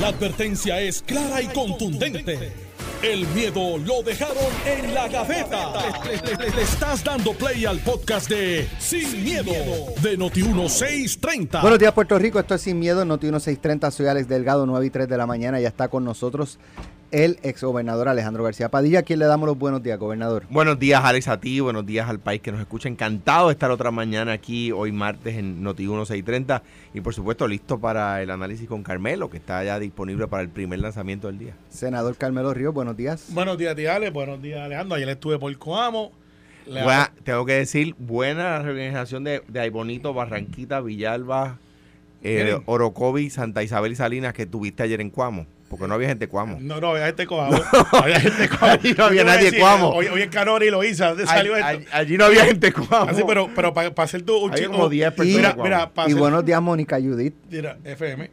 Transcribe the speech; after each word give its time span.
La 0.00 0.08
advertencia 0.08 0.80
es 0.80 1.02
clara 1.02 1.40
y 1.40 1.46
contundente. 1.46 2.52
El 3.00 3.28
miedo 3.28 3.78
lo 3.78 4.02
dejaron 4.02 4.36
en 4.66 4.92
la 4.92 5.06
gaveta. 5.06 5.72
Le, 6.04 6.62
estás 6.62 7.04
dando 7.04 7.32
play 7.32 7.64
al 7.64 7.78
podcast 7.78 8.28
de 8.28 8.68
Sin, 8.80 9.22
miedo, 9.22 9.52
de 10.02 10.18
Noti1630. 10.18 11.60
Buenos 11.60 11.78
días, 11.78 11.92
Puerto 11.92 12.18
Rico. 12.18 12.40
Esto 12.40 12.56
es 12.56 12.62
Sin 12.62 12.80
Miedo, 12.80 13.04
Noti 13.04 13.26
1630. 13.26 13.90
Soy 13.92 14.06
Alex 14.06 14.26
Delgado, 14.26 14.66
9 14.66 14.84
y 14.84 14.90
3 14.90 15.08
de 15.08 15.16
la 15.16 15.26
mañana. 15.26 15.60
Ya 15.60 15.68
está 15.68 15.86
con 15.86 16.04
nosotros 16.04 16.58
el 17.14 17.38
exgobernador 17.44 18.08
Alejandro 18.08 18.42
García 18.42 18.68
Padilla. 18.70 18.98
¿A 18.98 19.02
quién 19.04 19.20
le 19.20 19.26
damos 19.26 19.46
los 19.46 19.56
buenos 19.56 19.82
días, 19.84 20.00
gobernador? 20.00 20.42
Buenos 20.50 20.80
días, 20.80 21.00
Alex, 21.04 21.28
a 21.28 21.38
ti. 21.38 21.60
Buenos 21.60 21.86
días 21.86 22.08
al 22.08 22.18
país 22.18 22.40
que 22.42 22.50
nos 22.50 22.60
escucha. 22.60 22.88
Encantado 22.88 23.46
de 23.48 23.52
estar 23.52 23.70
otra 23.70 23.92
mañana 23.92 24.32
aquí, 24.32 24.72
hoy 24.72 24.90
martes, 24.90 25.36
en 25.36 25.62
Noti 25.62 25.84
1630. 25.84 26.62
Y 26.92 27.00
por 27.02 27.14
supuesto, 27.14 27.46
listo 27.46 27.78
para 27.78 28.20
el 28.20 28.30
análisis 28.30 28.68
con 28.68 28.82
Carmelo, 28.82 29.30
que 29.30 29.36
está 29.36 29.62
ya 29.62 29.78
disponible 29.78 30.26
para 30.26 30.42
el 30.42 30.48
primer 30.48 30.80
lanzamiento 30.80 31.28
del 31.28 31.38
día. 31.38 31.54
Senador 31.68 32.16
Carmelo 32.16 32.52
Ríos, 32.52 32.74
buenos 32.74 32.96
días. 32.96 33.26
Buenos 33.30 33.58
días, 33.58 33.76
tía 33.76 33.94
Ale. 33.94 34.10
Buenos 34.10 34.42
días, 34.42 34.60
Alejandro. 34.60 34.96
Ayer 34.96 35.08
estuve 35.10 35.38
por 35.38 35.56
Coamo. 35.56 36.10
Buena- 36.66 37.12
tengo 37.22 37.46
que 37.46 37.52
decir, 37.52 37.94
buena 37.98 38.42
la 38.58 38.62
reorganización 38.62 39.22
de, 39.22 39.42
de 39.46 39.60
Aybonito, 39.60 40.14
Barranquita, 40.14 40.80
Villalba, 40.80 41.58
eh. 42.22 42.58
Orocovi, 42.66 43.30
Santa 43.30 43.62
Isabel 43.62 43.92
y 43.92 43.96
Salinas 43.96 44.32
que 44.32 44.46
tuviste 44.46 44.82
ayer 44.82 45.00
en 45.00 45.10
Cuamo. 45.10 45.46
Porque 45.76 45.88
no 45.88 45.94
había 45.94 46.08
gente 46.08 46.28
Cuamo. 46.28 46.58
No, 46.60 46.80
no, 46.80 46.90
había 46.90 47.06
gente 47.06 47.26
Coamo. 47.26 47.58
Había 47.92 48.20
gente 48.20 48.48
Coamo. 48.48 48.66
Allí 48.74 48.94
no 48.96 49.04
había 49.04 49.24
nadie 49.24 49.44
decir, 49.46 49.60
Coamo. 49.60 49.88
Hoy, 49.90 50.06
hoy 50.06 50.22
en 50.22 50.28
Canori 50.30 50.70
lo 50.70 50.84
hice. 50.84 51.04
¿Dónde 51.04 51.26
salió 51.26 51.54
Allí, 51.56 51.78
esto? 51.84 51.96
allí- 51.96 52.16
no 52.16 52.24
había 52.26 52.44
gente 52.44 52.72
Cuamo. 52.72 53.10
Así, 53.10 53.22
pero, 53.26 53.50
pero 53.54 53.74
para 53.74 53.90
hacer 53.96 54.22
tu 54.22 54.36
un 54.36 54.52
chico. 54.52 54.70
como 54.72 54.88
10 54.88 55.12
personas 55.12 55.36
Mira, 55.36 55.48
Coamo. 55.54 55.64
mira, 55.64 55.90
para 55.90 56.08
Y 56.08 56.12
hacer- 56.12 56.20
buenos 56.20 56.44
días, 56.44 56.62
Mónica 56.62 56.96
Judith, 57.00 57.34
Mira, 57.50 57.76
FM. 57.82 58.30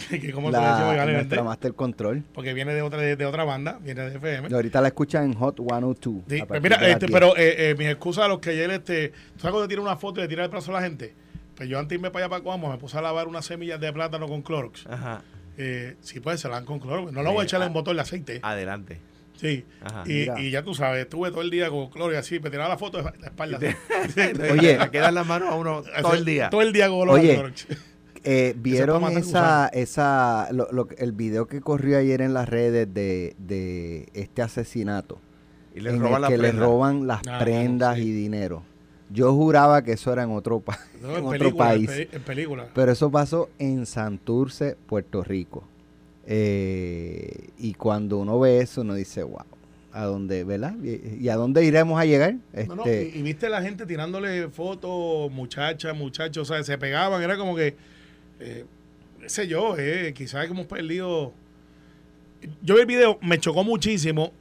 que 0.10 0.32
como 0.32 0.48
se 0.48 0.52
la, 0.52 0.60
nuestra 0.62 0.90
legalmente, 0.92 1.42
Master 1.42 1.74
Control. 1.74 2.24
Porque 2.32 2.54
viene 2.54 2.74
de 2.74 2.82
otra, 2.82 2.98
de, 3.00 3.16
de 3.16 3.26
otra 3.26 3.44
banda, 3.44 3.78
viene 3.82 4.02
de 4.10 4.16
FM. 4.16 4.48
Y 4.50 4.54
ahorita 4.54 4.80
la 4.80 4.88
escuchan 4.88 5.24
en 5.24 5.34
Hot 5.34 5.56
102. 5.58 6.22
Sí, 6.28 6.42
pues 6.48 6.62
mira, 6.62 6.76
este, 6.88 7.06
10. 7.06 7.12
pero 7.12 7.36
eh, 7.36 7.70
eh, 7.70 7.74
mis 7.78 7.86
excusas 7.88 8.24
a 8.24 8.28
los 8.28 8.38
que 8.40 8.50
ayer, 8.50 8.70
este, 8.70 9.10
¿tú 9.34 9.40
sabes 9.40 9.52
cuando 9.52 9.68
tira 9.68 9.80
una 9.82 9.96
foto 9.96 10.20
y 10.20 10.22
le 10.24 10.28
tira 10.28 10.42
el 10.44 10.50
brazo 10.50 10.70
a 10.74 10.80
la 10.80 10.82
gente? 10.82 11.14
Pues 11.54 11.68
yo 11.68 11.78
antes 11.78 11.90
de 11.90 11.94
irme 11.96 12.10
para 12.10 12.24
allá 12.24 12.30
para 12.30 12.42
Coamo 12.42 12.70
me 12.72 12.78
puse 12.78 12.96
a 12.96 13.02
lavar 13.02 13.28
unas 13.28 13.44
semillas 13.44 13.78
de 13.78 13.92
plátano 13.92 14.26
con 14.26 14.40
Clorox. 14.40 14.86
Ajá. 14.88 15.22
Eh, 15.62 15.96
sí, 16.00 16.20
pues 16.20 16.40
se 16.40 16.48
lavan 16.48 16.64
con 16.64 16.78
Clorox. 16.80 17.12
No 17.12 17.22
lo 17.22 17.32
voy 17.32 17.40
a 17.40 17.42
Sí, 17.42 17.46
echarle 17.48 17.64
ah. 17.66 17.68
un 17.68 17.74
botón 17.74 17.96
de 17.96 18.02
aceite. 18.02 18.40
Adelante. 18.42 18.98
Sí. 19.36 19.64
Ajá. 19.82 20.04
Y, 20.06 20.28
y 20.40 20.50
ya 20.50 20.62
tú 20.62 20.74
sabes, 20.74 21.02
estuve 21.02 21.30
todo 21.30 21.42
el 21.42 21.50
día 21.50 21.68
con 21.70 21.90
Clorox 21.90 22.16
así, 22.16 22.40
me 22.40 22.50
tiraba 22.50 22.68
la 22.70 22.78
foto 22.78 22.98
de 22.98 23.04
la 23.04 23.26
espalda. 23.26 23.58
Oye. 24.52 24.78
Le 24.78 24.90
quedan 24.90 25.14
las 25.14 25.26
manos 25.26 25.50
a 25.50 25.54
uno 25.56 25.82
todo 26.00 26.14
el 26.14 26.24
día. 26.24 26.48
Todo 26.50 26.62
el 26.62 26.72
día 26.72 26.88
con 26.88 27.08
Oye, 27.10 27.34
Clorox. 27.34 27.66
Eh, 28.22 28.54
¿Vieron 28.58 29.04
esa, 29.16 29.68
esa, 29.68 30.48
lo- 30.52 30.68
lo- 30.72 30.88
el 30.98 31.12
video 31.12 31.46
que 31.46 31.60
corrió 31.62 31.96
ayer 31.98 32.20
en 32.20 32.34
las 32.34 32.48
redes 32.48 32.92
de, 32.92 33.34
de 33.38 34.08
este 34.14 34.42
asesinato? 34.42 35.18
Y 35.74 35.80
le 35.80 35.90
en 35.90 36.00
roban 36.00 36.16
el 36.16 36.20
la 36.22 36.28
que 36.28 36.36
le 36.38 36.52
roban 36.52 37.06
las 37.06 37.20
Ah, 37.26 37.38
prendas 37.38 37.96
sí. 37.96 38.02
y 38.02 38.12
dinero. 38.12 38.62
Yo 39.12 39.32
juraba 39.34 39.82
que 39.82 39.92
eso 39.92 40.12
era 40.12 40.22
en 40.22 40.30
otro, 40.30 40.60
pa- 40.60 40.78
No, 41.02 41.10
en 41.12 41.16
en, 41.16 41.24
otro 41.24 41.38
película, 41.38 41.64
país. 41.64 41.90
En, 41.90 42.08
pe- 42.08 42.16
en 42.16 42.22
película. 42.22 42.68
Pero 42.74 42.92
eso 42.92 43.10
pasó 43.10 43.50
en 43.58 43.86
Santurce, 43.86 44.76
Puerto 44.86 45.22
Rico. 45.24 45.64
Eh, 46.26 47.48
y 47.58 47.74
cuando 47.74 48.18
uno 48.18 48.38
ve 48.38 48.58
eso, 48.60 48.82
uno 48.82 48.94
dice, 48.94 49.22
wow, 49.24 49.40
¿a 49.92 50.04
dónde, 50.04 50.44
verdad? 50.44 50.74
¿Y, 50.82 51.24
y 51.24 51.28
a 51.28 51.34
dónde 51.34 51.64
iremos 51.64 52.00
a 52.00 52.04
llegar? 52.04 52.34
No, 52.68 52.76
no, 52.76 52.84
Este, 52.84 53.10
y, 53.14 53.18
y 53.18 53.22
viste 53.22 53.48
la 53.48 53.60
gente 53.62 53.84
tirándole 53.84 54.48
fotos, 54.48 55.30
muchachas, 55.32 55.96
muchachos, 55.96 56.48
o 56.48 56.54
sea, 56.54 56.62
se 56.62 56.78
pegaban, 56.78 57.20
era 57.22 57.36
como 57.36 57.56
que, 57.56 57.74
eh, 58.38 58.64
qué 59.20 59.28
sé 59.28 59.48
yo, 59.48 59.76
eh, 59.76 60.12
quizás 60.14 60.48
hemos 60.48 60.66
perdido. 60.66 61.32
Yo 62.62 62.74
vi 62.76 62.80
el 62.82 62.86
video, 62.86 63.18
me 63.22 63.38
chocó 63.40 63.64
muchísimo, 63.64 64.32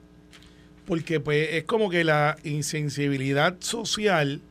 porque 0.86 1.20
pues 1.20 1.50
es 1.54 1.64
como 1.64 1.90
que 1.90 2.04
la 2.04 2.38
insensibilidad 2.44 3.56
social 3.60 4.42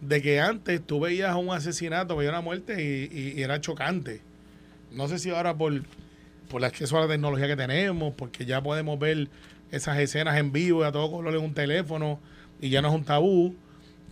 de 0.00 0.22
que 0.22 0.40
antes 0.40 0.80
tú 0.84 1.00
veías 1.00 1.34
un 1.36 1.50
asesinato, 1.50 2.16
veías 2.16 2.32
una 2.32 2.40
muerte 2.40 2.82
y, 2.82 3.16
y- 3.18 3.34
y 3.38 3.42
era 3.42 3.60
chocante. 3.60 4.20
No 4.92 5.08
sé 5.08 5.18
si 5.18 5.30
ahora 5.30 5.54
por, 5.54 5.82
por 6.48 6.60
el 6.60 6.64
acceso 6.64 6.96
a 6.98 7.02
la 7.02 7.08
tecnología 7.08 7.46
que 7.46 7.56
tenemos, 7.56 8.14
porque 8.14 8.46
ya 8.46 8.62
podemos 8.62 8.98
ver 8.98 9.28
esas 9.70 9.98
escenas 9.98 10.38
en 10.38 10.52
vivo 10.52 10.82
y 10.82 10.86
a 10.86 10.92
todo 10.92 11.10
color 11.10 11.34
en 11.34 11.42
un 11.42 11.52
teléfono 11.54 12.20
y 12.60 12.70
ya 12.70 12.80
no 12.80 12.88
es 12.88 12.94
un 12.94 13.04
tabú, 13.04 13.54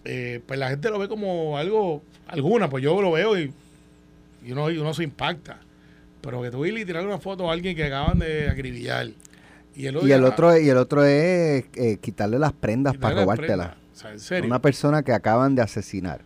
eh, 0.04 0.40
pues 0.46 0.58
la 0.58 0.68
gente 0.70 0.90
lo 0.90 0.98
ve 0.98 1.08
como 1.08 1.56
algo, 1.56 2.02
alguna, 2.28 2.68
pues 2.68 2.82
yo 2.84 3.00
lo 3.00 3.12
veo 3.12 3.38
y, 3.38 3.52
y 4.44 4.52
uno, 4.52 4.70
y 4.70 4.78
uno 4.78 4.92
se 4.92 5.04
impacta. 5.04 5.60
Pero 6.20 6.42
que 6.42 6.50
tú 6.50 6.66
y 6.66 6.84
tirar 6.84 7.06
una 7.06 7.18
foto 7.18 7.48
a 7.48 7.52
alguien 7.52 7.76
que 7.76 7.84
acaban 7.84 8.18
de 8.18 8.48
acribillar. 8.50 9.06
Y 9.76 9.86
el, 9.86 9.96
y 10.06 10.12
el 10.12 10.24
otro 10.24 10.58
y 10.58 10.68
el 10.68 10.76
otro 10.76 11.04
es 11.04 11.64
eh, 11.74 11.98
quitarle 12.00 12.38
las 12.38 12.52
prendas 12.52 12.94
para 12.96 13.14
robártelas. 13.22 13.66
O 13.96 13.98
sea, 13.98 14.12
en 14.12 14.20
serio. 14.20 14.46
Una 14.46 14.60
persona 14.60 15.02
que 15.02 15.12
acaban 15.12 15.54
de 15.54 15.62
asesinar. 15.62 16.20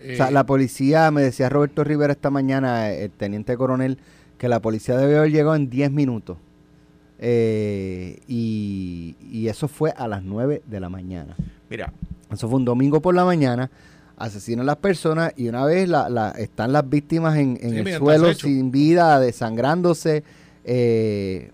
Eh, 0.00 0.12
O 0.14 0.16
sea, 0.16 0.30
la 0.30 0.46
policía, 0.46 1.10
me 1.10 1.20
decía 1.22 1.48
Roberto 1.48 1.82
Rivera 1.82 2.12
esta 2.12 2.30
mañana, 2.30 2.90
el 2.90 3.10
teniente 3.10 3.56
coronel, 3.56 3.98
que 4.38 4.48
la 4.48 4.60
policía 4.60 4.96
debe 4.96 5.18
haber 5.18 5.30
llegado 5.32 5.56
en 5.56 5.68
10 5.68 5.90
minutos. 5.90 6.36
Eh, 7.18 8.18
y, 8.26 9.16
y 9.30 9.48
eso 9.48 9.68
fue 9.68 9.90
a 9.96 10.08
las 10.08 10.22
9 10.22 10.62
de 10.66 10.80
la 10.80 10.88
mañana. 10.88 11.36
Mira, 11.70 11.92
Eso 12.32 12.48
fue 12.48 12.56
un 12.58 12.64
domingo 12.64 13.00
por 13.00 13.14
la 13.14 13.24
mañana. 13.24 13.70
Asesinan 14.16 14.62
a 14.62 14.64
las 14.66 14.76
personas 14.76 15.32
y 15.36 15.48
una 15.48 15.64
vez 15.64 15.88
la, 15.88 16.08
la- 16.08 16.30
están 16.32 16.72
las 16.72 16.88
víctimas 16.88 17.36
en, 17.36 17.58
en 17.60 17.70
Sí, 17.84 17.90
el 17.90 17.98
suelo 17.98 18.32
sin 18.34 18.70
vida, 18.70 19.18
desangrándose. 19.20 20.22
eh, 20.64 21.50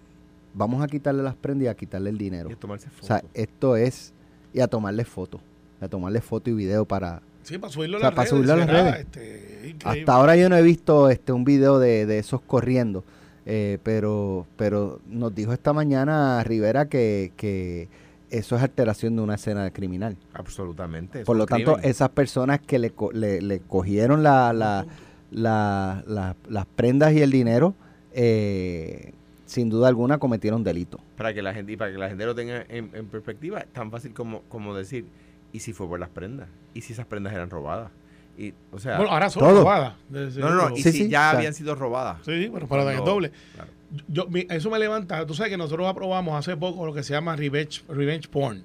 vamos 0.54 0.82
a 0.82 0.86
quitarle 0.88 1.22
las 1.22 1.34
prendas 1.36 1.64
y 1.64 1.68
a 1.68 1.74
quitarle 1.74 2.10
el 2.10 2.18
dinero. 2.18 2.50
y 2.50 2.54
tomarse 2.56 2.88
O 3.00 3.06
sea, 3.06 3.22
esto 3.34 3.76
es. 3.76 4.12
Y 4.52 4.60
a 4.60 4.66
tomarle 4.68 5.04
fotos. 5.04 5.40
A 5.80 5.88
tomarle 5.88 6.20
foto 6.20 6.50
y 6.50 6.54
video 6.54 6.84
para, 6.84 7.22
sí, 7.44 7.56
para 7.58 7.72
subirlo 7.72 7.96
a 7.96 7.98
o 7.98 8.00
sea, 8.00 8.10
las 8.10 8.16
para 8.16 8.24
redes. 8.24 8.30
subirlo 8.30 8.52
a 8.52 8.56
las 8.56 8.66
será, 8.66 8.82
redes. 8.92 9.06
este. 9.06 9.76
Hasta 9.84 10.12
ahora 10.14 10.36
yo 10.36 10.48
no 10.48 10.56
he 10.56 10.62
visto 10.62 11.10
este 11.10 11.32
un 11.32 11.44
video 11.44 11.78
de, 11.78 12.04
de 12.06 12.18
esos 12.18 12.40
corriendo, 12.40 13.04
eh, 13.46 13.78
pero 13.84 14.46
pero 14.56 15.00
nos 15.06 15.34
dijo 15.34 15.52
esta 15.52 15.72
mañana 15.72 16.42
Rivera 16.42 16.88
que, 16.88 17.32
que 17.36 17.88
eso 18.30 18.56
es 18.56 18.62
alteración 18.62 19.14
de 19.16 19.22
una 19.22 19.36
escena 19.36 19.70
criminal. 19.70 20.16
Absolutamente. 20.34 21.24
Por 21.24 21.36
lo 21.36 21.46
tanto, 21.46 21.74
crimen. 21.74 21.90
esas 21.90 22.08
personas 22.10 22.60
que 22.60 22.78
le, 22.78 22.90
co- 22.90 23.12
le, 23.12 23.40
le 23.40 23.60
cogieron 23.60 24.22
la, 24.22 24.52
la- 24.52 24.84
la- 25.30 26.02
la- 26.06 26.34
las 26.48 26.66
prendas 26.66 27.12
y 27.12 27.20
el 27.22 27.30
dinero, 27.30 27.74
eh, 28.12 29.12
sin 29.48 29.68
duda 29.70 29.88
alguna 29.88 30.18
cometieron 30.18 30.62
delito. 30.62 31.00
para 31.16 31.32
que 31.34 31.40
la 31.42 31.52
gente 31.54 31.72
y 31.72 31.76
para 31.76 31.90
que 31.90 31.98
la 31.98 32.08
gente 32.08 32.24
lo 32.26 32.34
tenga 32.34 32.64
en, 32.68 32.90
en 32.94 33.06
perspectiva, 33.06 33.60
es 33.60 33.72
tan 33.72 33.90
fácil 33.90 34.12
como, 34.12 34.42
como 34.42 34.74
decir, 34.74 35.06
¿y 35.52 35.60
si 35.60 35.72
fue 35.72 35.88
por 35.88 35.98
las 35.98 36.10
prendas? 36.10 36.48
¿Y 36.74 36.82
si 36.82 36.92
esas 36.92 37.06
prendas 37.06 37.32
eran 37.32 37.48
robadas? 37.50 37.90
Y, 38.36 38.52
o 38.70 38.78
sea, 38.78 38.96
Bueno, 38.98 39.10
ahora 39.12 39.30
son 39.30 39.42
todo. 39.42 39.60
robadas. 39.62 39.94
desde- 40.08 40.40
no, 40.40 40.50
no, 40.50 40.68
no, 40.68 40.76
y 40.76 40.82
Sí, 40.82 40.92
si 40.92 40.98
sí, 41.04 41.08
ya 41.08 41.30
habían 41.30 41.54
sido 41.54 41.74
robadas. 41.74 42.18
Sí, 42.24 42.50
pero 42.52 42.68
para 42.68 42.92
el 42.92 43.04
doble. 43.04 43.32
claro. 43.54 43.70
Yo, 44.06 44.26
mi- 44.26 44.46
eso 44.50 44.70
me 44.70 44.78
levanta. 44.78 45.24
Tú 45.26 45.32
sabes 45.34 45.50
que 45.50 45.56
nosotros 45.56 45.88
aprobamos 45.88 46.34
hace 46.38 46.54
poco 46.56 46.84
lo 46.84 46.92
que 46.92 47.02
se 47.02 47.14
llama 47.14 47.34
revenge, 47.34 47.82
revenge 47.88 48.28
porn, 48.28 48.62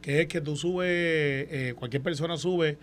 que 0.00 0.20
es 0.22 0.28
que 0.28 0.40
tú 0.40 0.56
subes, 0.56 0.86
eh, 0.88 1.74
cualquier 1.76 2.02
persona 2.02 2.36
sube 2.36 2.78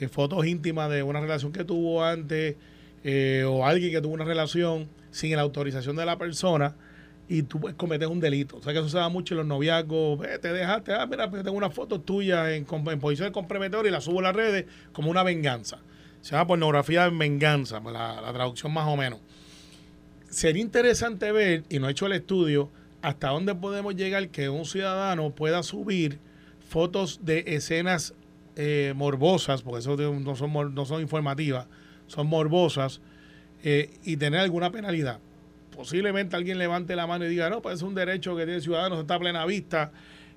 eh, 0.00 0.08
fotos 0.08 0.46
íntimas 0.46 0.88
de 0.90 1.02
una 1.02 1.20
relación 1.20 1.50
que 1.52 1.64
tuvo 1.64 2.04
antes 2.04 2.54
eh, 3.02 3.44
o 3.46 3.66
alguien 3.66 3.90
que 3.92 4.00
tuvo 4.00 4.14
una 4.14 4.24
relación 4.24 4.88
sin 5.10 5.34
la 5.36 5.42
autorización 5.42 5.96
de 5.96 6.06
la 6.06 6.16
persona 6.18 6.74
y 7.28 7.42
tú 7.42 7.60
pues, 7.60 7.74
cometes 7.74 8.08
un 8.08 8.20
delito. 8.20 8.56
O 8.56 8.62
sea 8.62 8.72
que 8.72 8.78
eso 8.80 8.88
se 8.88 8.98
da 8.98 9.08
mucho 9.08 9.34
en 9.34 9.38
los 9.38 9.46
noviazgos. 9.46 10.18
Ve, 10.18 10.38
te 10.38 10.52
dejaste, 10.52 10.92
ah, 10.94 11.06
mira, 11.06 11.30
pues, 11.30 11.42
tengo 11.42 11.56
una 11.56 11.70
foto 11.70 12.00
tuya 12.00 12.54
en, 12.54 12.66
en 12.70 13.00
posición 13.00 13.32
comprometedora 13.32 13.88
y 13.88 13.92
la 13.92 14.00
subo 14.00 14.20
a 14.20 14.24
las 14.24 14.36
redes 14.36 14.66
como 14.92 15.10
una 15.10 15.22
venganza. 15.22 15.78
Se 16.20 16.32
llama 16.32 16.46
pornografía 16.46 17.06
en 17.06 17.18
venganza, 17.18 17.80
pues, 17.80 17.92
la, 17.92 18.20
la 18.20 18.32
traducción 18.32 18.72
más 18.72 18.86
o 18.86 18.96
menos 18.96 19.20
sería 20.34 20.62
interesante 20.62 21.32
ver, 21.32 21.64
y 21.68 21.78
no 21.78 21.88
he 21.88 21.92
hecho 21.92 22.06
el 22.06 22.12
estudio, 22.12 22.70
hasta 23.02 23.28
dónde 23.28 23.54
podemos 23.54 23.94
llegar 23.94 24.28
que 24.28 24.48
un 24.48 24.64
ciudadano 24.64 25.30
pueda 25.30 25.62
subir 25.62 26.18
fotos 26.68 27.20
de 27.22 27.44
escenas 27.46 28.14
eh, 28.56 28.92
morbosas, 28.96 29.62
porque 29.62 29.80
eso 29.80 29.96
no 29.96 30.36
son, 30.36 30.74
no 30.74 30.84
son 30.84 31.00
informativas, 31.00 31.66
son 32.06 32.26
morbosas, 32.26 33.00
eh, 33.62 33.90
y 34.02 34.16
tener 34.16 34.40
alguna 34.40 34.70
penalidad. 34.70 35.20
Posiblemente 35.76 36.36
alguien 36.36 36.58
levante 36.58 36.94
la 36.96 37.06
mano 37.06 37.24
y 37.24 37.28
diga, 37.28 37.50
no, 37.50 37.60
pues 37.62 37.76
es 37.76 37.82
un 37.82 37.94
derecho 37.94 38.36
que 38.36 38.42
tiene 38.44 38.56
el 38.56 38.62
ciudadano, 38.62 38.94
eso 38.94 39.02
está 39.02 39.14
a 39.16 39.18
plena 39.18 39.44
vista. 39.46 39.90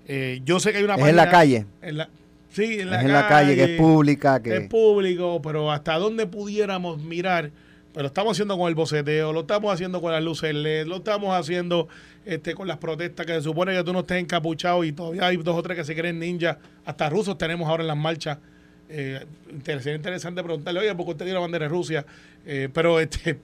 Eh, 0.07 0.41
yo 0.45 0.59
sé 0.59 0.71
que 0.71 0.77
hay 0.79 0.83
una 0.83 0.95
Es 0.95 1.05
en 1.07 1.15
la 1.15 1.29
calle. 1.29 1.65
en 1.81 1.97
la- 1.97 2.09
sí, 2.49 2.79
en 2.79 2.89
la 2.89 2.99
es 2.99 3.05
en 3.05 3.13
la 3.13 3.27
calle, 3.27 3.55
que 3.55 3.63
es 3.75 3.79
pública, 3.79 4.41
que... 4.41 4.55
es 4.55 4.67
público, 4.67 5.41
pero 5.41 5.71
hasta 5.71 5.95
dónde 5.97 6.25
pudiéramos 6.27 7.01
mirar, 7.01 7.51
pero 7.93 8.03
lo 8.03 8.07
estamos 8.07 8.31
haciendo 8.33 8.57
con 8.57 8.67
el 8.69 8.75
boceteo, 8.75 9.33
lo 9.33 9.41
estamos 9.41 9.73
haciendo 9.73 10.01
con 10.01 10.11
las 10.11 10.23
luces 10.23 10.53
LED, 10.53 10.87
lo 10.87 10.97
estamos 10.97 11.35
haciendo 11.35 11.87
este 12.25 12.53
con 12.55 12.67
las 12.67 12.77
protestas 12.77 13.25
que 13.25 13.33
se 13.33 13.41
supone 13.41 13.73
que 13.75 13.83
tú 13.83 13.93
no 13.93 13.99
estés 13.99 14.19
encapuchado 14.21 14.83
y 14.83 14.91
todavía 14.91 15.27
hay 15.27 15.37
dos 15.37 15.55
o 15.55 15.63
tres 15.63 15.77
que 15.77 15.83
se 15.83 15.95
creen 15.95 16.19
ninjas, 16.19 16.57
hasta 16.85 17.09
rusos 17.09 17.37
tenemos 17.37 17.67
ahora 17.69 17.83
en 17.83 17.87
las 17.87 17.97
marchas. 17.97 18.37
Eh, 18.89 19.25
sería 19.65 19.95
interesante 19.95 20.41
preguntarle, 20.43 20.79
oye, 20.79 20.95
¿por 20.95 21.05
qué 21.05 21.11
usted 21.11 21.25
tiene 21.25 21.33
la 21.35 21.41
bandera 21.41 21.65
de 21.65 21.69
Rusia? 21.69 22.05
Eh, 22.45 22.69
pero 22.73 22.99
este 23.01 23.37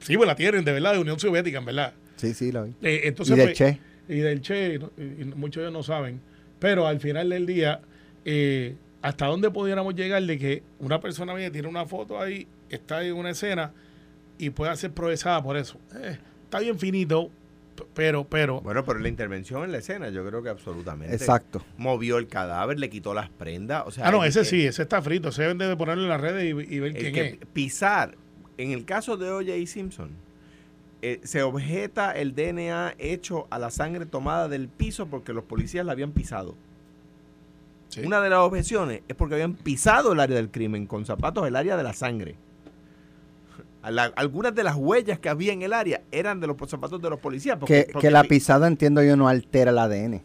Sí, 0.00 0.16
pues 0.16 0.26
la 0.26 0.34
tienen, 0.34 0.64
de 0.64 0.72
verdad, 0.72 0.92
de 0.94 0.98
Unión 0.98 1.18
Soviética, 1.20 1.58
en 1.58 1.64
verdad. 1.64 1.92
Sí, 2.16 2.34
sí, 2.34 2.52
la 2.52 2.62
vi. 2.62 2.74
Eh, 2.82 3.02
entonces, 3.04 3.34
y 3.34 3.38
del 3.38 3.46
pues, 3.48 3.58
Che. 3.58 3.78
y 4.08 4.18
del 4.18 4.40
Che, 4.40 4.74
y 4.96 5.02
y- 5.22 5.24
muchos 5.36 5.60
de 5.62 5.68
ellos 5.68 5.72
no 5.72 5.82
saben, 5.82 6.20
pero 6.58 6.86
al 6.86 7.00
final 7.00 7.30
del 7.30 7.46
día, 7.46 7.80
eh, 8.24 8.74
¿hasta 9.02 9.26
dónde 9.26 9.50
pudiéramos 9.50 9.94
llegar 9.94 10.22
de 10.22 10.38
que 10.38 10.62
una 10.78 11.00
persona 11.00 11.32
viene, 11.34 11.50
tiene 11.50 11.68
una 11.68 11.86
foto 11.86 12.20
ahí, 12.20 12.46
está 12.68 13.02
en 13.04 13.14
una 13.14 13.30
escena 13.30 13.72
y 14.38 14.50
pueda 14.50 14.74
ser 14.76 14.90
procesada 14.92 15.42
por 15.42 15.56
eso? 15.56 15.78
Eh, 15.96 16.18
está 16.44 16.60
bien 16.60 16.78
finito, 16.78 17.30
pero, 17.94 18.24
pero, 18.24 18.60
Bueno, 18.60 18.84
pero 18.84 18.98
la 18.98 19.08
intervención 19.08 19.64
en 19.64 19.72
la 19.72 19.78
escena, 19.78 20.10
yo 20.10 20.26
creo 20.26 20.42
que 20.42 20.50
absolutamente. 20.50 21.14
Exacto. 21.14 21.64
Movió 21.78 22.18
el 22.18 22.26
cadáver, 22.28 22.78
le 22.78 22.90
quitó 22.90 23.14
las 23.14 23.30
prendas. 23.30 23.84
O 23.86 23.90
sea, 23.90 24.06
ah, 24.08 24.10
no, 24.10 24.22
ese 24.24 24.40
que- 24.40 24.44
sí, 24.44 24.66
ese 24.66 24.82
está 24.82 25.00
frito, 25.00 25.30
ese 25.30 25.42
deben 25.42 25.56
de 25.56 25.74
ponerlo 25.76 26.02
en 26.02 26.08
las 26.10 26.20
redes 26.20 26.44
y, 26.44 26.74
y 26.74 26.78
ver 26.80 26.92
quién 26.92 27.14
que 27.14 27.26
es. 27.26 27.36
pisar, 27.54 28.16
en 28.62 28.72
el 28.72 28.84
caso 28.84 29.16
de 29.16 29.30
O.J. 29.30 29.66
Simpson, 29.66 30.10
eh, 31.02 31.20
se 31.24 31.42
objeta 31.42 32.12
el 32.12 32.34
DNA 32.34 32.94
hecho 32.98 33.46
a 33.50 33.58
la 33.58 33.70
sangre 33.70 34.04
tomada 34.06 34.48
del 34.48 34.68
piso 34.68 35.06
porque 35.06 35.32
los 35.32 35.44
policías 35.44 35.84
la 35.86 35.92
habían 35.92 36.12
pisado. 36.12 36.54
Sí. 37.88 38.02
Una 38.04 38.20
de 38.20 38.30
las 38.30 38.40
objeciones 38.40 39.02
es 39.08 39.16
porque 39.16 39.34
habían 39.34 39.54
pisado 39.54 40.12
el 40.12 40.20
área 40.20 40.36
del 40.36 40.50
crimen 40.50 40.86
con 40.86 41.04
zapatos, 41.06 41.46
el 41.48 41.56
área 41.56 41.76
de 41.76 41.82
la 41.82 41.92
sangre. 41.92 42.34
La- 43.90 44.12
algunas 44.14 44.54
de 44.54 44.62
las 44.62 44.76
huellas 44.76 45.18
que 45.18 45.28
había 45.30 45.52
en 45.54 45.62
el 45.62 45.72
área 45.72 46.02
eran 46.12 46.38
de 46.38 46.46
los 46.46 46.56
zapatos 46.68 47.00
de 47.00 47.08
los 47.10 47.18
policías. 47.18 47.56
porque- 47.58 47.86
Que, 47.86 47.92
porque 47.92 48.08
que 48.08 48.12
la 48.12 48.22
pi- 48.22 48.28
pisada, 48.28 48.66
entiendo 48.66 49.02
yo, 49.02 49.16
no 49.16 49.26
altera 49.26 49.70
el 49.70 49.78
ADN. 49.78 50.20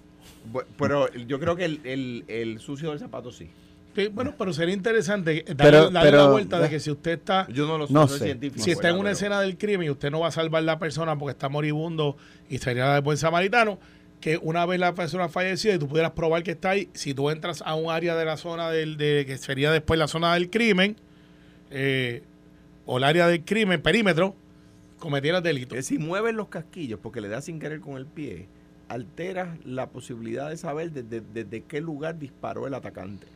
Pero 0.78 1.12
yo 1.14 1.40
creo 1.40 1.56
que 1.56 1.66
el, 1.66 1.80
el- 1.86 2.26
el 2.28 2.60
sucio 2.60 2.90
del 2.92 3.00
zapato 3.00 3.32
sí. 3.32 3.50
Sí, 3.96 4.08
bueno, 4.08 4.34
pero 4.38 4.52
sería 4.52 4.74
interesante 4.76 5.44
darle, 5.48 5.56
Pero- 5.56 5.90
darle 5.90 6.12
pero- 6.12 6.18
la 6.26 6.30
vuelta 6.32 6.60
de 6.60 6.70
que 6.70 6.80
si 6.82 6.92
usted 6.92 7.12
está 7.12 7.48
Yo 7.50 7.66
no 7.66 7.78
lo 7.78 7.88
No 7.90 8.08
soy 8.08 8.20
sé. 8.20 8.26
científico. 8.26 8.64
si 8.64 8.72
está 8.72 8.90
en 8.90 8.98
una 8.98 9.12
escena 9.12 9.40
del 9.40 9.58
crimen 9.58 9.88
y 9.88 9.90
usted 9.90 10.12
no 10.12 10.20
va 10.20 10.28
a 10.28 10.32
salvar 10.32 10.64
la 10.64 10.78
persona 10.80 11.18
porque 11.18 11.32
está 11.32 11.48
moribundo 11.50 12.18
y 12.50 12.58
sería 12.58 12.94
de 12.94 13.00
buen 13.00 13.18
samaritano, 13.18 13.80
que 14.20 14.38
una 14.42 14.66
vez 14.66 14.80
la 14.80 14.94
persona 14.96 15.30
fallecida 15.30 15.76
y 15.76 15.80
tú 15.80 15.88
pudieras 15.88 16.12
probar 16.12 16.44
que 16.44 16.52
está 16.52 16.72
ahí, 16.72 16.90
si 16.94 17.14
tú 17.14 17.30
entras 17.30 17.62
a 17.66 17.76
un 17.76 17.90
área 17.92 18.16
de 18.16 18.26
la 18.26 18.38
zona 18.38 18.70
del, 18.72 18.98
de 18.98 19.24
que 19.26 19.38
sería 19.38 19.72
después 19.72 19.98
la 19.98 20.08
zona 20.08 20.34
del 20.34 20.50
crimen, 20.50 20.96
eh, 21.72 22.24
o 22.86 22.98
el 22.98 23.04
área 23.04 23.28
del 23.28 23.44
crimen, 23.46 23.82
perímetro, 23.82 24.36
cometieras 25.00 25.42
delito. 25.44 25.76
que 25.76 25.84
si 25.84 25.98
mueves 26.00 26.34
los 26.34 26.48
casquillos 26.50 27.00
porque 27.02 27.22
le 27.22 27.28
das 27.30 27.46
sin 27.46 27.60
querer 27.60 27.80
con 27.80 27.98
el 27.98 28.06
pie, 28.08 28.48
alteras 28.90 29.58
la 29.66 29.90
posibilidad 29.90 30.50
de 30.50 30.58
saber 30.58 30.92
desde, 30.92 31.22
desde 31.34 31.64
qué 31.64 31.82
lugar 31.82 32.18
disparó 32.20 32.68
el 32.68 32.74
atacante. 32.74 33.28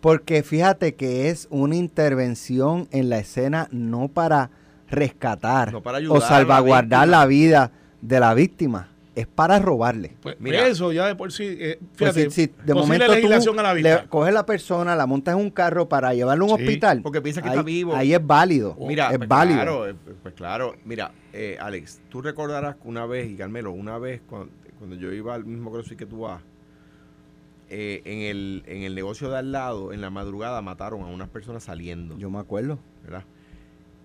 Porque 0.00 0.42
fíjate 0.42 0.94
que 0.94 1.28
es 1.28 1.46
una 1.50 1.76
intervención 1.76 2.88
en 2.90 3.10
la 3.10 3.18
escena 3.18 3.68
no 3.70 4.08
para 4.08 4.50
rescatar 4.90 5.72
No 5.72 5.82
para 5.82 5.98
ayudar 5.98 6.16
o 6.16 6.20
la 6.20 6.26
salvaguardar 6.26 7.06
la 7.08 7.26
vida 7.26 7.70
de 8.00 8.18
la 8.18 8.34
víctima, 8.34 8.88
es 9.14 9.26
para 9.26 9.58
robarle. 9.58 10.16
Pues, 10.22 10.36
Mira. 10.40 10.66
eso 10.66 10.90
ya 10.92 11.06
de 11.06 11.14
por 11.14 11.30
sí, 11.32 11.44
eh, 11.46 11.78
Pues 11.98 12.12
fíjate, 12.14 12.30
si, 12.30 12.46
si 12.46 12.52
de 12.64 12.74
momento 12.74 13.06
legislación 13.08 13.54
tú 13.56 13.60
a 13.60 13.62
la 13.62 13.74
le 13.74 14.08
coges 14.08 14.32
la 14.32 14.46
persona, 14.46 14.96
la 14.96 15.06
montas 15.06 15.34
en 15.34 15.40
un 15.40 15.50
carro 15.50 15.88
para 15.88 16.14
llevarlo 16.14 16.46
a 16.46 16.52
un 16.52 16.56
Sí, 16.58 16.64
hospital, 16.64 17.02
porque 17.02 17.20
piensa 17.20 17.42
que 17.42 17.48
ahí, 17.48 17.54
está 17.54 17.62
vivo. 17.62 17.94
ahí 17.94 18.14
es 18.14 18.26
válido. 18.26 18.76
Mira, 18.80 19.10
es 19.10 19.18
pues 19.18 19.28
válido. 19.28 19.56
claro, 19.58 19.88
eh, 19.88 19.94
pues 20.22 20.34
claro. 20.34 20.74
Mira, 20.84 21.12
eh, 21.32 21.58
Alex, 21.60 22.00
tú 22.08 22.22
recordarás 22.22 22.76
que 22.76 22.88
una 22.88 23.04
vez, 23.06 23.28
y 23.30 23.36
Carmelo, 23.36 23.72
una 23.72 23.98
vez 23.98 24.22
cuando, 24.26 24.50
cuando 24.78 24.96
yo 24.96 25.12
iba 25.12 25.34
al 25.34 25.44
mismo 25.44 25.70
CrossFit 25.70 25.98
que 25.98 26.06
tú 26.06 26.20
vas, 26.20 26.40
eh, 27.70 28.02
en, 28.04 28.18
el, 28.20 28.62
en 28.66 28.82
el 28.82 28.94
negocio 28.94 29.30
de 29.30 29.38
al 29.38 29.52
lado, 29.52 29.92
en 29.92 30.00
la 30.00 30.10
madrugada, 30.10 30.60
mataron 30.60 31.02
a 31.02 31.06
unas 31.06 31.28
personas 31.28 31.64
saliendo. 31.64 32.18
Yo 32.18 32.28
me 32.30 32.38
acuerdo. 32.38 32.78
¿verdad? 33.02 33.24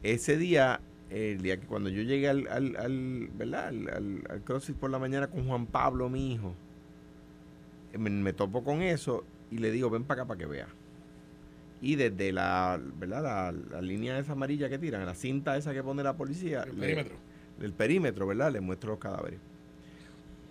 Ese 0.04 0.38
día, 0.38 0.80
el 1.10 1.42
día 1.42 1.60
que 1.60 1.66
cuando 1.66 1.90
yo 1.90 2.02
llegué 2.04 2.30
al, 2.30 2.48
al, 2.48 2.76
al, 2.78 3.30
¿verdad? 3.36 3.68
Al, 3.68 3.90
al- 3.90 4.24
al 4.30 4.42
CrossFit 4.44 4.76
por 4.78 4.90
la 4.92 5.00
mañana 5.00 5.28
con 5.28 5.48
Juan 5.48 5.66
Pablo, 5.66 6.10
mi 6.10 6.34
hijo, 6.34 6.54
me, 7.98 8.10
me 8.10 8.34
topo 8.34 8.64
con 8.64 8.82
eso 8.82 9.24
y 9.52 9.58
le 9.58 9.72
digo, 9.72 9.90
ven 9.90 10.04
para 10.04 10.22
acá 10.22 10.28
para 10.28 10.38
que 10.38 10.46
vea. 10.46 10.68
Y 11.82 11.96
desde 11.96 12.32
la, 12.32 12.80
¿verdad? 13.00 13.24
La, 13.24 13.52
la 13.52 13.82
línea 13.82 14.18
esa 14.18 14.32
amarilla 14.34 14.70
que 14.70 14.78
tiran, 14.80 15.06
la 15.06 15.14
cinta 15.16 15.58
esa 15.58 15.74
que 15.74 15.84
pone 15.84 16.04
la 16.04 16.16
policía, 16.16 16.64
El 16.64 16.76
le- 16.80 16.88
perímetro. 16.88 17.16
del 17.60 17.74
perímetro, 17.74 18.28
¿verdad? 18.28 18.52
Le 18.52 18.62
muestro 18.62 18.92
los 18.92 19.00
cadáveres. 19.00 19.40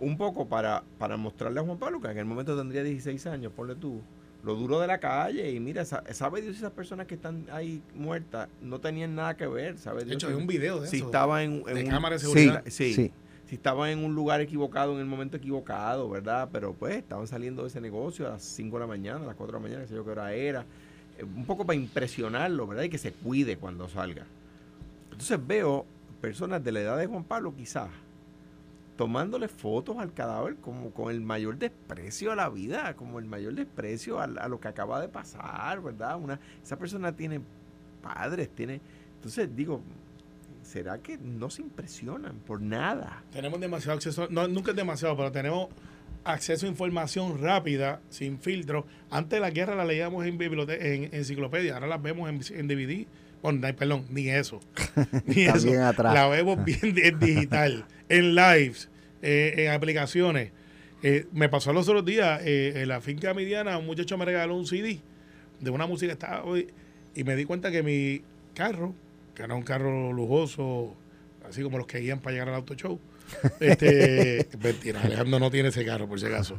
Un 0.04 0.16
poco 0.16 0.46
para, 0.48 0.82
para 0.98 1.16
mostrarle 1.16 1.60
a 1.60 1.62
Juan 1.62 1.78
Pablo, 1.78 2.00
que 2.00 2.08
en 2.08 2.18
el 2.18 2.24
momento 2.24 2.56
tendría 2.56 2.82
16 2.82 3.26
años, 3.26 3.52
ponle 3.54 3.74
tú, 3.74 4.00
lo 4.42 4.54
duro 4.54 4.78
de 4.80 4.86
la 4.86 4.98
calle 4.98 5.50
y 5.50 5.58
mira, 5.60 5.84
sa- 5.84 6.02
sabe 6.12 6.42
Dios 6.42 6.54
si 6.54 6.58
esas 6.60 6.72
personas 6.72 7.06
que 7.06 7.14
están 7.14 7.46
ahí 7.50 7.82
muertas 7.94 8.48
no 8.60 8.78
tenían 8.80 9.14
nada 9.14 9.36
que 9.36 9.46
ver, 9.46 9.78
¿sabe 9.78 10.00
De 10.00 10.04
Dios 10.06 10.16
hecho, 10.16 10.26
si- 10.28 10.32
hay 10.34 10.38
un 10.40 10.46
video 10.46 10.80
de 10.80 10.88
si 10.88 10.96
eso. 10.96 11.06
estaba 11.06 11.42
en, 11.42 11.62
en 11.66 11.74
de 11.74 11.84
un, 11.84 11.90
cámara 11.90 12.16
de 12.16 12.18
seguridad. 12.20 12.62
sí, 12.66 12.92
sí. 12.92 13.12
si 13.46 13.54
estaban 13.54 13.88
en 13.90 14.04
un 14.04 14.14
lugar 14.14 14.40
equivocado 14.42 14.92
en 14.92 14.98
el 15.00 15.06
momento 15.06 15.36
equivocado, 15.38 16.10
¿verdad? 16.10 16.48
Pero 16.52 16.74
pues 16.74 16.96
estaban 16.96 17.26
saliendo 17.26 17.62
de 17.62 17.68
ese 17.68 17.80
negocio 17.80 18.26
a 18.26 18.30
las 18.32 18.42
5 18.42 18.76
de 18.76 18.80
la 18.80 18.86
mañana, 18.86 19.24
a 19.24 19.26
las 19.28 19.36
4 19.36 19.46
de 19.56 19.62
la 19.62 19.62
mañana, 19.62 19.82
qué 19.82 19.88
sé 19.88 19.94
yo 19.94 20.04
qué 20.04 20.10
hora 20.10 20.32
era. 20.34 20.66
Eh, 21.18 21.24
un 21.24 21.46
poco 21.46 21.64
para 21.64 21.78
impresionarlo, 21.78 22.66
¿verdad? 22.66 22.82
Y 22.84 22.90
que 22.90 22.98
se 22.98 23.12
cuide 23.12 23.56
cuando 23.56 23.88
salga. 23.88 24.26
Entonces 25.10 25.38
veo 25.46 25.86
personas 26.20 26.62
de 26.62 26.72
la 26.72 26.80
edad 26.80 26.98
de 26.98 27.06
Juan 27.06 27.24
Pablo 27.24 27.54
quizás 27.56 27.88
tomándole 28.96 29.48
fotos 29.48 29.98
al 29.98 30.12
cadáver 30.12 30.56
como 30.56 30.90
con 30.92 31.10
el 31.10 31.20
mayor 31.20 31.58
desprecio 31.58 32.30
a 32.32 32.36
la 32.36 32.48
vida, 32.48 32.94
como 32.94 33.18
el 33.18 33.24
mayor 33.24 33.54
desprecio 33.54 34.20
a, 34.20 34.24
a 34.24 34.48
lo 34.48 34.60
que 34.60 34.68
acaba 34.68 35.00
de 35.00 35.08
pasar, 35.08 35.80
¿verdad? 35.82 36.16
Una, 36.20 36.38
esa 36.62 36.78
persona 36.78 37.14
tiene 37.14 37.40
padres, 38.02 38.48
tiene... 38.54 38.80
Entonces 39.16 39.48
digo, 39.56 39.80
¿será 40.62 40.98
que 40.98 41.18
no 41.18 41.50
se 41.50 41.62
impresionan 41.62 42.36
por 42.46 42.60
nada? 42.60 43.22
Tenemos 43.32 43.58
demasiado 43.60 43.96
acceso, 43.96 44.28
no, 44.30 44.46
nunca 44.48 44.70
es 44.70 44.76
demasiado, 44.76 45.16
pero 45.16 45.32
tenemos 45.32 45.68
acceso 46.24 46.66
a 46.66 46.68
información 46.68 47.38
rápida, 47.40 48.00
sin 48.10 48.38
filtro. 48.38 48.86
Antes 49.10 49.30
de 49.38 49.40
la 49.40 49.50
guerra 49.50 49.74
la 49.74 49.84
leíamos 49.84 50.24
en, 50.26 50.38
bibliote- 50.38 50.94
en 50.94 51.14
enciclopedia, 51.14 51.74
ahora 51.74 51.86
las 51.86 52.00
vemos 52.02 52.28
en, 52.30 52.58
en 52.58 52.68
DVD. 52.68 53.06
Bueno, 53.44 53.60
perdón, 53.76 54.06
ni 54.08 54.30
eso. 54.30 54.58
Ni 55.26 55.42
Está 55.44 55.58
eso. 55.58 55.66
bien 55.66 55.82
atrás. 55.82 56.14
La 56.14 56.26
vemos 56.28 56.64
bien 56.64 56.78
en 56.96 57.18
digital, 57.20 57.84
en 58.08 58.34
lives, 58.34 58.88
eh, 59.20 59.52
en 59.58 59.70
aplicaciones. 59.70 60.50
Eh, 61.02 61.26
me 61.32 61.50
pasó 61.50 61.74
los 61.74 61.86
otros 61.86 62.06
días 62.06 62.40
eh, 62.42 62.72
en 62.76 62.88
la 62.88 63.02
finca 63.02 63.34
mediana, 63.34 63.76
un 63.76 63.84
muchacho 63.84 64.16
me 64.16 64.24
regaló 64.24 64.56
un 64.56 64.66
CD 64.66 65.00
de 65.60 65.70
una 65.70 65.86
música 65.86 66.08
que 66.08 66.12
estaba 66.14 66.42
hoy 66.42 66.68
y 67.14 67.22
me 67.24 67.36
di 67.36 67.44
cuenta 67.44 67.70
que 67.70 67.82
mi 67.82 68.22
carro, 68.54 68.94
que 69.34 69.42
era 69.42 69.54
un 69.54 69.62
carro 69.62 70.14
lujoso, 70.14 70.96
así 71.46 71.62
como 71.62 71.76
los 71.76 71.86
que 71.86 71.98
guían 71.98 72.20
para 72.20 72.32
llegar 72.32 72.48
al 72.48 72.54
auto 72.54 72.74
show, 72.74 72.98
este, 73.60 74.48
mentira, 74.62 75.02
Alejandro 75.02 75.38
no 75.38 75.50
tiene 75.50 75.68
ese 75.68 75.84
carro 75.84 76.08
por 76.08 76.18
si 76.18 76.24
acaso. 76.24 76.58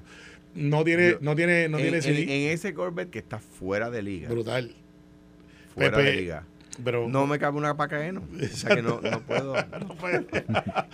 No 0.54 0.84
tiene, 0.84 1.12
Yo- 1.14 1.18
no 1.22 1.36
tiene, 1.36 1.68
no 1.68 1.78
en, 1.80 1.84
tiene 1.84 1.98
en- 1.98 2.04
CD. 2.04 2.22
en 2.46 2.52
ese 2.54 2.76
Corvette 2.76 3.10
que 3.10 3.20
está 3.20 3.40
fuera 3.40 3.90
de 3.90 4.04
liga. 4.04 4.30
brutal. 4.30 4.76
Fuera 5.74 5.98
Pepe, 5.98 6.10
de 6.12 6.16
liga. 6.22 6.44
Pero 6.84 7.08
No 7.08 7.26
me 7.26 7.40
cabe 7.40 7.58
una 7.58 7.76
pacaeno. 7.76 8.22
O 8.22 8.56
sea 8.56 8.76
que 8.76 8.82
no, 8.82 9.00
no 9.02 9.20
puedo. 9.22 9.56
no 9.80 9.88
puede- 9.96 10.26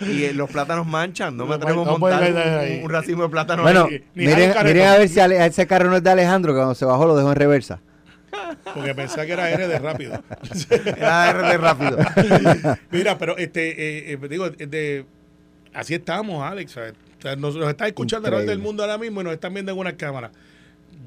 Y 0.00 0.24
eh, 0.24 0.32
los 0.32 0.50
plátanos 0.50 0.86
manchan. 0.86 1.36
No 1.36 1.46
me 1.46 1.56
atrevo 1.56 1.82
a 1.82 1.98
montar 1.98 2.32
un, 2.82 2.90
racimo 2.90 3.24
de 3.24 3.28
plátanos. 3.28 3.64
Bueno, 3.64 3.86
ahí. 3.90 4.04
miren, 4.14 4.52
miren 4.64 4.86
a 4.86 4.98
ver 4.98 5.08
si 5.08 5.20
ese 5.20 5.66
carro 5.66 5.90
no 5.90 5.96
es 5.96 6.02
de 6.02 6.10
Alejandro, 6.10 6.52
que 6.52 6.58
cuando 6.58 6.74
se 6.74 6.84
bajó 6.84 7.06
lo 7.06 7.16
dejó 7.16 7.30
en 7.30 7.36
reversa. 7.36 7.80
porque 8.74 8.94
pensaba 8.94 9.26
que 9.26 9.32
era 9.32 9.50
R 9.50 9.68
de 9.68 9.78
rápido. 9.78 10.22
Era 10.96 11.32
RD 11.32 11.58
rápido. 11.58 11.98
Mira, 12.90 13.18
pero 13.18 13.36
este, 13.36 13.70
eh, 13.70 14.12
eh, 14.12 14.28
digo, 14.28 14.46
eh, 14.46 14.66
de, 14.66 15.06
así 15.74 15.94
estamos, 15.94 16.42
Alex. 16.42 16.76
O 16.76 16.80
sea, 17.20 17.36
nos, 17.36 17.56
nos 17.56 17.68
está 17.68 17.86
escuchando 17.86 18.28
alrededor 18.28 18.50
del 18.50 18.58
mundo 18.58 18.82
ahora 18.82 18.98
mismo 18.98 19.20
y 19.20 19.24
nos 19.24 19.32
están 19.32 19.54
viendo 19.54 19.72
en 19.72 19.78
una 19.78 19.96
cámara. 19.96 20.30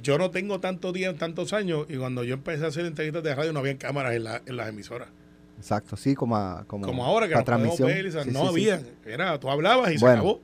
Yo 0.01 0.17
no 0.17 0.29
tengo 0.31 0.59
tantos 0.59 0.93
días, 0.93 1.15
tantos 1.15 1.53
años, 1.53 1.85
y 1.89 1.97
cuando 1.97 2.23
yo 2.23 2.33
empecé 2.35 2.65
a 2.65 2.67
hacer 2.67 2.85
entrevistas 2.85 3.23
de 3.23 3.33
radio 3.35 3.53
no 3.53 3.59
había 3.59 3.77
cámaras 3.77 4.13
en, 4.15 4.23
la- 4.23 4.41
en 4.45 4.57
las 4.57 4.69
emisoras. 4.69 5.07
Exacto, 5.57 5.95
sí, 5.97 6.15
como, 6.15 6.35
a- 6.37 6.63
como, 6.67 6.85
Como 6.85 7.05
ahora 7.05 7.27
que 7.27 7.33
podemos 7.33 7.75
transmisión. 7.77 7.87
ver, 7.87 8.11
Sí, 8.11 8.17
no 8.17 8.23
sí, 8.23 8.61
sí. 8.63 8.69
había. 8.69 8.81
Era, 9.05 9.39
tú 9.39 9.49
hablabas 9.49 9.91
y 9.93 9.97
se 9.97 10.05
acabó. 10.07 10.41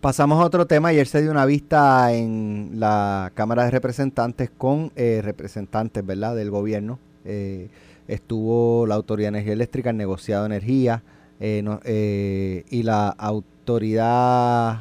Pasamos 0.00 0.40
a 0.42 0.46
otro 0.46 0.66
tema. 0.66 0.88
Ayer 0.88 1.06
se 1.06 1.22
dio 1.22 1.30
una 1.30 1.46
vista 1.46 2.12
en 2.12 2.70
la 2.74 3.30
Cámara 3.34 3.64
de 3.64 3.70
Representantes 3.70 4.50
con 4.56 4.90
eh, 4.96 5.20
representantes 5.22 6.04
¿verdad? 6.04 6.34
del 6.34 6.50
gobierno. 6.50 6.98
Eh, 7.24 7.68
estuvo 8.08 8.84
la 8.86 8.96
Autoridad 8.96 9.26
de 9.26 9.38
Energía 9.38 9.52
Eléctrica, 9.52 9.90
el 9.90 9.96
negociado 9.96 10.42
de 10.42 10.46
energía 10.56 11.02
eh, 11.38 11.60
no- 11.62 11.80
eh, 11.84 12.64
y 12.70 12.82
la 12.82 13.10
Autoridad 13.10 14.80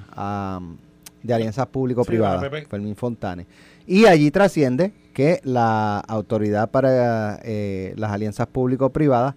de 1.23 1.33
Alianzas 1.33 1.67
Público-Privadas, 1.67 2.43
Sí. 2.51 2.65
Fermín 2.69 2.95
Fontane. 2.95 3.45
Y 3.85 4.05
allí 4.05 4.31
trasciende 4.31 4.93
que 5.13 5.39
la 5.43 5.99
Autoridad 5.99 6.69
para 6.71 7.39
eh, 7.43 7.93
las 7.97 8.11
Alianzas 8.11 8.47
Público-Privadas 8.47 9.35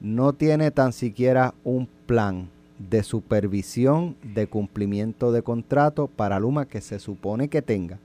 no 0.00 0.32
tiene 0.32 0.70
tan 0.70 0.92
siquiera 0.92 1.54
un 1.64 1.88
plan 2.06 2.48
de 2.78 3.02
supervisión 3.02 4.16
de 4.22 4.48
cumplimiento 4.48 5.30
de 5.30 5.42
contrato 5.42 6.08
para 6.08 6.40
Luma 6.40 6.66
que 6.66 6.80
se 6.80 6.98
supone 6.98 7.48
que 7.48 7.62
tenga. 7.62 7.98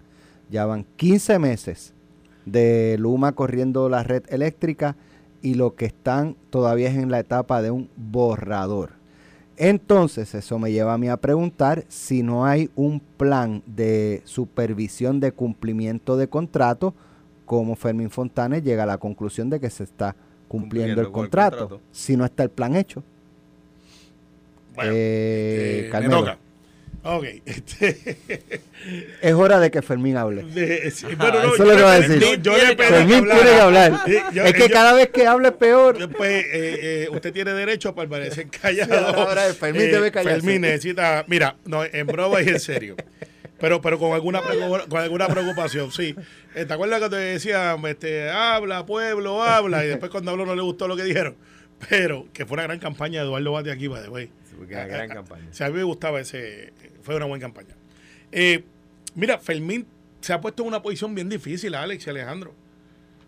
Ya 0.50 0.66
van 0.66 0.86
15 0.98 1.40
meses 1.40 1.94
de 2.46 2.96
Luma 3.00 3.32
corriendo 3.34 3.90
la 3.90 4.04
red 4.04 4.24
eléctrica 4.30 4.96
y 5.42 5.56
lo 5.56 5.76
que 5.76 5.86
están 5.86 6.36
todavía 6.50 6.90
es 6.90 6.96
en 6.98 7.12
la 7.12 7.20
etapa 7.20 7.62
de 7.62 7.72
un 7.72 7.90
borrador. 7.96 8.92
Entonces, 9.58 10.36
eso 10.36 10.60
me 10.60 10.72
lleva 10.72 10.94
a 10.94 10.98
mí 11.00 11.10
a 11.10 11.18
preguntar 11.18 11.84
si 11.88 12.22
no 12.22 12.46
hay 12.46 12.70
un 12.76 13.00
plan 13.00 13.64
de 13.66 14.22
supervisión 14.24 15.20
de 15.20 15.32
cumplimiento 15.32 16.16
de 16.16 16.28
contrato, 16.28 16.94
como 17.46 17.76
Fermín 17.76 18.12
Fontanes 18.12 18.64
llega 18.64 18.84
a 18.84 18.86
la 18.86 19.00
conclusión 19.00 19.50
de 19.50 19.60
que 19.60 19.72
se 19.72 19.84
está 19.84 20.16
cumpliendo, 20.48 21.02
el, 21.02 21.12
contrato, 21.12 21.82
si 21.92 22.16
no 22.16 22.24
está 22.26 22.44
el 22.44 22.50
plan 22.50 22.76
hecho. 22.76 23.04
Bueno, 24.76 24.92
Eh, 24.94 25.90
eh, 25.92 26.00
me 26.02 26.10
toca. 26.10 26.38
Ok. 27.04 27.26
Este, 27.46 28.22
Es 29.22 29.34
hora 29.34 29.60
de 29.60 29.72
que 29.72 29.82
Fermín 29.82 30.18
hable. 30.18 30.44
de- 30.44 30.92
sí, 30.92 31.06
bueno, 31.18 31.40
Eso 31.54 31.64
lo 31.66 31.72
que 31.72 31.78
yo 31.78 31.84
va 31.86 31.94
a 31.94 32.00
decir. 32.00 32.20
yo- 32.20 32.36
yo 32.36 32.58
le 32.58 32.76
pedí 32.76 32.88
Fermín 32.88 33.16
hablara. 33.18 33.36
tiene 33.42 33.56
que 33.56 33.62
hablar. 33.62 34.02
Sí, 34.06 34.18
yo- 34.34 34.44
es 34.46 34.54
que 34.54 34.60
yo- 34.68 34.70
cada 34.74 34.94
vez 34.94 35.10
que 35.10 35.28
hable 35.28 35.48
es 35.50 35.54
peor. 35.56 36.10
Pues 36.16 36.46
eh, 36.46 36.48
eh, 36.54 37.08
usted 37.12 37.32
tiene 37.34 37.54
derecho 37.54 37.90
a 37.90 37.96
permanecer 37.96 38.48
callado. 38.62 39.10
Sí, 39.10 39.16
ahora 39.20 39.42
Fermín 39.54 39.92
debe 39.92 40.12
callarse. 40.12 40.42
Fermín 40.42 40.62
necesita, 40.62 41.24
mira, 41.28 41.56
no, 41.66 41.84
en 41.84 42.08
broma 42.08 42.42
y 42.42 42.50
en 42.50 42.60
serio. 42.60 42.96
Pero, 43.60 43.82
pero 43.82 43.98
con 43.98 44.14
alguna 44.14 44.42
con 44.88 45.00
alguna 45.02 45.28
preocupación, 45.28 45.92
sí. 45.92 46.14
Eh, 46.54 46.66
¿Te 46.66 46.74
acuerdas 46.74 47.02
que 47.02 47.10
te 47.10 47.16
decía, 47.16 47.76
este, 47.88 48.30
habla, 48.30 48.86
pueblo, 48.86 49.42
habla? 49.44 49.84
Y 49.84 49.88
después 49.88 50.12
cuando 50.12 50.32
habló 50.32 50.46
no 50.46 50.56
le 50.56 50.62
gustó 50.62 50.88
lo 50.88 50.96
que 50.96 51.04
dijeron. 51.04 51.36
Pero 51.90 52.26
que 52.34 52.46
fue 52.46 52.56
una 52.56 52.64
gran 52.64 52.80
campaña 52.80 53.22
de 53.22 53.26
Eduardo 53.28 53.52
Bate 53.54 53.72
aquí, 53.72 53.88
by 53.88 54.04
the 54.04 54.10
way. 54.10 54.30
Una 54.58 54.86
gran 54.88 55.10
campaña. 55.10 55.48
O 55.52 55.54
sea, 55.54 55.68
a 55.68 55.70
mí 55.70 55.78
me 55.78 55.84
gustaba 55.84 56.20
ese. 56.20 56.74
Fue 57.04 57.16
una 57.16 57.26
buena 57.26 57.42
campaña. 57.42 57.76
Eh, 58.32 58.64
mira, 59.16 59.38
Fermín 59.40 59.86
se 60.22 60.34
ha 60.34 60.42
puesto 60.42 60.64
en 60.64 60.68
una 60.70 60.82
posición 60.82 61.14
bien 61.16 61.30
difícil, 61.30 61.76
Alex 61.76 62.08
y 62.08 62.10
Alejandro. 62.10 62.54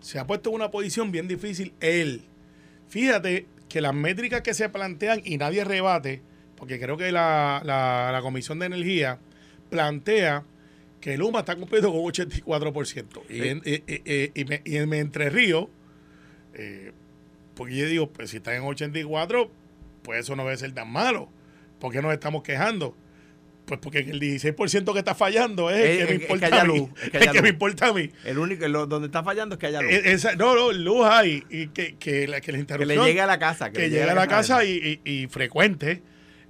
Se 0.02 0.18
ha 0.20 0.26
puesto 0.28 0.50
en 0.50 0.56
una 0.56 0.72
posición 0.72 1.12
bien 1.12 1.28
difícil 1.28 1.74
él. 1.82 2.24
Fíjate 2.90 3.46
que 3.68 3.82
las 3.82 3.94
métricas 3.94 4.42
que 4.42 4.54
se 4.54 4.68
plantean 4.70 5.22
y 5.24 5.38
nadie 5.38 5.64
rebate, 5.64 6.22
porque 6.56 6.80
creo 6.80 6.98
que 6.98 7.12
la, 7.12 7.62
la- 7.64 8.10
la 8.12 8.22
Comisión 8.22 8.60
de 8.60 8.66
Energía 8.66 9.20
plantea 9.70 10.44
que 11.00 11.18
Luma 11.18 11.40
está 11.40 11.56
cumpliendo 11.56 11.92
con 11.92 12.02
un 12.02 12.12
84%. 12.12 13.22
Y, 13.30 13.48
en, 13.48 13.62
y, 13.64 13.76
y- 13.76 14.02
y- 14.06 14.32
y 14.42 14.46
me- 14.46 14.62
y 14.66 14.78
en 14.78 14.94
Entre 14.94 15.30
Ríos, 15.30 15.68
eh, 16.56 16.92
porque 17.56 17.76
yo 17.76 17.86
digo, 17.88 18.10
pues 18.10 18.32
si 18.32 18.38
están 18.38 18.56
en 18.56 18.64
84, 18.64 19.52
pues 20.10 20.22
eso 20.22 20.36
no 20.36 20.44
debe 20.44 20.58
ser 20.58 20.72
tan 20.72 20.92
malo. 20.92 21.30
¿Por 21.80 21.92
qué 21.94 22.02
nos 22.02 22.12
estamos 22.12 22.42
quejando? 22.42 22.98
Pues 23.68 23.80
porque 23.80 24.00
el 24.00 24.20
16% 24.20 24.92
que 24.92 24.98
está 24.98 25.14
fallando 25.14 25.70
es 25.70 25.86
el 25.86 25.98
que 26.00 26.04
me 26.14 26.18
que 26.18 26.24
importa 26.24 26.62
a 26.62 26.66
mí. 26.66 26.80
luz, 26.80 26.90
es 27.04 27.10
que 27.12 27.18
el 27.20 27.32
que 27.32 27.42
me 27.44 27.50
importa 27.50 27.88
a 27.90 27.94
mí. 27.94 28.10
El 28.26 28.40
único, 28.40 28.68
lo- 28.68 28.88
donde 28.88 29.06
está 29.06 29.24
fallando 29.24 29.54
es 29.54 29.60
que 29.60 29.68
haya 29.68 29.84
luz. 29.84 29.92
Esa- 29.94 30.34
no, 30.36 30.56
no, 30.56 30.72
luz 30.72 31.06
hay 31.06 31.44
y 31.52 31.68
que, 31.68 31.96
que, 31.98 32.28
la, 32.28 32.42
que 32.42 32.52
la 32.54 32.66
que 32.66 32.86
le 32.88 32.98
llegue 32.98 33.22
a 33.22 33.28
la 33.28 33.38
casa. 33.38 33.70
que 33.72 33.82
le 33.82 33.90
llegue 33.92 34.10
a 34.10 34.16
la 34.16 34.26
casa 34.26 34.66
y, 34.66 35.00
y- 35.06 35.12
y 35.24 35.28
frecuente. 35.28 36.02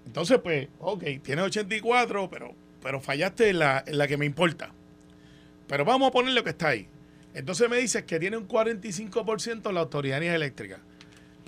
Entonces, 0.06 0.40
pues, 0.42 0.70
ok, 0.80 1.04
tiene 1.22 1.42
84, 1.42 2.30
pero, 2.30 2.56
pero 2.82 3.02
fallaste 3.02 3.50
en 3.50 3.60
la, 3.60 3.84
en 3.86 3.98
la 3.98 4.08
que 4.08 4.16
me 4.16 4.26
importa. 4.26 4.72
Pero 5.68 5.84
vamos 5.84 6.08
a 6.08 6.12
poner 6.14 6.34
lo 6.34 6.46
que 6.46 6.52
está 6.52 6.70
ahí. 6.70 6.88
Entonces 7.34 7.70
me 7.70 7.76
dices 7.76 8.04
que 8.06 8.20
tiene 8.22 8.38
un 8.38 8.48
45% 8.48 9.74
la 9.74 9.82
autoridad 9.82 10.24
eléctrica. 10.24 10.80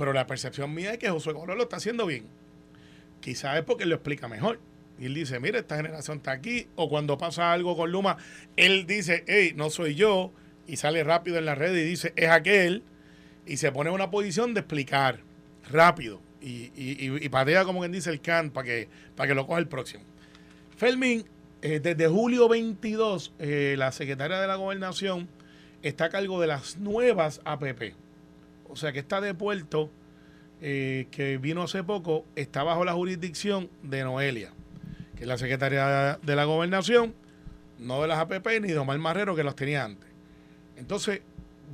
Pero 0.02 0.14
la 0.14 0.26
percepción 0.26 0.74
mía 0.74 0.94
es 0.94 0.98
que 0.98 1.12
Josué 1.12 1.36
Colón 1.36 1.58
lo 1.60 1.64
está 1.66 1.76
haciendo 1.78 2.08
bien. 2.08 2.26
Quizás 3.20 3.60
es 3.60 3.64
porque 3.64 3.84
él 3.84 3.90
lo 3.90 3.96
explica 3.98 4.28
mejor. 4.28 4.60
Y 5.00 5.06
él 5.06 5.14
dice, 5.14 5.40
mira, 5.40 5.60
esta 5.60 5.76
generación 5.78 6.18
está 6.18 6.32
aquí. 6.32 6.66
O 6.76 6.90
cuando 6.90 7.20
pasa 7.20 7.54
algo 7.54 7.78
con 7.78 7.92
Luma, 7.92 8.18
él 8.58 8.88
dice, 8.88 9.24
hey, 9.28 9.54
no 9.56 9.70
soy 9.70 9.94
yo. 9.94 10.32
Y 10.66 10.78
sale 10.78 11.04
rápido 11.04 11.38
en 11.38 11.46
la 11.46 11.54
red 11.54 11.76
y 11.76 11.84
dice, 11.84 12.14
es 12.16 12.30
aquel. 12.30 12.82
Y 13.46 13.58
se 13.58 13.72
pone 13.72 13.92
en 13.92 13.94
una 13.94 14.10
posición 14.10 14.56
de 14.56 14.62
explicar 14.62 15.20
rápido. 15.70 16.20
Y, 16.42 16.72
y, 16.76 16.98
y- 17.00 17.24
y 17.24 17.30
patea, 17.30 17.64
como 17.64 17.82
quien 17.82 17.92
dice, 17.92 18.10
el 18.10 18.22
can 18.22 18.50
para 18.50 18.66
que, 18.66 18.90
para 19.16 19.28
que 19.28 19.36
lo 19.36 19.46
coja 19.46 19.60
el 19.60 19.68
próximo. 19.68 20.04
Fermín, 20.78 21.26
eh, 21.62 21.80
desde 21.80 22.08
julio 22.08 22.50
22, 22.50 23.36
eh, 23.38 23.76
la 23.78 23.92
secretaria 23.92 24.40
de 24.42 24.48
la 24.48 24.56
gobernación 24.56 25.30
está 25.84 26.06
a 26.06 26.10
cargo 26.10 26.42
de 26.42 26.48
las 26.48 26.78
nuevas 26.80 27.40
APP. 27.46 27.94
O 28.72 28.76
sea 28.76 28.94
que 28.94 29.00
está 29.00 29.20
de 29.20 29.34
puerto, 29.34 29.90
eh, 30.62 31.08
que 31.12 31.38
vino 31.38 31.64
hace 31.64 31.84
poco, 31.84 32.26
está 32.36 32.64
bajo 32.64 32.86
la 32.86 32.94
jurisdicción 32.94 33.70
de 33.84 34.04
Noelia, 34.04 34.52
que 35.16 35.24
es 35.24 35.28
la 35.28 35.38
secretaria 35.38 36.20
de 36.22 36.36
la 36.36 36.46
gobernación, 36.46 37.14
no 37.80 38.02
de 38.02 38.08
las 38.08 38.20
APP 38.20 38.62
ni 38.62 38.70
de 38.70 38.78
Omar 38.78 38.98
Marrero, 38.98 39.36
que 39.36 39.44
los 39.44 39.56
tenía 39.56 39.84
antes. 39.84 40.10
Entonces, 40.78 41.22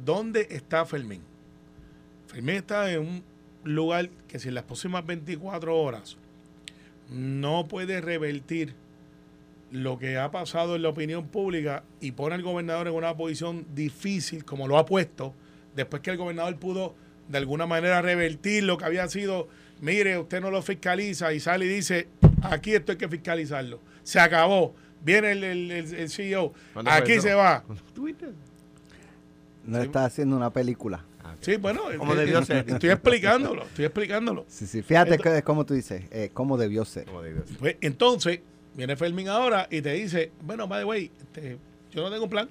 ¿dónde 0.04 0.48
está 0.50 0.86
Fermín? 0.86 1.22
Fermín 2.28 2.56
está 2.56 2.92
en 2.92 3.02
un 3.02 3.24
lugar 3.64 4.10
que 4.28 4.40
si 4.40 4.48
en 4.48 4.56
las 4.56 4.64
próximas 4.64 5.06
24 5.06 5.76
horas 5.76 6.18
no 7.10 7.68
puede 7.68 8.02
revertir 8.02 8.74
lo 9.70 10.00
que 10.00 10.18
ha 10.18 10.32
pasado 10.32 10.76
en 10.76 10.82
la 10.82 10.90
opinión 10.90 11.28
pública 11.28 11.84
y 12.00 12.12
pone 12.12 12.36
al 12.36 12.42
gobernador 12.42 12.88
en 12.88 12.94
una 12.94 13.16
posición 13.16 13.66
difícil, 13.76 14.46
como 14.46 14.68
lo 14.68 14.78
ha 14.78 14.86
puesto, 14.86 15.34
después 15.78 16.02
que 16.02 16.12
el 16.12 16.18
gobernador 16.18 16.58
pudo 16.58 16.94
de 17.30 17.38
alguna 17.38 17.66
manera 17.66 18.02
revertir 18.02 18.64
lo 18.64 18.78
que 18.78 18.84
había 18.86 19.08
sido, 19.08 19.48
mire, 19.80 20.18
usted 20.18 20.42
no 20.42 20.52
lo 20.52 20.62
fiscaliza 20.62 21.32
y 21.34 21.40
sale 21.40 21.66
y 21.66 21.70
dice, 21.70 22.08
aquí 22.42 22.74
esto 22.74 22.92
hay 22.92 22.98
que 22.98 23.08
fiscalizarlo. 23.08 23.80
Se 24.04 24.20
acabó. 24.20 24.76
Viene 25.04 25.32
el, 25.32 25.44
el- 25.44 25.72
el- 25.72 25.94
el 25.94 26.10
CEO, 26.10 26.54
¿Cuándo 26.74 26.92
fue 26.92 27.00
aquí 27.00 27.20
se 27.22 27.34
va. 27.34 27.64
No 29.66 29.82
está 29.82 30.06
haciendo 30.06 30.36
una 30.36 30.50
película. 30.50 31.04
Sí, 31.42 31.58
bueno, 31.58 31.82
Como 31.98 32.14
eh, 32.14 32.18
debió 32.18 32.44
ser. 32.44 32.66
Estoy 32.68 32.90
explicándolo, 32.90 33.64
estoy 33.64 33.86
explicándolo. 33.86 34.46
Sí, 34.48 34.66
sí. 34.66 34.82
Fíjate 34.82 35.44
como 35.44 35.66
tú 35.66 35.74
dices, 35.74 36.04
eh, 36.12 36.30
cómo 36.34 36.58
debió 36.58 36.84
ser. 36.86 37.06
Como 37.06 37.22
debió 37.22 37.46
ser. 37.46 37.58
Pues 37.58 37.76
entonces, 37.82 38.40
viene 38.76 38.96
Fermín 38.96 39.28
ahora 39.28 39.68
y 39.70 39.82
te 39.82 39.94
dice, 39.94 40.32
bueno, 40.42 40.68
by 40.68 40.80
the 40.82 40.86
way, 40.86 41.12
este, 41.20 41.58
yo 41.92 42.02
no 42.02 42.10
tengo 42.10 42.24
un 42.24 42.30
plan. 42.30 42.50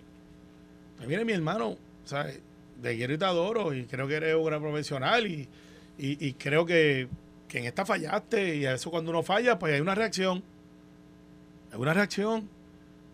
Me 1.00 1.06
viene 1.06 1.24
mi 1.24 1.32
hermano, 1.32 1.76
¿sabes? 2.04 2.38
De 2.82 2.94
quiero 2.96 3.14
y 3.14 3.18
te 3.18 3.24
adoro 3.24 3.72
y 3.74 3.84
creo 3.86 4.06
que 4.06 4.14
eres 4.16 4.34
un 4.34 4.44
gran 4.44 4.60
profesional 4.60 5.26
y, 5.26 5.48
y- 5.98 6.26
y 6.26 6.32
creo 6.34 6.66
que, 6.66 7.08
que 7.48 7.58
en 7.58 7.64
esta 7.64 7.84
fallaste 7.86 8.56
y 8.56 8.66
a 8.66 8.74
eso 8.74 8.90
cuando 8.90 9.10
uno 9.10 9.22
falla, 9.22 9.58
pues 9.58 9.74
hay 9.74 9.80
una 9.80 9.94
reacción. 9.94 10.42
Hay 11.72 11.78
una 11.80 11.94
reacción. 11.94 12.48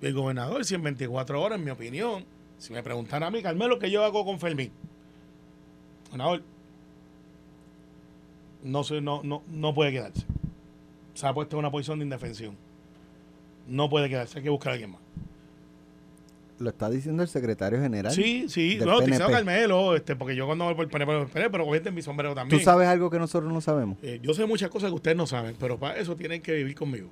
Y 0.01 0.07
el 0.07 0.15
gobernador, 0.15 0.65
si 0.65 0.75
en 0.75 0.83
24 0.83 1.41
horas, 1.41 1.59
en 1.59 1.65
mi 1.65 1.71
opinión, 1.71 2.25
si 2.59 2.73
me 2.73 2.83
preguntan 2.83 3.23
a 3.23 3.31
mí, 3.31 3.41
Carmelo, 3.43 3.79
¿qué 3.79 3.91
yo 3.91 4.05
hago 4.05 4.25
con 4.25 4.41
Fermín? 4.41 4.73
Gobernador, 6.07 6.43
no, 8.65 8.85
se- 8.85 9.01
no, 9.01 9.23
no, 9.23 9.43
no 9.49 9.75
puede 9.75 9.93
quedarse 9.93 10.25
se 11.15 11.27
ha 11.27 11.35
puesto 11.35 11.57
en 11.57 11.59
una 11.61 11.71
posición 11.71 11.99
de 11.99 12.05
indefensión. 12.07 12.57
No 13.69 13.91
puede 13.91 14.09
quedarse, 14.09 14.39
hay 14.39 14.45
que 14.45 14.49
buscar 14.51 14.71
a 14.71 14.73
alguien 14.73 14.93
más. 14.93 15.01
Lo 16.63 16.71
está 16.71 16.89
diciendo 16.89 17.23
el 17.23 17.29
secretario 17.29 17.81
general. 17.81 18.13
Sí, 18.13 18.47
sí, 18.49 18.77
del 18.77 18.89
no, 18.89 18.99
PNP. 19.01 19.31
Carmelo, 19.31 19.97
este, 19.97 20.15
porque 20.17 20.37
yo 20.37 20.47
cuando 20.47 20.65
voy 20.65 20.75
por 20.75 20.85
el 20.85 20.91
PNP, 20.91 21.07
por 21.13 21.23
el 21.23 21.27
PNP, 21.29 21.51
pero 21.51 21.65
cogiste 21.65 21.91
mi 21.91 22.03
sombrero 22.03 22.35
también. 22.35 22.59
¿Tú 22.59 22.65
sabes 22.65 22.87
algo 22.89 23.11
que 23.11 23.19
nosotros 23.19 23.53
no 23.53 23.61
sabemos? 23.61 23.99
Eh, 24.03 24.21
yo 24.23 24.33
sé 24.33 24.47
muchas 24.47 24.71
cosas 24.71 24.91
que 24.91 24.95
ustedes 24.95 25.17
no 25.17 25.27
saben, 25.27 25.57
pero 25.59 25.79
para 25.79 25.97
eso 25.99 26.17
tienen 26.17 26.41
que 26.41 26.53
vivir 26.55 26.75
conmigo. 26.75 27.11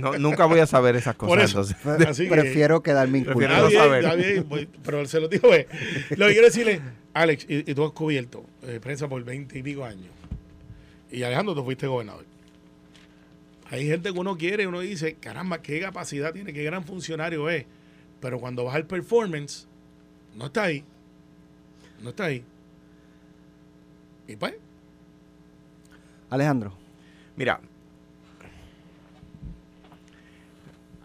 No, 0.00 0.18
nunca 0.18 0.44
voy 0.46 0.60
a 0.60 0.66
saber 0.66 0.96
esas 0.96 1.14
cosas. 1.16 1.30
Por 1.30 1.40
eso. 1.40 1.60
entonces. 1.60 1.76
Pre- 1.82 2.10
Así 2.10 2.24
que- 2.24 2.30
Prefiero 2.30 2.82
quedarme 2.82 3.22
Prefiero 3.22 3.54
inculpado. 3.56 4.44
no 4.60 4.68
pero 4.84 5.06
se 5.06 5.20
lo 5.20 5.28
digo, 5.28 5.48
ve. 5.48 5.66
Lo 6.16 6.26
que 6.26 6.32
quiero 6.32 6.46
decirle, 6.48 6.80
Alex, 7.14 7.46
y, 7.48 7.70
y 7.70 7.74
tú 7.74 7.84
has 7.84 7.92
cubierto 7.92 8.44
eh, 8.64 8.80
prensa 8.82 9.08
por 9.08 9.22
veinte 9.24 9.58
y 9.58 9.62
pico 9.62 9.84
años. 9.84 10.10
Y 11.10 11.22
Alejandro, 11.22 11.54
tú 11.54 11.64
fuiste 11.64 11.86
gobernador. 11.86 12.24
Hay 13.70 13.86
gente 13.86 14.12
que 14.12 14.18
uno 14.18 14.36
quiere, 14.36 14.66
uno 14.66 14.80
dice, 14.80 15.14
caramba, 15.14 15.62
qué 15.62 15.80
capacidad 15.80 16.32
tiene, 16.34 16.52
qué 16.52 16.62
gran 16.62 16.84
funcionario 16.84 17.48
es. 17.48 17.64
Pero 18.22 18.40
cuando 18.40 18.64
vas 18.64 18.76
al 18.76 18.86
performance, 18.86 19.68
no 20.34 20.46
está 20.46 20.62
ahí. 20.62 20.84
No 22.00 22.10
está 22.10 22.24
ahí. 22.24 22.42
Y 24.26 24.36
pues, 24.36 24.54
Alejandro, 26.30 26.72
Mira, 27.36 27.60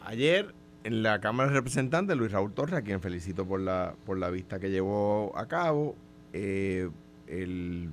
ayer 0.03 0.53
en 0.83 1.03
la 1.03 1.21
Cámara 1.21 1.49
de 1.49 1.55
Representantes, 1.55 2.17
Luis 2.17 2.31
Raúl 2.31 2.53
Torres, 2.53 2.75
a 2.75 2.81
quien 2.81 3.01
felicito 3.01 3.45
por 3.45 3.61
la, 3.61 3.95
por 4.05 4.17
la 4.17 4.29
vista 4.29 4.59
que 4.59 4.69
llevó 4.69 5.37
a 5.37 5.47
cabo, 5.47 5.95
eh, 6.33 6.89
el, 7.27 7.89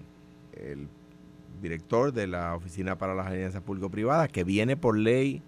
el 0.53 0.89
director 1.63 2.13
de 2.13 2.27
la 2.27 2.57
Oficina 2.57 2.99
para 2.99 3.15
las 3.15 3.29
Alianzas 3.29 3.63
Público-Privadas, 3.63 4.29
que 4.31 4.43
viene 4.43 4.77
por 4.77 4.99
ley 4.99 5.41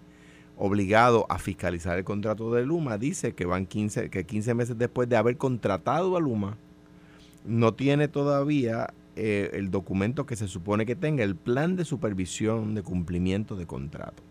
obligado 0.57 1.25
a 1.29 1.37
fiscalizar 1.37 1.97
el 1.97 2.03
contrato 2.03 2.53
de 2.53 2.65
Luma, 2.65 2.97
dice 2.97 3.33
que 3.33 3.45
van 3.45 3.65
15, 3.65 4.09
que 4.09 4.25
15 4.25 4.53
meses 4.53 4.77
después 4.77 5.07
de 5.07 5.15
haber 5.15 5.37
contratado 5.37 6.17
a 6.17 6.19
Luma, 6.19 6.57
no 7.45 7.73
tiene 7.73 8.07
todavía 8.07 8.93
eh, 9.15 9.51
el 9.53 9.71
documento 9.71 10.25
que 10.25 10.35
se 10.35 10.47
supone 10.47 10.85
que 10.85 10.95
tenga, 10.95 11.23
el 11.23 11.35
plan 11.35 11.75
de 11.75 11.85
supervisión 11.85 12.75
de 12.75 12.83
cumplimiento 12.83 13.55
de 13.55 13.65
contrato. 13.65 14.23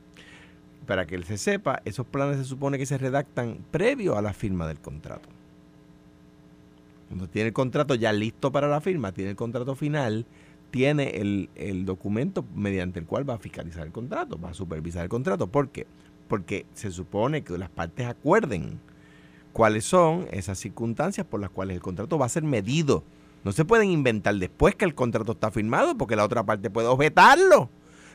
Para 0.86 1.06
que 1.06 1.20
se 1.24 1.38
sepa, 1.38 1.80
esos 1.84 2.06
planes 2.06 2.36
se 2.36 2.44
supone 2.44 2.78
que 2.78 2.86
se 2.86 2.98
redactan 2.98 3.58
previo 3.70 4.16
a 4.16 4.22
la 4.22 4.32
firma 4.32 4.68
del 4.68 4.78
contrato. 4.78 5.28
cuando 7.08 7.28
tiene 7.28 7.48
el 7.48 7.52
contrato 7.52 7.94
ya 7.94 8.12
listo 8.12 8.52
para 8.52 8.68
la 8.68 8.80
firma, 8.80 9.12
tiene 9.12 9.30
el 9.30 9.36
contrato 9.36 9.74
final, 9.74 10.26
tiene 10.70 11.20
el, 11.20 11.48
el 11.54 11.84
documento 11.84 12.44
mediante 12.54 13.00
el 13.00 13.06
cual 13.06 13.28
va 13.28 13.34
a 13.34 13.38
fiscalizar 13.38 13.86
el 13.86 13.92
contrato, 13.92 14.38
va 14.38 14.50
a 14.50 14.54
supervisar 14.54 15.04
el 15.04 15.08
contrato. 15.08 15.46
¿Por 15.46 15.68
qué? 15.70 15.86
Porque 16.28 16.66
se 16.74 16.90
supone 16.90 17.42
que 17.42 17.56
las 17.58 17.70
partes 17.70 18.06
acuerden 18.06 18.80
cuáles 19.52 19.84
son 19.84 20.26
esas 20.32 20.58
circunstancias 20.58 21.26
por 21.26 21.40
las 21.40 21.50
cuales 21.50 21.76
el 21.76 21.82
contrato 21.82 22.18
va 22.18 22.26
a 22.26 22.30
ser 22.30 22.42
medido. 22.42 23.04
No 23.44 23.52
se 23.52 23.64
pueden 23.64 23.90
inventar 23.90 24.34
después 24.34 24.74
que 24.74 24.84
el 24.84 24.94
contrato 24.94 25.32
está 25.32 25.50
firmado 25.50 25.96
porque 25.96 26.16
la 26.16 26.24
otra 26.24 26.44
parte 26.44 26.68
puede 26.68 26.88
objetarlo. 26.88 27.70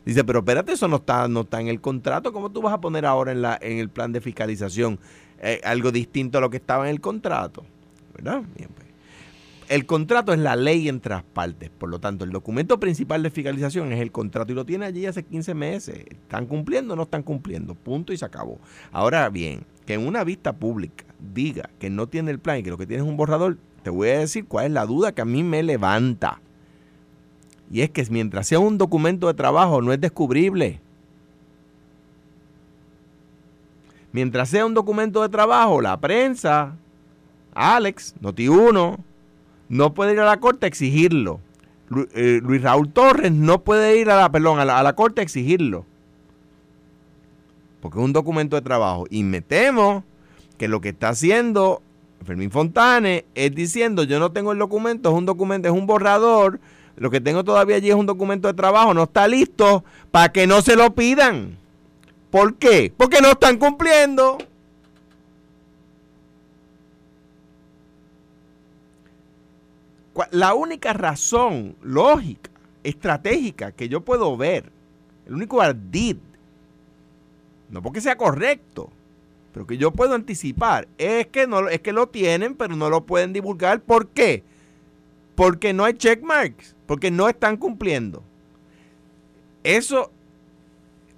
Dice, 0.05 0.23
pero 0.23 0.39
espérate, 0.39 0.73
eso 0.73 0.87
no 0.87 0.97
está, 0.97 1.27
no 1.27 1.41
está 1.41 1.61
en 1.61 1.67
el 1.67 1.79
contrato. 1.79 2.33
¿Cómo 2.33 2.51
tú 2.51 2.61
vas 2.61 2.73
a 2.73 2.81
poner 2.81 3.05
ahora 3.05 3.31
en, 3.31 3.41
la, 3.41 3.57
en 3.61 3.77
el 3.77 3.89
plan 3.89 4.11
de 4.11 4.19
fiscalización 4.19 4.99
eh, 5.39 5.61
algo 5.63 5.91
distinto 5.91 6.37
a 6.37 6.41
lo 6.41 6.49
que 6.49 6.57
estaba 6.57 6.85
en 6.85 6.95
el 6.95 7.01
contrato? 7.01 7.63
¿Verdad? 8.13 8.43
Bien, 8.55 8.69
pues. 8.75 8.90
El 9.71 9.85
contrato 9.85 10.33
es 10.33 10.39
la 10.39 10.57
ley 10.57 10.89
entre 10.89 11.15
las 11.15 11.23
partes. 11.23 11.69
Por 11.69 11.87
lo 11.87 11.99
tanto, 11.99 12.25
el 12.25 12.31
documento 12.31 12.77
principal 12.77 13.23
de 13.23 13.29
fiscalización 13.29 13.93
es 13.93 14.01
el 14.01 14.11
contrato 14.11 14.51
y 14.51 14.55
lo 14.55 14.65
tiene 14.65 14.85
allí 14.85 15.05
hace 15.05 15.23
15 15.23 15.53
meses. 15.53 16.03
¿Están 16.09 16.45
cumpliendo 16.45 16.91
o 16.91 16.97
no 16.97 17.03
están 17.03 17.23
cumpliendo? 17.23 17.73
Punto 17.73 18.11
y 18.11 18.17
se 18.17 18.25
acabó. 18.25 18.59
Ahora 18.91 19.29
bien, 19.29 19.63
que 19.85 19.93
en 19.93 20.05
una 20.05 20.25
vista 20.25 20.51
pública 20.51 21.05
diga 21.33 21.69
que 21.79 21.89
no 21.89 22.07
tiene 22.07 22.31
el 22.31 22.39
plan 22.39 22.57
y 22.57 22.63
que 22.63 22.69
lo 22.69 22.77
que 22.77 22.85
tiene 22.85 23.01
es 23.01 23.07
un 23.07 23.15
borrador, 23.15 23.59
te 23.81 23.89
voy 23.89 24.09
a 24.09 24.19
decir 24.19 24.45
cuál 24.45 24.65
es 24.65 24.71
la 24.73 24.85
duda 24.85 25.13
que 25.13 25.21
a 25.21 25.25
mí 25.25 25.41
me 25.41 25.63
levanta. 25.63 26.41
Y 27.71 27.79
es 27.79 27.91
que 27.91 28.05
mientras 28.09 28.47
sea 28.47 28.59
un 28.59 28.77
documento 28.77 29.27
de 29.27 29.35
trabajo 29.35 29.81
no 29.81 29.93
es 29.93 30.01
descubrible. 30.01 30.81
Mientras 34.11 34.49
sea 34.49 34.65
un 34.65 34.73
documento 34.73 35.21
de 35.21 35.29
trabajo, 35.29 35.79
la 35.79 35.97
prensa, 35.97 36.75
Alex, 37.53 38.15
Noti1, 38.21 38.97
no 39.71 39.93
puede 39.93 40.11
ir 40.11 40.19
a 40.19 40.25
la 40.25 40.41
corte 40.41 40.65
a 40.65 40.67
exigirlo. 40.67 41.39
Eh, 42.13 42.41
Luis 42.43 42.61
Raúl 42.61 42.91
Torres 42.91 43.31
no 43.31 43.63
puede 43.63 43.97
ir 43.97 44.09
a 44.09 44.17
la, 44.17 44.29
perdón, 44.29 44.59
a 44.59 44.65
la, 44.65 44.93
corte 44.95 45.21
a 45.21 45.23
exigirlo. 45.23 45.85
Porque 47.79 47.97
es 47.97 48.03
un 48.03 48.11
documento 48.11 48.57
de 48.57 48.61
trabajo. 48.61 49.05
Y 49.09 49.23
me 49.23 49.39
temo 49.39 50.03
que 50.57 50.67
lo 50.67 50.81
que 50.81 50.89
está 50.89 51.09
haciendo 51.09 51.81
Fermín 52.25 52.51
Fontane 52.51 53.23
es 53.33 53.55
diciendo, 53.55 54.03
yo 54.03 54.19
no 54.19 54.33
tengo 54.33 54.51
el 54.51 54.59
documento, 54.59 55.09
es 55.09 55.15
un 55.15 55.25
documento, 55.25 55.69
es 55.69 55.73
un 55.73 55.87
borrador, 55.87 56.59
lo 56.97 57.09
que 57.09 57.21
tengo 57.21 57.45
todavía 57.45 57.77
allí 57.77 57.89
es 57.89 57.95
un 57.95 58.05
documento 58.05 58.49
de 58.49 58.53
trabajo, 58.53 58.93
no 58.93 59.03
está 59.03 59.25
listo 59.29 59.85
para 60.11 60.33
que 60.33 60.47
no 60.47 60.61
se 60.61 60.75
lo 60.75 60.93
pidan. 60.93 61.57
¿Por 62.29 62.55
qué? 62.55 62.93
Porque 62.95 63.21
no 63.21 63.31
están 63.31 63.57
cumpliendo. 63.57 64.37
La 70.31 70.53
única 70.53 70.93
razón 70.93 71.75
lógica, 71.81 72.51
estratégica 72.83 73.71
que 73.71 73.87
yo 73.87 74.01
puedo 74.01 74.35
ver, 74.35 74.71
el 75.25 75.35
único 75.35 75.61
ardid, 75.61 76.17
no 77.69 77.81
porque 77.81 78.01
sea 78.01 78.17
correcto, 78.17 78.89
pero 79.53 79.67
que 79.67 79.77
yo 79.77 79.91
puedo 79.91 80.13
anticipar, 80.13 80.87
es 80.97 81.27
que, 81.27 81.47
no, 81.47 81.67
es 81.69 81.81
que 81.81 81.93
lo 81.93 82.07
tienen, 82.07 82.55
pero 82.55 82.75
no 82.75 82.89
lo 82.89 83.05
pueden 83.05 83.33
divulgar. 83.33 83.81
¿Por 83.81 84.07
qué? 84.09 84.43
Porque 85.35 85.73
no 85.73 85.85
hay 85.85 85.93
checkmarks, 85.93 86.75
porque 86.85 87.11
no 87.11 87.29
están 87.29 87.57
cumpliendo. 87.57 88.23
Eso, 89.63 90.11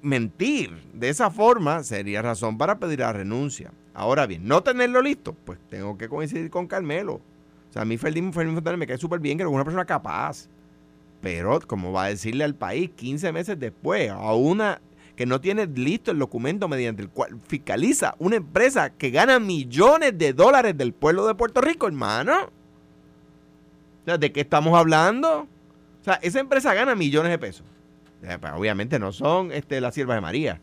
mentir 0.02 0.72
de 0.94 1.10
esa 1.10 1.32
forma 1.32 1.84
sería 1.84 2.22
razón 2.22 2.58
para 2.58 2.78
pedir 2.80 3.00
la 3.00 3.14
renuncia. 3.14 3.72
Ahora 3.94 4.26
bien, 4.26 4.48
no 4.48 4.62
tenerlo 4.64 5.02
listo, 5.02 5.36
pues 5.46 5.60
tengo 5.70 5.98
que 5.98 6.10
coincidir 6.10 6.50
con 6.50 6.68
Carmelo. 6.68 7.22
O 7.74 7.76
sea, 7.76 7.82
a 7.82 7.86
mí 7.86 7.98
Fermín, 7.98 8.32
Fontana 8.32 8.78
me 8.78 8.86
cae 8.86 9.00
súper 9.00 9.20
bien, 9.20 9.36
que 9.36 9.44
es 9.44 9.50
una 9.50 9.64
persona 9.64 9.84
capaz. 9.84 10.48
Pero, 11.22 11.60
como 11.66 11.92
va 11.92 12.04
a 12.04 12.10
decirle 12.10 12.44
al 12.44 12.54
país 12.54 12.92
15 12.96 13.32
meses 13.32 13.60
después, 13.60 14.12
a 14.12 14.36
una 14.36 14.80
que 15.16 15.26
no 15.26 15.42
tiene 15.42 15.66
listo 15.66 16.12
el 16.12 16.20
documento 16.20 16.68
mediante 16.68 17.02
el 17.02 17.10
cual 17.10 17.40
fiscaliza 17.48 18.14
una 18.20 18.36
empresa 18.36 18.92
que 18.92 19.10
gana 19.10 19.40
millones 19.40 20.16
de 20.16 20.34
dólares 20.34 20.78
del 20.78 20.94
pueblo 20.94 21.26
de 21.26 21.34
Puerto 21.34 21.62
Rico, 21.62 21.88
hermano. 21.88 22.44
O 22.44 24.06
sea, 24.06 24.20
¿de 24.20 24.32
qué 24.32 24.42
estamos 24.42 24.78
hablando? 24.78 25.40
O 25.40 26.04
sea, 26.04 26.20
esa 26.22 26.40
empresa 26.40 26.76
gana 26.76 26.94
millones 26.94 27.32
de 27.32 27.40
pesos. 27.40 27.66
Pues, 28.22 28.54
obviamente 28.54 29.00
no 29.00 29.12
son 29.12 29.52
este, 29.52 29.82
las 29.82 29.96
siervas 29.96 30.18
de 30.18 30.22
María. 30.22 30.62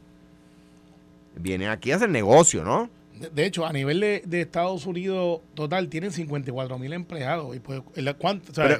Vienen 1.34 1.70
aquí 1.70 1.90
a 1.90 1.96
hacer 1.96 2.08
negocio, 2.08 2.62
¿no? 2.62 2.88
De, 3.32 3.44
hecho, 3.44 3.66
a 3.66 3.72
nivel 3.72 4.00
de, 4.00 4.40
Estados 4.40 4.86
Unidos 4.86 5.40
total 5.54 5.88
tienen 5.88 6.10
54 6.10 6.78
mil 6.78 6.92
empleados. 6.92 7.54
Y 7.54 7.60
pues, 7.60 7.82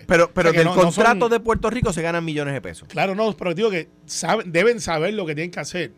pero 0.07 0.31
pero, 0.33 0.53
del 0.53 0.68
contrato 0.68 1.29
de 1.29 1.40
Puerto 1.40 1.68
Rico 1.68 1.92
se 1.92 2.03
ganan 2.03 2.24
millones 2.24 2.55
de 2.55 2.61
pesos. 2.61 2.88
Claro, 2.88 3.14
no, 3.14 3.37
pero 3.37 3.55
digo 3.55 3.70
que 3.70 3.88
saben, 4.07 4.50
deben 4.50 4.81
saber 4.81 5.14
lo 5.14 5.26
que 5.26 5.35
tienen 5.35 5.50
que 5.50 5.61
hacer. 5.61 5.92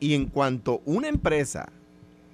y 0.00 0.14
en 0.14 0.26
cuanto 0.26 0.82
una 0.84 1.08
empresa 1.08 1.68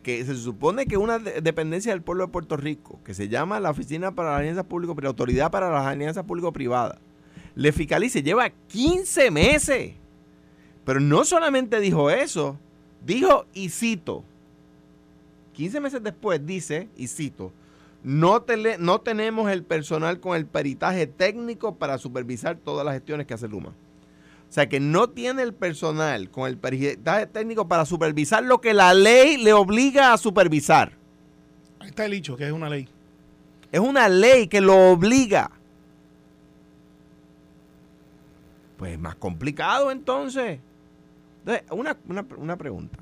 que 0.04 0.24
se 0.24 0.36
supone 0.36 0.86
que 0.86 0.96
una 0.96 1.18
dependencia 1.18 1.90
del 1.90 2.02
pueblo 2.02 2.26
de 2.26 2.32
Puerto 2.32 2.56
Rico, 2.56 3.00
que 3.04 3.14
se 3.14 3.28
llama 3.28 3.58
la 3.58 3.70
Oficina 3.70 4.14
para 4.14 4.30
las 4.30 4.40
Alianzas 4.40 4.66
Público 4.66 4.94
la 5.00 5.08
Autoridad 5.08 5.50
para 5.50 5.70
las 5.70 5.86
Alianzas 5.86 6.24
Público-Privadas, 6.24 6.98
le 7.56 7.72
fiscalice, 7.72 8.22
lleva 8.22 8.50
15 8.68 9.30
meses. 9.30 9.94
Pero 10.84 11.00
no 11.00 11.24
solamente 11.24 11.80
dijo 11.80 12.10
eso, 12.10 12.58
dijo 13.04 13.46
y 13.54 13.70
cito, 13.70 14.24
15 15.54 15.80
meses 15.80 16.02
después 16.02 16.44
dice, 16.44 16.88
y 16.96 17.06
cito, 17.08 17.52
no, 18.02 18.44
no 18.78 19.00
tenemos 19.00 19.50
el 19.50 19.62
personal 19.62 20.20
con 20.20 20.36
el 20.36 20.44
peritaje 20.44 21.06
técnico 21.06 21.76
para 21.76 21.96
supervisar 21.96 22.56
todas 22.56 22.84
las 22.84 22.94
gestiones 22.94 23.26
que 23.26 23.32
hace 23.32 23.48
Luma. 23.48 23.70
O 23.70 24.52
sea 24.54 24.68
que 24.68 24.78
no 24.78 25.08
tiene 25.08 25.42
el 25.42 25.54
personal 25.54 26.30
con 26.30 26.46
el 26.46 26.58
peritaje 26.58 27.26
técnico 27.26 27.66
para 27.66 27.86
supervisar 27.86 28.44
lo 28.44 28.60
que 28.60 28.74
la 28.74 28.92
ley 28.92 29.38
le 29.38 29.52
obliga 29.52 30.12
a 30.12 30.18
supervisar. 30.18 30.92
Ahí 31.80 31.88
está 31.88 32.04
el 32.04 32.12
dicho, 32.12 32.36
que 32.36 32.46
es 32.46 32.52
una 32.52 32.68
ley. 32.68 32.88
Es 33.72 33.80
una 33.80 34.08
ley 34.08 34.46
que 34.46 34.60
lo 34.60 34.92
obliga. 34.92 35.50
Pues 38.76 38.92
es 38.92 38.98
más 38.98 39.14
complicado 39.14 39.90
entonces. 39.90 40.60
entonces 41.40 41.64
una, 41.70 41.96
una, 42.06 42.26
una 42.36 42.56
pregunta 42.56 42.98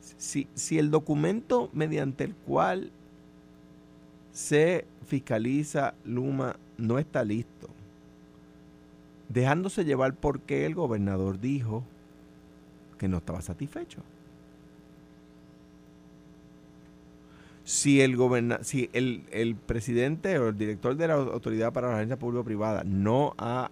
si, 0.00 0.48
si 0.54 0.78
el 0.78 0.90
documento 0.90 1.70
mediante 1.72 2.24
el 2.24 2.34
cual 2.34 2.90
se 4.32 4.86
fiscaliza 5.06 5.94
Luma 6.04 6.56
no 6.78 6.98
está 6.98 7.24
listo, 7.24 7.68
dejándose 9.28 9.84
llevar 9.84 10.14
porque 10.14 10.66
el 10.66 10.74
gobernador 10.74 11.40
dijo 11.40 11.84
que 12.98 13.08
no 13.08 13.18
estaba 13.18 13.42
satisfecho. 13.42 14.02
Si 17.64 18.00
el, 18.00 18.18
si 18.62 18.90
el, 18.92 19.22
el, 19.30 19.54
presidente 19.54 20.38
o 20.38 20.48
el 20.48 20.58
director 20.58 20.96
de 20.96 21.06
la 21.06 21.14
Autoridad 21.14 21.72
para 21.72 21.88
la 21.88 21.96
Agencia 21.96 22.18
Público-Privada 22.18 22.82
no 22.84 23.34
ha 23.38 23.70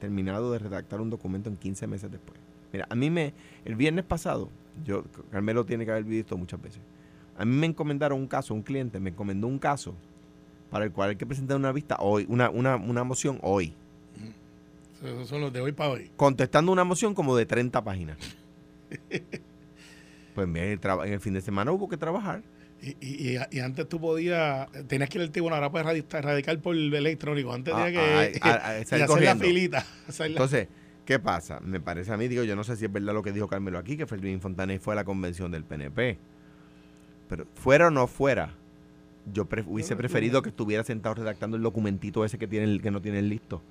terminado 0.00 0.52
de 0.52 0.58
redactar 0.58 1.00
un 1.00 1.08
documento 1.08 1.48
en 1.48 1.56
15 1.56 1.86
meses 1.86 2.10
después. 2.10 2.38
Mira, 2.72 2.86
a 2.90 2.94
mí 2.94 3.08
me, 3.08 3.32
el 3.64 3.74
viernes 3.74 4.04
pasado, 4.04 4.50
yo, 4.84 5.04
Carmelo 5.30 5.64
tiene 5.64 5.84
que 5.84 5.90
haber 5.90 6.04
visto 6.04 6.36
muchas 6.36 6.60
veces. 6.60 6.80
A 7.36 7.44
mí 7.44 7.54
me 7.54 7.66
encomendaron 7.66 8.18
un 8.18 8.26
caso, 8.26 8.54
un 8.54 8.62
cliente 8.62 9.00
me 9.00 9.10
encomendó 9.10 9.46
un 9.46 9.58
caso 9.58 9.94
para 10.70 10.84
el 10.84 10.92
cual 10.92 11.10
hay 11.10 11.16
que 11.16 11.26
presentar 11.26 11.56
una 11.56 11.72
vista 11.72 11.96
hoy, 12.00 12.26
una, 12.28 12.50
una, 12.50 12.76
una 12.76 13.04
moción 13.04 13.38
hoy. 13.42 13.74
Esos 15.02 15.28
son 15.28 15.40
los 15.40 15.52
de 15.52 15.60
hoy 15.60 15.72
para 15.72 15.90
hoy. 15.90 16.10
Contestando 16.16 16.70
una 16.70 16.84
moción 16.84 17.14
como 17.14 17.36
de 17.36 17.44
30 17.44 17.82
páginas. 17.82 18.18
pues 20.34 20.48
en 20.48 20.56
el, 20.56 21.20
fin 21.20 21.34
de 21.34 21.40
semana 21.40 21.72
hubo 21.72 21.88
que 21.88 21.96
trabajar. 21.96 22.42
Y, 22.80 23.36
y, 23.50 23.60
antes 23.60 23.88
tú 23.88 24.00
podías, 24.00 24.68
tenías 24.88 25.08
que 25.08 25.18
ir 25.18 25.22
al 25.22 25.30
tribunal, 25.30 25.62
ahora 25.62 25.70
puedes 25.70 26.04
radicar 26.10 26.58
por 26.60 26.74
el 26.74 26.92
electrónico. 26.92 27.52
Antes 27.52 27.72
ah, 27.76 27.84
tenías 27.84 28.32
que 28.32 28.40
ah, 28.42 28.76
hacer 28.80 29.20
la 29.20 29.36
filita. 29.36 29.86
Entonces, 30.18 30.68
¿Qué 31.04 31.18
pasa? 31.18 31.60
Me 31.60 31.80
parece 31.80 32.12
a 32.12 32.16
mí, 32.16 32.28
digo, 32.28 32.44
yo 32.44 32.54
no 32.54 32.62
sé 32.62 32.76
si 32.76 32.84
es 32.84 32.92
verdad 32.92 33.12
lo 33.12 33.22
que 33.22 33.32
dijo 33.32 33.48
Carmelo 33.48 33.78
aquí, 33.78 33.96
que 33.96 34.06
Fermín 34.06 34.40
Fontané 34.40 34.78
fue 34.78 34.94
a 34.94 34.96
la 34.96 35.04
convención 35.04 35.50
del 35.50 35.64
PNP. 35.64 36.18
Pero 37.28 37.46
fuera 37.54 37.88
o 37.88 37.90
no 37.90 38.06
fuera, 38.06 38.54
yo 39.32 39.48
hubiese 39.66 39.96
preferido 39.96 40.42
que 40.42 40.50
estuviera 40.50 40.84
sentado 40.84 41.16
redactando 41.16 41.56
el 41.56 41.62
documentito 41.62 42.24
ese 42.24 42.38
que, 42.38 42.46
tiene, 42.46 42.80
que 42.80 42.90
no 42.90 43.02
tiene 43.02 43.22
listo. 43.22 43.62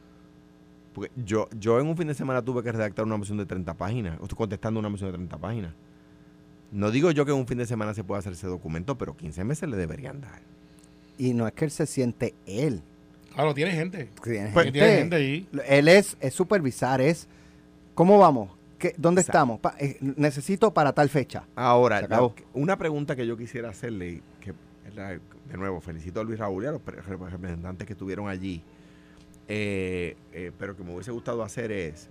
Porque 0.93 1.11
yo, 1.15 1.47
yo 1.57 1.79
en 1.79 1.87
un 1.87 1.95
fin 1.95 2.07
de 2.07 2.13
semana 2.13 2.41
tuve 2.41 2.63
que 2.63 2.71
redactar 2.71 3.05
una 3.05 3.15
moción 3.15 3.37
de 3.37 3.45
30 3.45 3.75
páginas. 3.75 4.19
Estoy 4.21 4.37
contestando 4.37 4.79
una 4.79 4.89
moción 4.89 5.11
de 5.11 5.17
30 5.17 5.37
páginas. 5.37 5.73
No 6.71 6.91
digo 6.91 7.11
yo 7.11 7.25
que 7.25 7.31
en 7.31 7.37
un 7.37 7.47
fin 7.47 7.57
de 7.57 7.65
semana 7.65 7.93
se 7.93 8.03
pueda 8.03 8.19
hacer 8.19 8.33
ese 8.33 8.47
documento, 8.47 8.97
pero 8.97 9.15
15 9.15 9.43
meses 9.45 9.69
le 9.69 9.77
deberían 9.77 10.21
dar. 10.21 10.41
Y 11.17 11.33
no 11.33 11.47
es 11.47 11.53
que 11.53 11.65
él 11.65 11.71
se 11.71 11.85
siente 11.85 12.33
él. 12.45 12.81
Claro, 13.33 13.53
tiene 13.53 13.71
gente. 13.71 14.09
Tiene, 14.23 14.49
pues, 14.53 14.71
gente. 14.71 15.15
ahí. 15.15 15.47
Él 15.67 15.87
es, 15.87 16.17
es 16.19 16.33
supervisar, 16.33 17.01
es 17.01 17.27
¿cómo 17.93 18.17
vamos? 18.17 18.51
¿Qué, 18.77 18.93
¿Dónde 18.97 19.21
estamos? 19.21 19.59
Eh, 19.79 19.97
necesito 20.01 20.73
para 20.73 20.91
tal 20.93 21.09
fecha. 21.09 21.43
Ahora, 21.55 22.07
una 22.53 22.77
pregunta 22.77 23.15
que 23.15 23.27
yo 23.27 23.37
quisiera 23.37 23.69
hacerle, 23.69 24.21
que 24.39 24.53
de 24.93 25.57
nuevo, 25.57 25.81
felicito 25.81 26.19
a 26.19 26.23
Luis 26.23 26.39
Raúl 26.39 26.63
y 26.63 26.67
a 26.67 26.71
los 26.71 26.81
representantes 26.85 27.85
que 27.85 27.93
estuvieron 27.93 28.27
allí. 28.27 28.63
Eh, 29.47 30.15
eh, 30.31 30.51
pero 30.57 30.77
que 30.77 30.83
me 30.83 30.93
hubiese 30.93 31.11
gustado 31.11 31.43
hacer 31.43 31.71
es, 31.71 32.09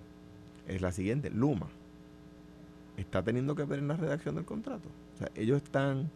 es 0.68 0.80
la 0.82 0.92
siguiente. 0.92 1.30
Luma 1.30 1.68
está 2.96 3.22
teniendo 3.22 3.54
que 3.54 3.64
ver 3.64 3.78
en 3.78 3.88
la 3.88 3.96
redacción 3.96 4.34
del 4.34 4.44
contrato. 4.44 4.88
O 5.14 5.18
sea, 5.18 5.30
ellos 5.34 5.62
están 5.62 6.10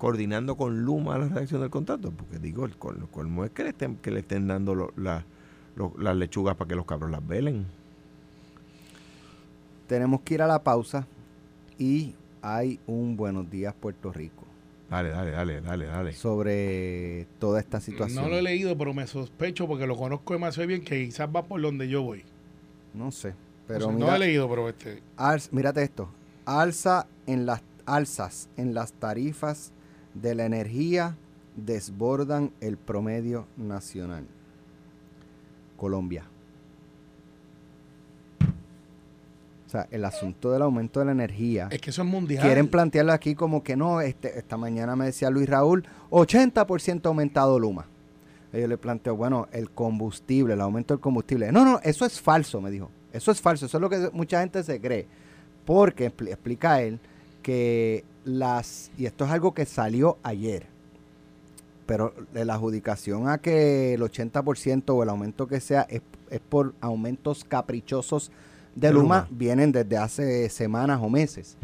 coordinando 0.00 0.56
con 0.56 0.82
Luma 0.82 1.18
la 1.18 1.28
redacción 1.28 1.60
del 1.60 1.68
contrato, 1.68 2.10
porque 2.10 2.38
digo, 2.38 2.64
el 2.64 2.74
colmo 2.78 3.44
es 3.44 3.50
que 3.50 3.64
le 3.64 3.68
estén, 3.68 3.96
que 3.96 4.10
le 4.10 4.20
estén 4.20 4.48
dando 4.48 4.94
las 4.96 6.16
lechugas 6.16 6.56
para 6.56 6.68
que 6.68 6.74
los 6.74 6.86
cabros 6.86 7.10
las 7.10 7.24
velen. 7.24 7.66
Tenemos 9.86 10.22
que 10.22 10.34
ir 10.34 10.42
a 10.42 10.46
la 10.46 10.62
pausa 10.62 11.06
y 11.78 12.14
hay 12.40 12.80
un 12.86 13.14
Buenos 13.14 13.50
Días 13.50 13.74
Puerto 13.78 14.10
Rico. 14.10 14.46
Dale, 14.88 15.10
dale, 15.10 15.32
dale, 15.32 15.60
dale, 15.60 15.84
dale. 15.84 16.12
Sobre 16.14 17.26
toda 17.38 17.60
esta 17.60 17.78
situación. 17.78 18.24
No 18.24 18.30
lo 18.30 18.38
he 18.38 18.42
leído, 18.42 18.78
pero 18.78 18.94
me 18.94 19.06
sospecho 19.06 19.68
porque 19.68 19.86
lo 19.86 19.98
conozco 19.98 20.32
demasiado 20.32 20.66
bien 20.66 20.82
que 20.82 21.04
quizás 21.04 21.28
va 21.28 21.44
por 21.44 21.60
donde 21.60 21.90
yo 21.90 22.02
voy. 22.02 22.24
No 22.94 23.10
sé, 23.12 23.34
pero 23.66 23.92
no 23.92 24.16
he 24.16 24.18
leído, 24.18 24.48
pero 24.48 24.66
este. 24.66 25.02
mírate 25.50 25.82
esto. 25.82 26.08
Alza 26.46 27.06
en 27.26 27.44
las 27.44 27.62
alzas 27.84 28.48
en 28.56 28.72
las 28.72 28.94
tarifas 28.94 29.74
de 30.14 30.34
la 30.34 30.44
energía 30.44 31.16
desbordan 31.56 32.52
el 32.60 32.76
promedio 32.76 33.46
nacional. 33.56 34.26
Colombia. 35.76 36.24
O 39.66 39.70
sea, 39.70 39.86
el 39.92 40.04
asunto 40.04 40.50
del 40.50 40.62
aumento 40.62 40.98
de 40.98 41.06
la 41.06 41.12
energía. 41.12 41.68
Es 41.70 41.80
que 41.80 41.90
eso 41.90 42.02
es 42.02 42.08
mundial. 42.08 42.42
Quieren 42.42 42.66
plantearlo 42.66 43.12
aquí 43.12 43.36
como 43.36 43.62
que 43.62 43.76
no, 43.76 44.00
este, 44.00 44.36
esta 44.36 44.56
mañana 44.56 44.96
me 44.96 45.06
decía 45.06 45.30
Luis 45.30 45.48
Raúl, 45.48 45.86
80% 46.10 47.06
aumentado 47.06 47.58
Luma. 47.58 47.86
Yo 48.52 48.66
le 48.66 48.76
planteo, 48.76 49.14
bueno, 49.14 49.46
el 49.52 49.70
combustible, 49.70 50.54
el 50.54 50.60
aumento 50.60 50.94
del 50.94 51.00
combustible. 51.00 51.52
No, 51.52 51.64
no, 51.64 51.78
eso 51.84 52.04
es 52.04 52.20
falso, 52.20 52.60
me 52.60 52.70
dijo. 52.70 52.90
Eso 53.12 53.30
es 53.30 53.40
falso, 53.40 53.66
eso 53.66 53.78
es 53.78 53.80
lo 53.80 53.88
que 53.88 54.10
mucha 54.12 54.40
gente 54.40 54.62
se 54.64 54.80
cree. 54.80 55.06
Porque, 55.64 56.06
explica 56.06 56.82
él, 56.82 56.98
que 57.42 58.04
las, 58.24 58.90
y 58.96 59.06
esto 59.06 59.24
es 59.24 59.30
algo 59.30 59.52
que 59.54 59.66
salió 59.66 60.18
ayer, 60.22 60.66
pero 61.86 62.14
la 62.32 62.54
adjudicación 62.54 63.28
a 63.28 63.38
que 63.38 63.94
el 63.94 64.00
80% 64.00 64.84
o 64.90 65.02
el 65.02 65.08
aumento 65.08 65.46
que 65.46 65.60
sea 65.60 65.82
es, 65.88 66.02
es 66.30 66.40
por 66.40 66.74
aumentos 66.80 67.44
caprichosos 67.44 68.30
de 68.74 68.92
Luma, 68.92 69.26
vienen 69.30 69.72
desde 69.72 69.96
hace 69.96 70.48
semanas 70.48 71.00
o 71.02 71.08
meses. 71.08 71.56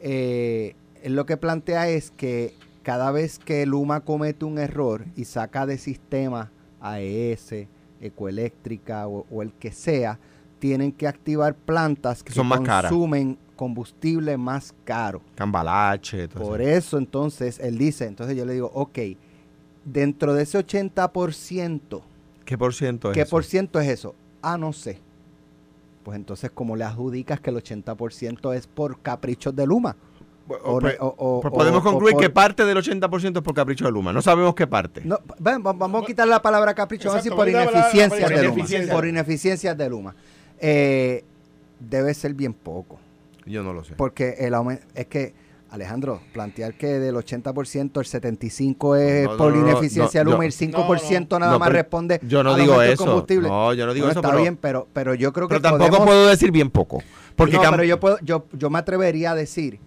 Eh, 0.00 0.74
lo 1.04 1.26
que 1.26 1.36
plantea 1.36 1.88
es 1.88 2.10
que 2.10 2.54
cada 2.82 3.10
vez 3.10 3.38
que 3.38 3.66
Luma 3.66 4.00
comete 4.00 4.44
un 4.44 4.58
error 4.58 5.04
y 5.16 5.24
saca 5.24 5.66
de 5.66 5.78
sistema 5.78 6.50
AES, 6.80 7.66
Ecoeléctrica 8.00 9.06
o, 9.06 9.42
el 9.42 9.52
que 9.52 9.72
sea, 9.72 10.18
tienen 10.58 10.92
que 10.92 11.06
activar 11.06 11.54
plantas 11.54 12.22
que, 12.22 12.32
son 12.32 12.46
más 12.46 12.60
consumen 12.60 13.38
combustible 13.60 14.38
más 14.38 14.74
caro. 14.84 15.20
Cambalache. 15.34 16.28
Por 16.28 16.62
eso. 16.62 16.96
entonces 16.96 17.58
él 17.60 17.76
dice, 17.76 18.06
entonces 18.06 18.34
yo 18.34 18.46
le 18.46 18.54
digo, 18.54 18.70
ok, 18.72 18.98
dentro 19.84 20.32
de 20.32 20.44
ese 20.44 20.58
80%, 20.58 22.00
¿qué 22.46 22.56
por 22.56 22.72
ciento 22.72 23.10
es 23.10 23.14
¿Qué 23.14 23.26
por 23.26 23.44
ciento 23.44 23.78
es 23.78 23.88
eso? 23.88 24.14
Ah, 24.40 24.56
no 24.56 24.72
sé 24.72 24.98
pues 26.02 26.16
entonces 26.16 26.50
como 26.50 26.76
le 26.76 26.84
adjudicas 26.84 27.40
que 27.40 27.50
el 27.50 27.56
80% 27.56 28.54
es 28.54 28.66
por 28.66 29.00
caprichos 29.00 29.54
de 29.54 29.66
Luma. 29.66 29.94
Pues, 30.48 30.60
pues, 30.64 30.96
pues 30.98 31.52
podemos 31.52 31.82
concluir 31.82 32.16
que 32.16 32.30
parte 32.30 32.64
del 32.64 32.78
80% 32.78 33.36
es 33.36 33.42
por 33.42 33.54
capricho 33.54 33.84
de 33.84 33.92
Luma. 33.92 34.10
No 34.12 34.22
sabemos 34.22 34.54
qué 34.54 34.66
parte. 34.66 35.02
No, 35.04 35.18
vamos 35.38 36.02
a 36.02 36.06
quitar 36.06 36.26
la 36.26 36.40
palabra 36.40 36.72
capricho, 36.74 37.08
vamos 37.10 37.20
a 37.20 37.22
decir 37.22 37.36
por 37.36 37.48
ineficiencias 37.48 38.30
de 38.30 38.42
Luma. 38.42 38.92
Por 38.92 39.06
ineficiencias 39.06 39.76
de 39.76 39.90
Luma. 39.90 40.16
Eh, 40.58 41.24
debe 41.78 42.14
ser 42.14 42.34
bien 42.34 42.54
poco. 42.54 42.98
Yo 43.50 43.62
no 43.62 43.72
lo 43.72 43.84
sé. 43.84 43.94
Porque 43.94 44.36
el 44.38 44.54
aumento, 44.54 44.84
es 44.94 45.06
que 45.06 45.34
Alejandro, 45.70 46.20
plantear 46.32 46.74
que 46.74 46.98
del 46.98 47.14
80% 47.14 48.00
el 48.00 48.32
75% 48.34 48.98
es 48.98 49.28
por 49.28 49.54
ineficiencia 49.54 50.20
de 50.20 50.30
Luma 50.30 50.44
y 50.44 50.48
el 50.48 50.52
5% 50.52 51.38
nada 51.38 51.58
más 51.58 51.68
responde 51.70 52.20
yo 52.22 52.42
no 52.42 52.56
digo 52.56 52.82
eso. 52.82 53.04
combustible. 53.04 53.48
No, 53.48 53.72
yo 53.72 53.86
no 53.86 53.94
digo 53.94 54.08
eso. 54.08 54.20
Está 54.20 54.34
bien, 54.34 54.56
pero, 54.56 54.88
pero 54.92 55.14
yo 55.14 55.32
creo 55.32 55.46
que 55.46 55.60
Pero 55.60 55.78
tampoco 55.78 56.04
puedo 56.04 56.26
decir 56.26 56.50
bien 56.50 56.70
poco. 56.70 57.02
Porque 57.36 57.56
no, 57.56 57.70
pero 57.70 57.84
yo, 57.84 58.00
puedo, 58.00 58.18
yo, 58.20 58.46
yo 58.52 58.68
me 58.68 58.80
atrevería 58.80 59.30
a 59.30 59.34
decir 59.36 59.78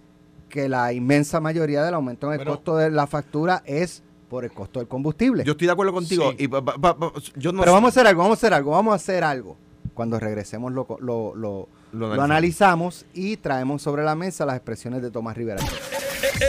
que 0.48 0.68
la 0.68 0.92
inmensa 0.92 1.40
mayoría 1.40 1.82
del 1.82 1.94
aumento 1.94 2.32
en 2.32 2.40
el 2.40 2.46
costo 2.46 2.76
de 2.76 2.90
la 2.90 3.06
factura 3.06 3.62
es 3.66 4.02
por 4.28 4.44
el 4.44 4.52
costo 4.52 4.80
del 4.80 4.88
combustible. 4.88 5.44
Yo 5.44 5.52
estoy 5.52 5.66
de 5.66 5.72
acuerdo 5.72 5.92
contigo. 5.92 6.32
Y, 6.38 6.48
yo 6.48 7.52
no 7.52 7.60
pero 7.60 7.72
vamos 7.72 7.88
a 7.88 7.90
hacer 7.90 8.06
algo, 8.06 8.22
vamos 8.22 8.38
a 8.38 8.40
hacer 8.40 8.54
algo, 8.54 8.70
vamos 8.70 8.92
a 8.92 8.96
hacer 8.96 9.22
algo. 9.22 9.56
Cuando 9.94 10.18
regresemos 10.18 10.72
lo, 10.72 10.86
lo, 11.00 11.34
lo 11.34 11.68
lo 11.94 12.22
analizamos. 12.22 13.06
y 13.14 13.36
traemos 13.36 13.82
sobre 13.82 14.02
la 14.02 14.14
mesa 14.14 14.44
las 14.44 14.56
expresiones 14.56 15.02
de 15.02 15.10
Tomás 15.10 15.36
Rivera. 15.36 15.62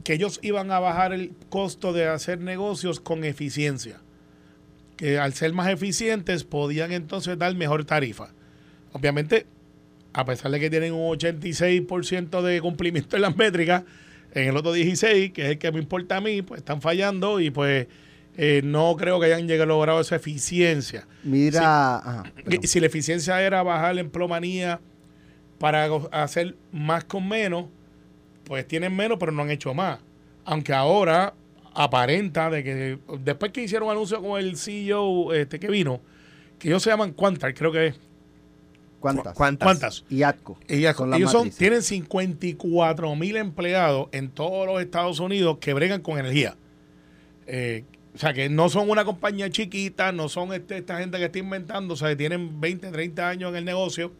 que 0.03 0.13
ellos 0.13 0.39
iban 0.41 0.71
a 0.71 0.79
bajar 0.79 1.13
el 1.13 1.33
costo 1.49 1.93
de 1.93 2.07
hacer 2.07 2.39
negocios 2.39 2.99
con 2.99 3.23
eficiencia. 3.23 3.99
Que 4.97 5.19
al 5.19 5.33
ser 5.33 5.51
más 5.53 5.67
eficientes 5.69 6.43
podían 6.45 6.91
entonces 6.93 7.37
dar 7.37 7.53
mejor 7.55 7.83
tarifa. 7.83 8.29
Obviamente, 8.93 9.45
a 10.13 10.23
pesar 10.23 10.51
de 10.51 10.59
que 10.59 10.69
tienen 10.69 10.93
un 10.93 11.17
86% 11.17 12.41
de 12.41 12.61
cumplimiento 12.61 13.17
en 13.17 13.21
las 13.21 13.35
métricas, 13.35 13.83
en 14.35 14.49
el 14.49 14.57
otro 14.57 14.73
16, 14.73 15.31
que 15.31 15.43
es 15.43 15.49
el 15.51 15.57
que 15.57 15.71
me 15.71 15.79
importa 15.79 16.17
a 16.17 16.21
mí, 16.21 16.41
pues 16.41 16.59
están 16.59 16.81
fallando 16.81 17.39
y 17.39 17.51
pues 17.51 17.87
eh, 18.37 18.61
no 18.63 18.95
creo 18.97 19.19
que 19.19 19.27
hayan 19.27 19.47
llegado 19.47 19.67
logrado 19.67 20.01
esa 20.01 20.17
eficiencia. 20.17 21.07
Mira, 21.23 22.23
si, 22.49 22.67
si 22.67 22.79
la 22.79 22.87
eficiencia 22.87 23.41
era 23.41 23.63
bajar 23.63 23.95
la 23.95 24.01
emplomanía 24.01 24.81
para 25.57 25.85
hacer 26.11 26.55
más 26.71 27.05
con 27.05 27.27
menos, 27.27 27.67
pues 28.43 28.67
tienen 28.67 28.95
menos, 28.95 29.17
pero 29.19 29.31
no 29.31 29.41
han 29.41 29.51
hecho 29.51 29.73
más. 29.73 29.99
Aunque 30.43 30.73
ahora 30.73 31.33
aparenta 31.73 32.49
de 32.49 32.63
que 32.63 32.99
después 33.19 33.51
que 33.51 33.63
hicieron 33.63 33.87
un 33.87 33.93
anuncio 33.93 34.21
con 34.21 34.39
el 34.39 34.57
CEO 34.57 35.33
este, 35.33 35.59
que 35.59 35.69
vino, 35.69 36.01
que 36.59 36.69
ellos 36.69 36.83
se 36.83 36.89
llaman 36.89 37.13
Quantar, 37.13 37.53
creo 37.53 37.71
que 37.71 37.87
es 37.87 37.95
¿Cuántas? 39.35 39.63
¿Cuántas? 39.63 40.05
Y 40.09 40.23
ATCO. 40.23 40.57
Y 40.67 40.85
Ellos 40.85 41.31
son, 41.31 41.51
tienen 41.51 41.83
54 41.83 43.15
mil 43.15 43.35
empleados 43.37 44.07
en 44.11 44.29
todos 44.29 44.65
los 44.65 44.81
Estados 44.81 45.19
Unidos 45.19 45.57
que 45.59 45.73
bregan 45.73 46.01
con 46.01 46.17
energía. 46.17 46.55
Eh, 47.45 47.83
o 48.15 48.17
sea, 48.17 48.33
que 48.33 48.49
no 48.49 48.69
son 48.69 48.89
una 48.89 49.05
compañía 49.05 49.49
chiquita, 49.49 50.11
no 50.11 50.27
son 50.27 50.53
este, 50.53 50.77
esta 50.77 50.97
gente 50.97 51.19
que 51.19 51.25
está 51.25 51.37
inventando, 51.37 51.93
o 51.93 51.97
sea, 51.97 52.09
que 52.09 52.15
tienen 52.15 52.59
20, 52.59 52.89
30 52.89 53.29
años 53.29 53.49
en 53.51 53.57
el 53.57 53.65
negocio. 53.65 54.11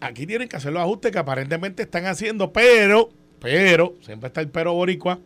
Aquí 0.00 0.26
tienen 0.26 0.48
que 0.48 0.56
hacer 0.56 0.72
los 0.72 0.82
ajustes 0.82 1.10
que 1.10 1.18
aparentemente 1.18 1.84
están 1.84 2.04
haciendo, 2.04 2.52
pero, 2.52 3.08
pero, 3.40 3.94
siempre 4.02 4.26
está 4.26 4.42
el 4.42 4.48
pero 4.48 4.74
boricua, 4.74 5.20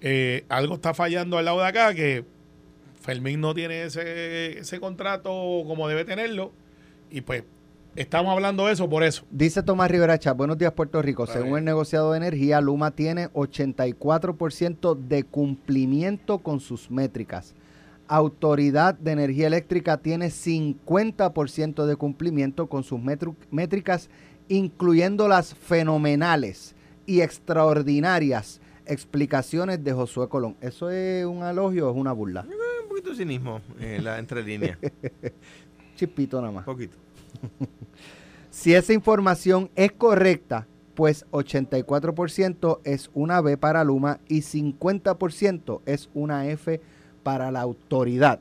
eh, 0.00 0.44
algo 0.48 0.74
está 0.74 0.94
fallando 0.94 1.38
al 1.38 1.44
lado 1.44 1.60
de 1.60 1.66
acá, 1.66 1.94
que 1.94 2.24
Fermín 3.00 3.40
no 3.40 3.54
tiene 3.54 3.84
ese, 3.84 4.58
ese 4.58 4.80
contrato 4.80 5.30
como 5.64 5.86
debe 5.86 6.04
tenerlo, 6.04 6.52
y 7.10 7.20
pues 7.20 7.44
Estamos 7.96 8.32
hablando 8.32 8.66
de 8.66 8.72
eso 8.72 8.88
por 8.88 9.02
eso. 9.02 9.24
Dice 9.30 9.64
Tomás 9.64 9.90
Rivera 9.90 10.18
Chá, 10.18 10.32
buenos 10.32 10.56
días 10.56 10.72
Puerto 10.72 11.02
Rico. 11.02 11.26
Según 11.26 11.58
el 11.58 11.64
negociado 11.64 12.12
de 12.12 12.18
energía, 12.18 12.60
Luma 12.60 12.92
tiene 12.92 13.28
84% 13.32 14.96
de 14.96 15.24
cumplimiento 15.24 16.38
con 16.38 16.60
sus 16.60 16.90
métricas. 16.90 17.54
Autoridad 18.06 18.94
de 18.94 19.12
Energía 19.12 19.48
Eléctrica 19.48 19.96
tiene 19.96 20.28
50% 20.28 21.84
de 21.84 21.96
cumplimiento 21.96 22.68
con 22.68 22.84
sus 22.84 23.00
métricas, 23.50 24.08
incluyendo 24.48 25.26
las 25.26 25.54
fenomenales 25.54 26.76
y 27.06 27.22
extraordinarias 27.22 28.60
explicaciones 28.86 29.82
de 29.82 29.92
Josué 29.92 30.28
Colón. 30.28 30.56
¿Eso 30.60 30.90
es 30.90 31.24
un 31.24 31.42
elogio 31.42 31.88
o 31.88 31.90
es 31.92 31.96
una 31.96 32.12
burla? 32.12 32.46
Eh, 32.48 32.82
un 32.82 32.88
poquito 32.88 33.10
de 33.10 33.16
cinismo 33.16 33.60
en 33.80 34.04
la 34.04 34.18
entre 34.20 34.42
líneas. 34.42 34.78
Chispito 35.96 36.40
nada 36.40 36.52
más. 36.52 36.66
Un 36.66 36.72
poquito. 36.72 36.96
si 38.50 38.74
esa 38.74 38.92
información 38.92 39.70
es 39.74 39.92
correcta, 39.92 40.66
pues 40.94 41.24
84% 41.30 42.80
es 42.84 43.10
una 43.14 43.40
B 43.40 43.56
para 43.56 43.84
Luma 43.84 44.20
y 44.28 44.40
50% 44.40 45.80
es 45.86 46.10
una 46.14 46.46
F 46.48 46.80
para 47.22 47.50
la 47.50 47.60
autoridad. 47.60 48.40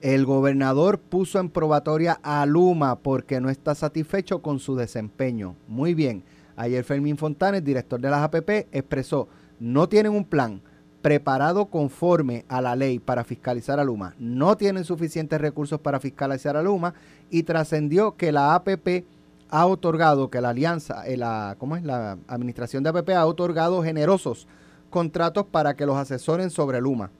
El 0.00 0.26
gobernador 0.26 0.98
puso 0.98 1.40
en 1.40 1.48
probatoria 1.48 2.20
a 2.22 2.44
Luma 2.44 2.96
porque 2.96 3.40
no 3.40 3.48
está 3.48 3.74
satisfecho 3.74 4.42
con 4.42 4.58
su 4.58 4.76
desempeño. 4.76 5.56
Muy 5.66 5.94
bien. 5.94 6.22
Ayer 6.56 6.84
Fermín 6.84 7.16
Fontanes, 7.16 7.64
director 7.64 8.00
de 8.00 8.10
las 8.10 8.22
APP, 8.22 8.68
expresó, 8.70 9.28
no 9.58 9.88
tienen 9.88 10.12
un 10.12 10.24
plan 10.24 10.60
preparado 11.04 11.66
conforme 11.66 12.44
a 12.48 12.62
la 12.62 12.76
ley 12.76 12.98
para 12.98 13.24
fiscalizar 13.24 13.78
a 13.78 13.84
Luma, 13.84 14.14
no 14.18 14.56
tienen 14.56 14.84
suficientes 14.84 15.38
recursos 15.38 15.78
para 15.78 16.00
fiscalizar 16.00 16.56
a 16.56 16.62
Luma 16.62 16.94
y 17.30 17.42
trascendió 17.42 18.16
que 18.16 18.32
la 18.32 18.54
APP 18.54 19.04
ha 19.50 19.66
otorgado, 19.66 20.30
que 20.30 20.40
la 20.40 20.50
alianza, 20.50 21.06
eh, 21.06 21.16
la, 21.16 21.56
¿cómo 21.58 21.76
es? 21.76 21.84
La 21.84 22.18
administración 22.26 22.82
de 22.82 22.90
APP 22.90 23.10
ha 23.10 23.26
otorgado 23.26 23.82
generosos 23.82 24.46
contratos 24.90 25.46
para 25.46 25.74
que 25.74 25.86
los 25.86 25.96
asesoren 25.96 26.50
sobre 26.50 26.80
Luma. 26.80 27.10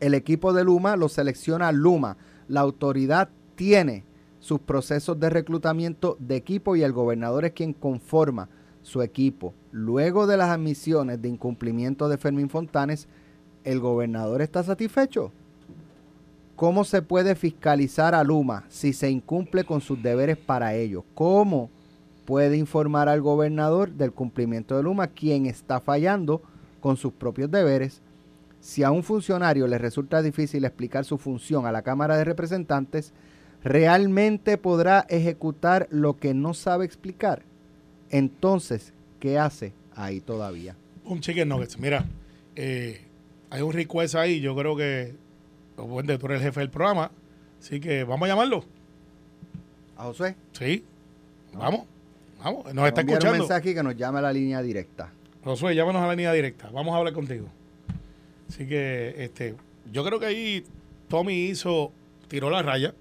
El 0.00 0.14
equipo 0.14 0.52
de 0.52 0.64
Luma 0.64 0.96
lo 0.96 1.08
selecciona 1.08 1.72
Luma. 1.72 2.16
La 2.48 2.60
autoridad 2.60 3.28
tiene 3.54 4.04
sus 4.40 4.60
procesos 4.60 5.20
de 5.20 5.30
reclutamiento 5.30 6.16
de 6.18 6.36
equipo 6.36 6.74
y 6.74 6.82
el 6.82 6.92
gobernador 6.92 7.44
es 7.44 7.52
quien 7.52 7.72
conforma 7.72 8.48
su 8.82 9.02
equipo. 9.02 9.54
Luego 9.70 10.26
de 10.26 10.36
las 10.36 10.50
admisiones 10.50 11.20
de 11.20 11.28
incumplimiento 11.28 12.08
de 12.08 12.18
Fermín 12.18 12.48
Fontanes, 12.48 13.08
¿el 13.64 13.78
gobernador 13.78 14.40
está 14.40 14.62
satisfecho? 14.62 15.32
¿Cómo 16.60 16.84
se 16.84 17.00
puede 17.00 17.36
fiscalizar 17.36 18.14
a 18.14 18.22
Luma 18.22 18.66
si 18.68 18.92
se 18.92 19.08
incumple 19.08 19.64
con 19.64 19.80
sus 19.80 20.02
deberes 20.02 20.36
para 20.36 20.74
ello? 20.74 21.06
¿Cómo 21.14 21.70
puede 22.26 22.58
informar 22.58 23.08
al 23.08 23.22
gobernador 23.22 23.92
del 23.92 24.12
cumplimiento 24.12 24.76
de 24.76 24.82
Luma 24.82 25.06
quien 25.06 25.46
está 25.46 25.80
fallando 25.80 26.42
con 26.82 26.98
sus 26.98 27.14
propios 27.14 27.50
deberes? 27.50 28.02
si 28.60 28.82
a 28.82 28.90
un 28.90 29.02
funcionario 29.02 29.66
le 29.66 29.78
resulta 29.78 30.20
difícil 30.20 30.66
explicar 30.66 31.06
su 31.06 31.16
función 31.16 31.64
a 31.64 31.72
la 31.72 31.80
Cámara 31.80 32.18
de 32.18 32.24
Representantes, 32.24 33.14
realmente 33.64 34.58
podrá 34.58 35.06
ejecutar 35.08 35.88
lo 35.90 36.18
que 36.18 36.34
no 36.34 36.52
sabe 36.52 36.84
explicar. 36.84 37.40
Entonces, 38.10 38.92
¿qué 39.18 39.38
hace 39.38 39.72
ahí 39.94 40.20
todavía? 40.20 40.76
Un 41.06 41.20
chicken 41.20 41.48
nuggets. 41.48 41.78
Mira, 41.78 42.04
eh, 42.54 43.00
hay 43.48 43.62
un 43.62 43.72
request 43.72 44.14
ahí. 44.14 44.42
Yo 44.42 44.54
creo 44.54 44.76
que 44.76 45.29
bueno, 45.86 46.18
tú 46.18 46.26
eres 46.26 46.40
el 46.40 46.46
jefe 46.46 46.60
del 46.60 46.70
programa. 46.70 47.10
Así 47.60 47.80
que 47.80 48.04
vamos 48.04 48.26
a 48.26 48.32
llamarlo. 48.32 48.64
¿A 49.96 50.04
José? 50.04 50.34
Sí. 50.52 50.84
Vamos. 51.52 51.86
Vamos. 52.42 52.72
Nos 52.74 52.88
está 52.88 53.02
escuchando. 53.02 53.32
un 53.32 53.38
mensaje 53.38 53.74
que 53.74 53.82
nos 53.82 53.96
llame 53.96 54.18
a 54.18 54.22
la 54.22 54.32
línea 54.32 54.62
directa. 54.62 55.12
Josué, 55.44 55.74
llámanos 55.74 56.02
a 56.02 56.06
la 56.06 56.14
línea 56.14 56.32
directa. 56.32 56.70
Vamos 56.70 56.94
a 56.94 56.98
hablar 56.98 57.14
contigo. 57.14 57.48
Así 58.48 58.66
que 58.66 59.14
este, 59.18 59.54
yo 59.92 60.04
creo 60.04 60.18
que 60.18 60.26
ahí 60.26 60.64
Tommy 61.08 61.46
hizo, 61.46 61.92
tiró 62.28 62.50
la 62.50 62.62
raya. 62.62 62.94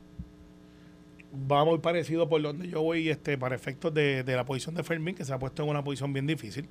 Va 1.52 1.64
muy 1.64 1.80
parecido 1.80 2.28
por 2.28 2.42
donde 2.42 2.68
yo 2.68 2.82
voy 2.82 3.10
este, 3.10 3.38
para 3.38 3.56
efectos 3.56 3.94
de, 3.94 4.24
la 4.26 4.46
posición 4.46 4.76
de 4.76 4.84
Fermín, 4.84 5.16
que 5.16 5.26
se 5.26 5.34
ha 5.34 5.40
puesto 5.40 5.64
en 5.64 5.70
una 5.70 5.84
posición 5.84 6.12
bien 6.12 6.28
difícil. 6.28 6.68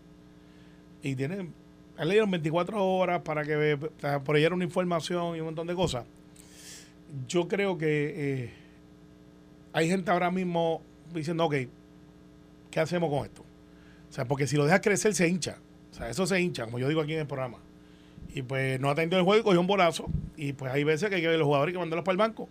Y 1.02 1.14
tiene, 1.14 1.48
le 2.04 2.12
dieron 2.12 2.30
24 2.30 2.84
horas 2.84 3.22
para 3.22 3.44
que 3.44 3.78
por 4.24 4.36
ella 4.36 4.52
una 4.52 4.64
información 4.64 5.36
y 5.36 5.40
un 5.40 5.46
montón 5.46 5.66
de 5.66 5.74
cosas. 5.74 6.04
Yo 7.26 7.48
creo 7.48 7.78
que 7.78 8.14
eh, 8.16 8.50
hay 9.72 9.88
gente 9.88 10.10
ahora 10.10 10.30
mismo 10.30 10.82
diciendo, 11.12 11.44
ok, 11.46 11.54
¿qué 12.70 12.80
hacemos 12.80 13.10
con 13.10 13.24
esto? 13.24 13.42
O 14.10 14.12
sea, 14.12 14.26
porque 14.26 14.46
si 14.46 14.56
lo 14.56 14.64
dejas 14.64 14.80
crecer 14.80 15.14
se 15.14 15.28
hincha. 15.28 15.58
O 15.90 15.94
sea, 15.94 16.08
eso 16.08 16.26
se 16.26 16.40
hincha, 16.40 16.64
como 16.64 16.78
yo 16.78 16.88
digo 16.88 17.00
aquí 17.00 17.14
en 17.14 17.20
el 17.20 17.26
programa. 17.26 17.58
Y 18.34 18.42
pues 18.42 18.78
no 18.80 18.90
atendió 18.90 19.18
el 19.18 19.24
juego 19.24 19.40
y 19.40 19.44
cogió 19.44 19.60
un 19.60 19.66
bolazo. 19.66 20.06
Y 20.36 20.52
pues 20.52 20.72
hay 20.72 20.84
veces 20.84 21.08
que 21.08 21.16
hay 21.16 21.22
que 21.22 21.28
ver 21.28 21.38
los 21.38 21.46
jugadores 21.46 21.72
que 21.72 21.78
mandarlos 21.78 22.04
para 22.04 22.12
el 22.12 22.18
banco. 22.18 22.48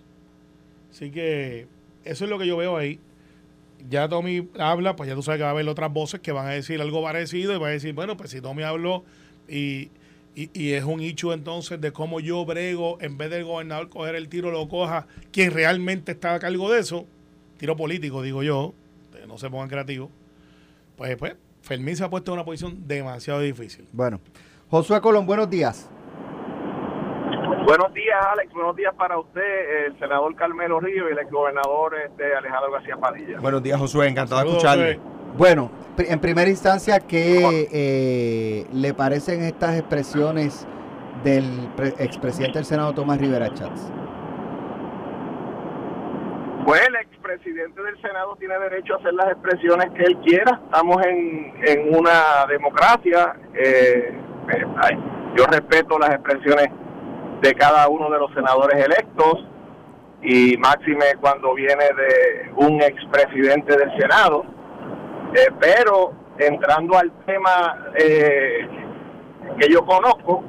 Así 0.91 1.11
que 1.11 1.67
eso 2.03 2.23
es 2.23 2.29
lo 2.29 2.37
que 2.39 2.47
yo 2.47 2.57
veo 2.57 2.77
ahí. 2.77 2.99
Ya 3.89 4.09
Tommy 4.09 4.49
habla, 4.57 4.95
pues 4.95 5.07
ya 5.07 5.15
tú 5.15 5.21
sabes 5.21 5.37
que 5.37 5.43
va 5.43 5.49
a 5.49 5.51
haber 5.51 5.67
otras 5.69 5.93
voces 5.93 6.19
que 6.19 6.31
van 6.31 6.47
a 6.47 6.51
decir 6.51 6.81
algo 6.81 7.03
parecido 7.03 7.53
y 7.53 7.59
va 7.59 7.67
a 7.67 7.71
decir, 7.71 7.93
bueno, 7.93 8.17
pues 8.17 8.31
si 8.31 8.41
Tommy 8.41 8.63
habló 8.63 9.03
y, 9.47 9.91
y, 10.35 10.73
es 10.73 10.83
un 10.83 11.01
hecho 11.01 11.33
entonces 11.33 11.81
de 11.81 11.91
cómo 11.91 12.19
yo 12.19 12.45
brego, 12.45 12.97
en 13.01 13.17
vez 13.17 13.29
del 13.29 13.43
gobernador 13.43 13.89
coger 13.89 14.15
el 14.15 14.29
tiro, 14.29 14.51
lo 14.51 14.67
coja 14.69 15.07
quien 15.31 15.51
realmente 15.51 16.11
está 16.11 16.35
a 16.35 16.39
cargo 16.39 16.71
de 16.71 16.79
eso, 16.79 17.05
tiro 17.57 17.75
político, 17.75 18.21
digo 18.21 18.43
yo, 18.43 18.73
no 19.27 19.37
se 19.37 19.49
pongan 19.49 19.67
creativos, 19.67 20.09
pues, 20.95 21.15
pues 21.17 21.35
Fermín 21.61 21.95
se 21.95 22.03
ha 22.03 22.09
puesto 22.09 22.31
en 22.31 22.33
una 22.35 22.45
posición 22.45 22.87
demasiado 22.87 23.39
difícil. 23.41 23.87
Bueno, 23.91 24.19
Josué 24.69 25.01
Colón, 25.01 25.25
buenos 25.25 25.49
días. 25.49 25.89
Buenos 27.65 27.93
días, 27.93 28.17
Alex. 28.31 28.53
Buenos 28.53 28.75
días 28.77 28.93
para 28.95 29.19
usted, 29.19 29.87
el 29.87 29.99
senador 29.99 30.33
Carmelo 30.35 30.79
Río 30.79 31.09
y 31.09 31.11
el 31.11 31.19
exgobernador 31.19 31.95
este, 31.95 32.33
Alejandro 32.33 32.71
García 32.71 32.95
Padilla. 32.95 33.41
Buenos 33.41 33.61
días, 33.61 33.77
Josué. 33.77 34.07
Encantado 34.07 34.41
de 34.41 34.47
escucharle. 34.47 35.16
Bueno, 35.37 35.69
en 35.99 36.19
primera 36.19 36.49
instancia, 36.49 36.99
¿qué 36.99 37.67
eh, 37.71 38.65
le 38.73 38.93
parecen 38.95 39.43
estas 39.43 39.77
expresiones 39.77 40.67
del 41.23 41.69
expresidente 41.99 42.57
del 42.57 42.65
Senado, 42.65 42.93
Tomás 42.93 43.19
Rivera 43.19 43.53
Chats? 43.53 43.91
Pues 46.65 46.81
el 46.87 46.95
expresidente 46.95 47.83
del 47.83 48.01
Senado 48.01 48.35
tiene 48.39 48.57
derecho 48.57 48.95
a 48.95 48.97
hacer 48.97 49.13
las 49.13 49.31
expresiones 49.31 49.91
que 49.91 50.03
él 50.05 50.17
quiera. 50.25 50.59
Estamos 50.65 51.05
en, 51.05 51.53
en 51.67 51.95
una 51.95 52.47
democracia. 52.49 53.35
Eh, 53.53 54.19
eh, 54.49 54.97
yo 55.37 55.45
respeto 55.45 55.99
las 55.99 56.15
expresiones 56.15 56.69
de 57.41 57.53
cada 57.53 57.87
uno 57.89 58.09
de 58.09 58.17
los 58.17 58.33
senadores 58.33 58.83
electos 58.83 59.45
y 60.23 60.57
máxime 60.57 61.05
cuando 61.21 61.53
viene 61.53 61.83
de 61.83 62.51
un 62.55 62.81
expresidente 62.81 63.77
del 63.77 63.91
Senado. 63.99 64.56
Eh, 65.37 65.51
pero 65.59 66.13
entrando 66.39 66.97
al 66.97 67.11
tema 67.23 67.91
eh, 67.95 68.67
que 69.59 69.71
yo 69.71 69.85
conozco, 69.85 70.43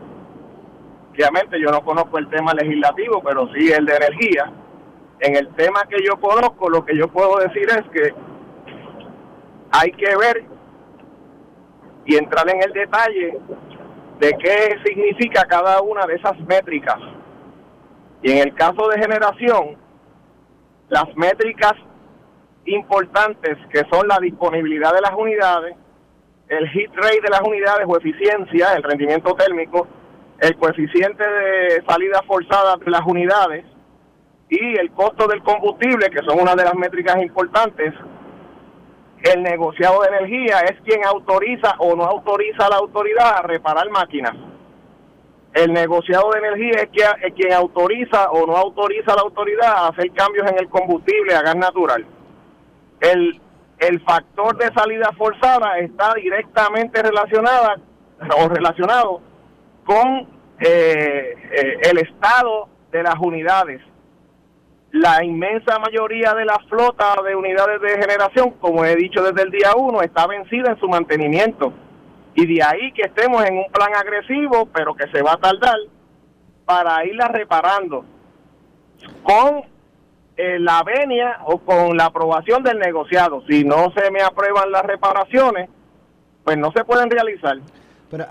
obviamente 1.11 1.61
yo 1.61 1.71
no 1.71 1.85
conozco 1.85 2.17
el 2.17 2.27
tema 2.31 2.55
legislativo, 2.55 3.23
pero 3.23 3.53
sí 3.53 3.71
el 3.71 3.85
de 3.85 3.97
energía. 3.97 4.51
En 5.21 5.37
el 5.37 5.49
tema 5.57 5.83
que 5.91 5.99
yo 6.03 6.19
conozco, 6.19 6.71
lo 6.71 6.87
que 6.87 6.97
yo 6.97 7.07
puedo 7.09 7.37
decir 7.37 7.69
es 7.69 7.83
que 7.93 8.15
hay 9.73 9.91
que 9.93 10.17
ver 10.17 10.45
y 12.07 12.17
entrar 12.17 12.49
en 12.49 12.63
el 12.63 12.73
detalle 12.73 13.39
de 14.21 14.31
qué 14.39 14.79
significa 14.87 15.45
cada 15.45 15.83
una 15.83 16.07
de 16.07 16.15
esas 16.15 16.39
métricas. 16.47 16.99
Y 18.23 18.33
en 18.33 18.39
el 18.39 18.55
caso 18.55 18.89
de 18.89 18.99
generación, 18.99 19.77
las 20.89 21.15
métricas 21.15 21.75
importantes 22.75 23.57
que 23.71 23.83
son 23.91 24.09
la 24.09 24.19
disponibilidad 24.19 24.93
de 24.93 25.01
las 25.01 25.13
unidades, 25.17 25.77
el 26.49 26.69
hit 26.71 26.91
rate 26.95 27.21
de 27.23 27.31
las 27.31 27.43
unidades 27.43 27.87
o 27.87 27.97
eficiencia, 27.97 28.75
el 28.75 28.83
rendimiento 28.83 29.35
térmico, 29.35 29.87
el 30.41 30.57
coeficiente 30.57 31.25
de 31.29 31.83
salida 31.87 32.23
forzada 32.27 32.77
de 32.77 32.91
las 32.91 33.03
unidades 33.07 33.65
y 34.49 34.79
el 34.79 34.91
costo 34.93 35.27
del 35.27 35.43
combustible, 35.43 36.09
que 36.11 36.23
son 36.23 36.41
una 36.41 36.55
de 36.55 36.65
las 36.65 36.75
métricas 36.75 37.21
importantes, 37.21 37.93
el 39.23 39.43
negociado 39.43 40.03
de 40.03 40.09
energía 40.09 40.61
es 40.61 40.81
quien 40.83 41.05
autoriza 41.05 41.75
o 41.79 41.97
no 41.97 42.05
autoriza 42.05 42.67
a 42.67 42.71
la 42.71 42.77
autoridad 42.77 43.39
a 43.39 43.43
reparar 43.43 43.91
máquinas. 43.91 44.35
El 45.55 45.73
negociado 45.73 46.31
de 46.31 46.39
energía 46.39 46.87
es, 47.23 47.33
quien 47.33 47.53
autoriza 47.53 48.31
o 48.31 48.47
no 48.47 48.57
autoriza 48.57 49.13
a 49.13 49.17
la 49.17 49.23
autoridad 49.23 49.69
a 49.69 49.89
hacer 49.89 50.13
cambios 50.13 50.49
en 50.49 50.59
el 50.59 50.69
combustible 50.69 51.35
a 51.35 51.43
gas 51.43 51.57
natural. 51.57 52.07
El, 53.01 53.41
el 53.79 54.01
factor 54.03 54.57
de 54.57 54.73
salida 54.73 55.13
forzada 55.17 55.79
está 55.79 56.15
directamente 56.15 57.03
relacionada 57.03 57.77
o 58.39 58.49
relacionado 58.49 59.21
con 59.85 60.29
eh, 60.61 61.35
eh, 61.51 61.79
el 61.83 61.99
estado 61.99 62.69
de 62.91 63.03
las 63.03 63.15
unidades 63.21 63.81
la 64.93 65.23
inmensa 65.23 65.79
mayoría 65.79 66.35
de 66.35 66.45
la 66.45 66.59
flota 66.69 67.15
de 67.23 67.35
unidades 67.35 67.81
de 67.81 68.01
generación, 68.01 68.53
como 68.53 68.85
he 68.85 68.97
dicho 68.97 69.23
desde 69.23 69.43
el 69.43 69.51
día 69.51 69.73
uno, 69.77 70.01
está 70.01 70.27
vencida 70.27 70.71
en 70.71 70.81
su 70.81 70.89
mantenimiento. 70.89 71.73
Y 72.35 72.47
de 72.47 72.63
ahí 72.63 72.93
que 72.93 73.03
estemos 73.03 73.45
en 73.45 73.59
un 73.59 73.71
plan 73.71 73.95
agresivo, 73.95 74.67
pero 74.73 74.95
que 74.95 75.09
se 75.09 75.23
va 75.23 75.33
a 75.33 75.37
tardar, 75.37 75.77
para 76.65 77.05
irla 77.05 77.29
reparando 77.29 78.05
con 79.23 79.63
eh, 80.41 80.57
la 80.61 80.85
venia 80.85 81.41
o 81.47 81.59
con 81.59 81.97
la 81.97 82.07
aprobación 82.07 82.63
del 82.63 82.79
negociado. 82.79 83.43
Si 83.49 83.65
no 83.65 83.93
se 83.93 84.09
me 84.13 84.23
aprueban 84.23 84.71
las 84.71 84.85
reparaciones, 84.85 85.69
pues 86.45 86.57
no 86.57 86.71
se 86.71 86.85
pueden 86.85 87.11
realizar. 87.11 87.59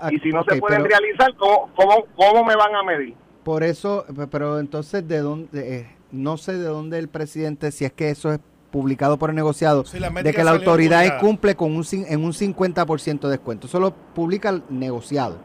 Ah, 0.00 0.08
y 0.10 0.18
si 0.20 0.30
no 0.30 0.42
se 0.44 0.56
pueden 0.56 0.84
realizar, 0.84 1.34
¿cómo, 1.36 1.70
¿cómo, 1.76 2.06
cómo, 2.16 2.44
me 2.46 2.56
van 2.56 2.74
a 2.74 2.82
medir? 2.82 3.14
Por 3.44 3.62
eso, 3.62 4.06
pero 4.30 4.58
entonces, 4.58 5.06
¿de 5.06 5.18
dónde? 5.18 5.76
Eh, 5.76 5.96
no 6.10 6.38
sé 6.38 6.54
de 6.54 6.64
dónde 6.64 6.98
el 6.98 7.08
presidente, 7.08 7.70
si 7.72 7.84
es 7.84 7.92
que 7.92 8.08
eso 8.08 8.32
es 8.32 8.40
publicado 8.70 9.18
por 9.18 9.28
el 9.28 9.36
negociado, 9.36 9.84
de 9.84 10.32
que 10.32 10.44
la 10.44 10.52
autoridad 10.52 11.20
cumple 11.20 11.56
con 11.56 11.76
un, 11.76 11.84
en 11.92 12.24
un 12.24 12.32
50% 12.32 13.20
de 13.20 13.28
descuento. 13.28 13.66
Eso 13.66 13.80
lo 13.80 13.90
publica 13.90 14.48
el 14.48 14.62
negociado. 14.70 15.38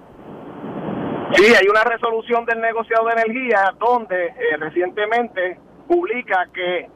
Sí, 1.35 1.45
hay 1.45 1.67
una 1.67 1.83
resolución 1.83 2.45
del 2.45 2.61
negociado 2.61 3.05
de 3.07 3.13
energía 3.13 3.73
donde 3.79 4.27
eh, 4.27 4.57
recientemente 4.59 5.59
publica 5.87 6.47
que 6.53 6.89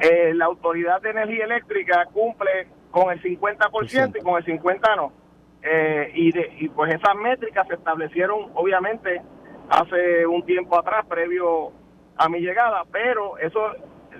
eh, 0.00 0.34
la 0.34 0.46
autoridad 0.46 1.00
de 1.02 1.10
energía 1.10 1.44
eléctrica 1.44 2.06
cumple 2.12 2.68
con 2.90 3.12
el 3.12 3.22
50% 3.22 4.16
y 4.18 4.22
con 4.22 4.36
el 4.36 4.44
50% 4.44 4.96
no. 4.96 5.12
Eh, 5.62 6.10
y, 6.14 6.32
de, 6.32 6.54
y 6.58 6.68
pues 6.70 6.94
esas 6.94 7.14
métricas 7.16 7.68
se 7.68 7.74
establecieron 7.74 8.50
obviamente 8.54 9.20
hace 9.68 10.26
un 10.26 10.42
tiempo 10.46 10.78
atrás, 10.78 11.04
previo 11.06 11.72
a 12.16 12.28
mi 12.28 12.40
llegada, 12.40 12.84
pero 12.90 13.36
eso 13.38 13.60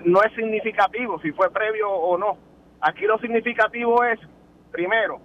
no 0.05 0.21
es 0.23 0.33
significativo 0.33 1.19
si 1.21 1.31
fue 1.31 1.51
previo 1.51 1.89
o 1.89 2.17
no. 2.17 2.37
Aquí 2.79 3.05
lo 3.05 3.17
significativo 3.19 4.03
es, 4.03 4.19
primero, 4.71 5.19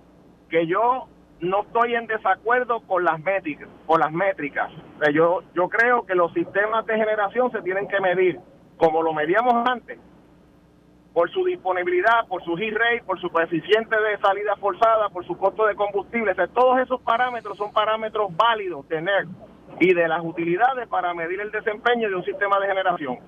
que 0.48 0.66
yo 0.66 1.06
no 1.40 1.62
estoy 1.62 1.94
en 1.94 2.06
desacuerdo 2.06 2.80
con 2.80 3.04
las 3.04 3.20
métricas, 3.20 3.68
con 3.86 4.00
las 4.00 4.12
métricas. 4.12 4.70
yo, 5.12 5.42
yo 5.54 5.68
creo 5.68 6.06
que 6.06 6.14
los 6.14 6.32
sistemas 6.32 6.86
de 6.86 6.96
generación 6.96 7.50
se 7.52 7.62
tienen 7.62 7.88
que 7.88 8.00
medir 8.00 8.40
como 8.76 9.02
lo 9.02 9.12
medíamos 9.12 9.54
antes, 9.68 9.98
por 11.12 11.30
su 11.30 11.44
disponibilidad, 11.44 12.26
por 12.28 12.44
su 12.44 12.56
heat 12.56 12.74
rate, 12.74 13.02
por 13.06 13.18
su 13.18 13.30
coeficiente 13.30 13.96
de 13.96 14.18
salida 14.18 14.54
forzada, 14.56 15.08
por 15.08 15.24
su 15.26 15.36
costo 15.38 15.64
de 15.64 15.74
combustible. 15.74 16.34
todos 16.52 16.78
esos 16.80 17.00
parámetros 17.00 17.56
son 17.56 17.72
parámetros 17.72 18.36
válidos 18.36 18.86
tener 18.86 19.26
y 19.80 19.94
de 19.94 20.08
las 20.08 20.22
utilidades 20.22 20.86
para 20.88 21.14
medir 21.14 21.40
el 21.40 21.50
desempeño 21.50 22.10
de 22.10 22.16
un 22.16 22.24
sistema 22.24 22.58
de 22.60 22.66
generación. 22.66 23.18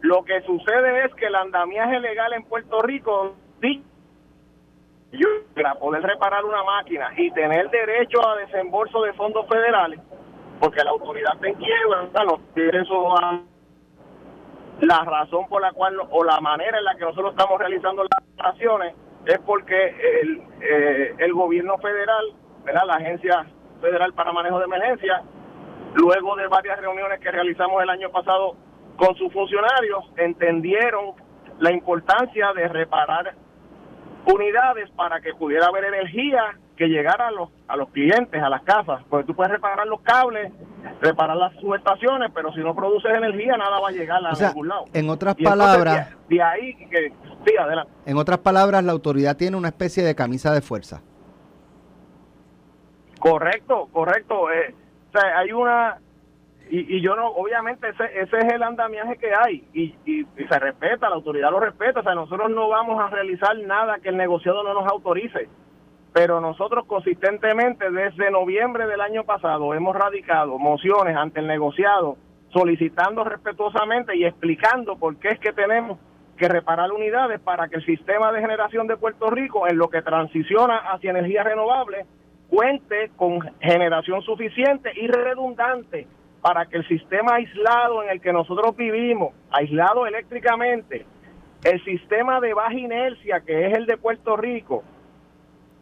Lo 0.00 0.24
que 0.24 0.40
sucede 0.42 1.04
es 1.04 1.14
que 1.14 1.26
el 1.26 1.34
andamiaje 1.34 2.00
legal 2.00 2.32
en 2.32 2.44
Puerto 2.44 2.80
Rico, 2.80 3.34
sí, 3.60 3.84
para 5.54 5.74
poder 5.74 6.02
reparar 6.02 6.44
una 6.44 6.62
máquina 6.64 7.10
y 7.16 7.30
tener 7.32 7.68
derecho 7.70 8.26
a 8.26 8.36
desembolso 8.36 9.02
de 9.02 9.12
fondos 9.12 9.46
federales, 9.46 10.00
porque 10.58 10.82
la 10.82 10.90
autoridad 10.90 11.34
está 11.34 11.48
en 11.48 11.54
quiebra, 11.54 12.24
no 12.24 12.40
tiene 12.54 12.80
eso 12.80 13.18
a 13.18 13.42
la 14.80 15.04
razón 15.04 15.48
por 15.48 15.62
la 15.62 15.72
cual 15.72 15.96
o 16.10 16.24
la 16.24 16.40
manera 16.40 16.78
en 16.78 16.84
la 16.84 16.94
que 16.94 17.04
nosotros 17.04 17.32
estamos 17.32 17.58
realizando 17.58 18.02
las 18.02 18.28
operaciones 18.34 18.94
es 19.24 19.38
porque 19.40 19.94
el, 20.22 20.42
eh, 20.60 21.14
el 21.18 21.32
gobierno 21.32 21.78
federal, 21.78 22.24
¿verdad? 22.64 22.82
la 22.86 22.94
Agencia 22.94 23.46
Federal 23.80 24.12
para 24.12 24.32
Manejo 24.32 24.58
de 24.58 24.66
Emergencia, 24.66 25.22
luego 25.94 26.36
de 26.36 26.46
varias 26.48 26.80
reuniones 26.80 27.20
que 27.20 27.30
realizamos 27.30 27.82
el 27.82 27.90
año 27.90 28.10
pasado 28.10 28.56
con 28.96 29.14
sus 29.16 29.32
funcionarios, 29.32 30.04
entendieron 30.16 31.14
la 31.58 31.72
importancia 31.72 32.52
de 32.52 32.68
reparar 32.68 33.34
unidades 34.26 34.90
para 34.90 35.20
que 35.20 35.34
pudiera 35.34 35.66
haber 35.66 35.84
energía 35.84 36.58
que 36.76 36.88
llegara 36.88 37.28
a 37.28 37.30
los, 37.30 37.48
a 37.68 37.76
los 37.76 37.88
clientes, 37.90 38.40
a 38.42 38.48
las 38.48 38.62
casas, 38.62 39.02
porque 39.08 39.26
tú 39.26 39.34
puedes 39.34 39.52
reparar 39.52 39.86
los 39.86 40.00
cables, 40.02 40.52
reparar 41.00 41.36
las 41.36 41.54
subestaciones, 41.54 42.30
pero 42.34 42.52
si 42.52 42.60
no 42.60 42.74
produces 42.74 43.10
energía 43.12 43.56
nada 43.56 43.80
va 43.80 43.88
a 43.88 43.92
llegar 43.92 44.20
a 44.24 44.32
ningún 44.32 44.68
lado. 44.68 44.84
En 44.92 45.08
otras 45.08 45.34
palabras, 45.36 46.14
de, 46.28 46.42
ahí 46.42 46.74
que 46.88 47.12
sí, 47.46 47.56
adelante. 47.58 47.92
En 48.04 48.16
otras 48.18 48.38
palabras, 48.38 48.84
la 48.84 48.92
autoridad 48.92 49.36
tiene 49.36 49.56
una 49.56 49.68
especie 49.68 50.04
de 50.04 50.14
camisa 50.14 50.52
de 50.52 50.60
fuerza. 50.60 51.02
Correcto, 53.18 53.88
correcto. 53.92 54.50
Eh, 54.52 54.74
o 55.08 55.18
sea, 55.18 55.38
hay 55.38 55.52
una 55.52 55.98
y, 56.68 56.96
y 56.96 57.00
yo 57.00 57.14
no, 57.14 57.28
obviamente 57.28 57.88
ese, 57.88 58.04
ese 58.20 58.38
es 58.38 58.52
el 58.52 58.62
andamiaje 58.62 59.16
que 59.18 59.30
hay 59.32 59.64
y, 59.72 59.94
y, 60.04 60.26
se 60.36 60.58
respeta, 60.58 61.08
la 61.08 61.14
autoridad 61.14 61.50
lo 61.50 61.60
respeta, 61.60 62.00
o 62.00 62.02
sea, 62.02 62.14
nosotros 62.14 62.50
no 62.50 62.68
vamos 62.68 63.00
a 63.00 63.08
realizar 63.08 63.56
nada 63.58 63.98
que 64.00 64.08
el 64.08 64.16
negociado 64.16 64.62
no 64.64 64.74
nos 64.74 64.86
autorice, 64.90 65.48
pero 66.16 66.40
nosotros 66.40 66.86
consistentemente 66.86 67.90
desde 67.90 68.30
noviembre 68.30 68.86
del 68.86 69.02
año 69.02 69.24
pasado 69.24 69.74
hemos 69.74 69.94
radicado 69.94 70.58
mociones 70.58 71.14
ante 71.14 71.40
el 71.40 71.46
negociado 71.46 72.16
solicitando 72.54 73.22
respetuosamente 73.22 74.16
y 74.16 74.24
explicando 74.24 74.96
por 74.96 75.18
qué 75.18 75.28
es 75.28 75.38
que 75.38 75.52
tenemos 75.52 75.98
que 76.38 76.48
reparar 76.48 76.90
unidades 76.90 77.38
para 77.40 77.68
que 77.68 77.76
el 77.76 77.84
sistema 77.84 78.32
de 78.32 78.40
generación 78.40 78.86
de 78.86 78.96
Puerto 78.96 79.28
Rico, 79.28 79.68
en 79.68 79.76
lo 79.76 79.90
que 79.90 80.00
transiciona 80.00 80.78
hacia 80.90 81.10
energía 81.10 81.42
renovable, 81.42 82.06
cuente 82.48 83.10
con 83.14 83.38
generación 83.60 84.22
suficiente 84.22 84.92
y 84.96 85.08
redundante 85.08 86.06
para 86.40 86.64
que 86.64 86.78
el 86.78 86.88
sistema 86.88 87.34
aislado 87.34 88.02
en 88.02 88.08
el 88.08 88.22
que 88.22 88.32
nosotros 88.32 88.74
vivimos, 88.74 89.34
aislado 89.50 90.06
eléctricamente, 90.06 91.04
el 91.62 91.84
sistema 91.84 92.40
de 92.40 92.54
baja 92.54 92.72
inercia 92.72 93.40
que 93.40 93.66
es 93.66 93.76
el 93.76 93.84
de 93.84 93.98
Puerto 93.98 94.38
Rico, 94.38 94.82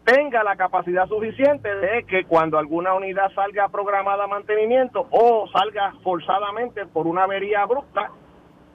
tenga 0.04 0.44
la 0.44 0.56
capacidad 0.56 1.08
suficiente 1.08 1.74
de 1.74 2.04
que 2.04 2.24
cuando 2.24 2.58
alguna 2.58 2.94
unidad 2.94 3.32
salga 3.34 3.68
programada 3.68 4.24
a 4.24 4.28
mantenimiento 4.28 5.06
o 5.10 5.48
salga 5.48 5.94
forzadamente 6.02 6.86
por 6.86 7.06
una 7.06 7.24
avería 7.24 7.62
abrupta, 7.62 8.10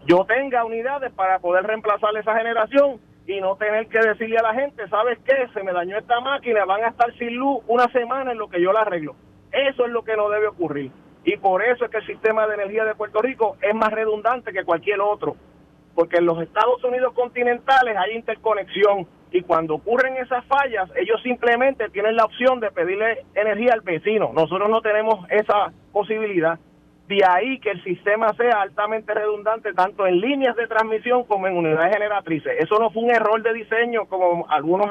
yo 0.06 0.26
tenga 0.26 0.66
unidades 0.66 1.12
para 1.14 1.40
poder 1.40 1.66
reemplazar 1.66 2.16
esa 2.18 2.36
generación 2.36 3.00
y 3.28 3.40
no 3.42 3.56
tener 3.58 3.88
que 3.88 4.00
decirle 4.00 4.38
a 4.40 4.42
la 4.42 4.56
gente, 4.56 4.88
¿sabes 4.90 5.20
qué? 5.20 5.48
Se 5.54 5.62
me 5.64 5.72
dañó 5.72 5.98
esta 5.98 6.20
máquina, 6.20 6.66
van 6.66 6.84
a 6.84 6.88
estar 6.88 7.14
sin 7.18 7.36
luz 7.36 7.60
una 7.68 7.86
semana 7.92 8.32
en 8.32 8.40
lo 8.40 8.50
que 8.50 8.62
yo 8.62 8.74
la 8.74 8.82
arreglo. 8.82 9.16
Eso 9.52 9.86
es 9.86 9.92
lo 9.92 10.04
que 10.04 10.16
no 10.16 10.30
debe 10.30 10.48
ocurrir. 10.48 10.92
Y 11.26 11.38
por 11.38 11.62
eso 11.64 11.86
es 11.86 11.92
que 11.92 11.98
el 11.98 12.08
sistema 12.08 12.48
de 12.48 12.56
energía 12.56 12.86
de 12.86 12.96
Puerto 12.96 13.22
Rico 13.22 13.58
es 13.62 13.76
más 13.76 13.92
redundante 13.92 14.52
que 14.52 14.64
cualquier 14.64 15.02
otro, 15.02 15.36
porque 15.94 16.18
en 16.18 16.26
los 16.26 16.42
Estados 16.42 16.84
Unidos 16.84 17.14
continentales 17.14 17.96
hay 17.98 18.16
interconexión 18.16 19.08
y 19.32 19.42
cuando 19.42 19.76
ocurren 19.76 20.18
esas 20.18 20.44
fallas, 20.46 20.90
ellos 20.96 21.22
simplemente 21.22 21.90
tienen 21.90 22.16
la 22.16 22.26
opción 22.26 22.60
de 22.60 22.72
pedirle 22.72 23.26
energía 23.36 23.74
al 23.74 23.82
vecino. 23.82 24.32
Nosotros 24.34 24.70
no 24.70 24.82
tenemos 24.82 25.30
esa 25.30 25.72
posibilidad. 25.92 26.58
De 27.08 27.22
ahí 27.28 27.60
que 27.60 27.72
el 27.72 27.84
sistema 27.84 28.34
sea 28.34 28.62
altamente 28.62 29.14
redundante 29.14 29.74
tanto 29.74 30.06
en 30.06 30.20
líneas 30.20 30.56
de 30.56 30.68
transmisión 30.68 31.24
como 31.24 31.48
en 31.48 31.58
unidades 31.58 31.94
generatrices. 31.94 32.54
Eso 32.60 32.78
no 32.80 32.92
fue 32.92 33.04
un 33.04 33.10
error 33.10 33.42
de 33.42 33.54
diseño 33.54 34.06
como 34.06 34.48
algunos 34.50 34.90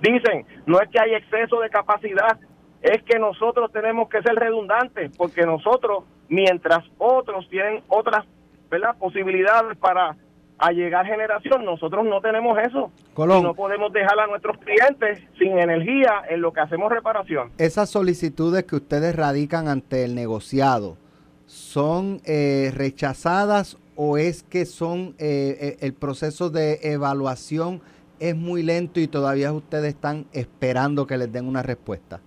dicen. 0.00 0.46
No 0.66 0.80
es 0.80 0.88
que 0.88 1.00
hay 1.00 1.14
exceso 1.14 1.60
de 1.60 1.68
capacidad, 1.68 2.38
es 2.80 3.02
que 3.02 3.18
nosotros 3.18 3.72
tenemos 3.72 4.08
que 4.08 4.22
ser 4.22 4.36
redundantes, 4.36 5.16
porque 5.16 5.42
nosotros, 5.42 6.04
mientras 6.28 6.84
otros 6.96 7.48
tienen 7.48 7.82
otras 7.88 8.24
¿verdad? 8.70 8.96
posibilidades 8.98 9.76
para 9.78 10.16
llegar 10.72 11.06
generación, 11.06 11.64
nosotros 11.64 12.04
no 12.04 12.20
tenemos 12.20 12.58
eso. 12.58 12.90
no 13.16 13.54
podemos 13.54 13.92
dejar 13.92 14.18
a 14.18 14.26
nuestros 14.26 14.58
clientes 14.58 15.22
sin 15.38 15.58
energía 15.58 16.22
en 16.28 16.40
lo 16.40 16.52
que 16.52 16.60
hacemos 16.60 16.90
reparación. 16.90 17.52
Esas 17.58 17.90
solicitudes 17.90 18.64
que 18.64 18.76
ustedes 18.76 19.14
radican 19.14 19.68
ante 19.68 20.04
el 20.04 20.14
negociado, 20.14 20.96
¿son 21.46 22.20
eh, 22.24 22.72
rechazadas 22.74 23.78
o 23.94 24.18
es 24.18 24.42
que 24.42 24.66
son 24.66 25.14
eh, 25.18 25.56
eh, 25.60 25.76
el 25.80 25.94
proceso 25.94 26.50
de 26.50 26.78
evaluación 26.82 27.80
es 28.20 28.36
muy 28.36 28.62
lento 28.62 29.00
y 29.00 29.06
todavía 29.06 29.52
ustedes 29.52 29.94
están 29.94 30.26
esperando 30.32 31.06
que 31.06 31.16
les 31.16 31.32
den 31.32 31.46
una 31.46 31.62
respuesta? 31.62 32.20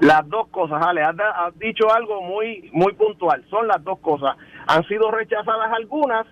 Las 0.00 0.28
dos 0.28 0.48
cosas, 0.48 0.80
Ale, 0.86 1.02
has, 1.02 1.16
dicho 1.58 1.92
algo 1.92 2.22
muy, 2.22 2.70
muy 2.72 2.92
puntual. 2.92 3.44
Son 3.50 3.66
las 3.66 3.82
dos 3.82 3.98
cosas. 3.98 4.36
Han 4.66 4.84
sido 4.84 5.10
rechazadas 5.10 5.72
algunas 5.72 6.26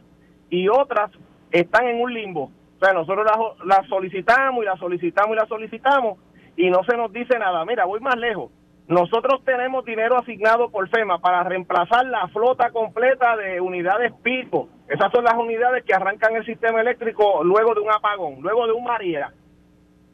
y 0.50 0.68
otras 0.68 1.10
están 1.50 1.88
en 1.88 2.00
un 2.00 2.12
limbo. 2.12 2.50
O 2.76 2.84
sea, 2.84 2.92
nosotros 2.92 3.26
las, 3.64 3.86
solicitamos 3.88 4.62
y 4.62 4.66
las 4.66 4.78
solicitamos 4.78 5.32
y 5.32 5.38
las 5.38 5.48
solicitamos 5.48 6.18
y 6.56 6.70
no 6.70 6.84
se 6.84 6.96
nos 6.96 7.12
dice 7.12 7.38
nada. 7.38 7.64
Mira, 7.64 7.84
voy 7.84 8.00
más 8.00 8.16
lejos. 8.16 8.50
Nosotros 8.88 9.42
tenemos 9.44 9.84
dinero 9.84 10.16
asignado 10.16 10.70
por 10.70 10.88
FEMA 10.88 11.18
para 11.18 11.42
reemplazar 11.42 12.06
la 12.06 12.28
flota 12.28 12.70
completa 12.70 13.36
de 13.36 13.60
unidades 13.60 14.12
pico. 14.22 14.68
Esas 14.88 15.10
son 15.10 15.24
las 15.24 15.34
unidades 15.34 15.84
que 15.84 15.94
arrancan 15.94 16.36
el 16.36 16.44
sistema 16.44 16.80
eléctrico 16.80 17.42
luego 17.42 17.74
de 17.74 17.80
un 17.80 17.90
apagón, 17.90 18.36
luego 18.42 18.66
de 18.66 18.72
un 18.72 18.84
María. 18.84 19.32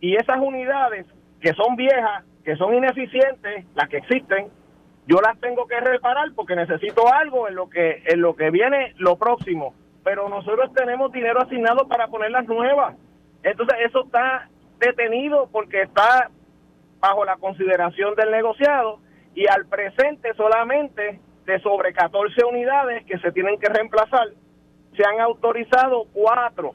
Y 0.01 0.17
esas 0.17 0.39
unidades 0.41 1.07
que 1.41 1.53
son 1.53 1.77
viejas 1.77 2.25
que 2.45 2.57
son 2.57 2.75
ineficientes, 2.75 3.67
las 3.75 3.89
que 3.89 3.99
existen, 3.99 4.49
yo 5.07 5.21
las 5.21 5.39
tengo 5.41 5.67
que 5.67 5.79
reparar 5.81 6.29
porque 6.35 6.57
necesito 6.57 7.13
algo 7.13 7.49
en 7.49 7.55
lo 7.55 7.69
que 7.69 8.03
en 8.07 8.21
lo 8.21 8.35
que 8.35 8.51
viene 8.51 8.95
lo 8.99 9.17
próximo, 9.17 9.75
pero 10.05 10.29
nosotros 10.29 10.73
tenemos 10.75 11.13
dinero 11.13 11.41
asignado 11.41 11.87
para 11.89 12.09
poner 12.09 12.31
las 12.31 12.47
nuevas. 12.47 12.97
Entonces 13.43 13.77
eso 13.87 14.05
está 14.05 14.49
detenido 14.79 15.49
porque 15.53 15.83
está 15.83 16.31
bajo 17.01 17.25
la 17.25 17.37
consideración 17.37 18.15
del 18.15 18.31
negociado 18.31 18.99
y 19.35 19.47
al 19.47 19.67
presente 19.67 20.35
solamente 20.35 21.21
de 21.47 21.61
sobre 21.61 21.93
14 21.93 22.45
unidades 22.45 23.05
que 23.07 23.19
se 23.19 23.33
tienen 23.33 23.59
que 23.59 23.69
reemplazar, 23.69 24.29
se 24.97 25.05
han 25.05 25.21
autorizado 25.21 26.05
cuatro. 26.13 26.75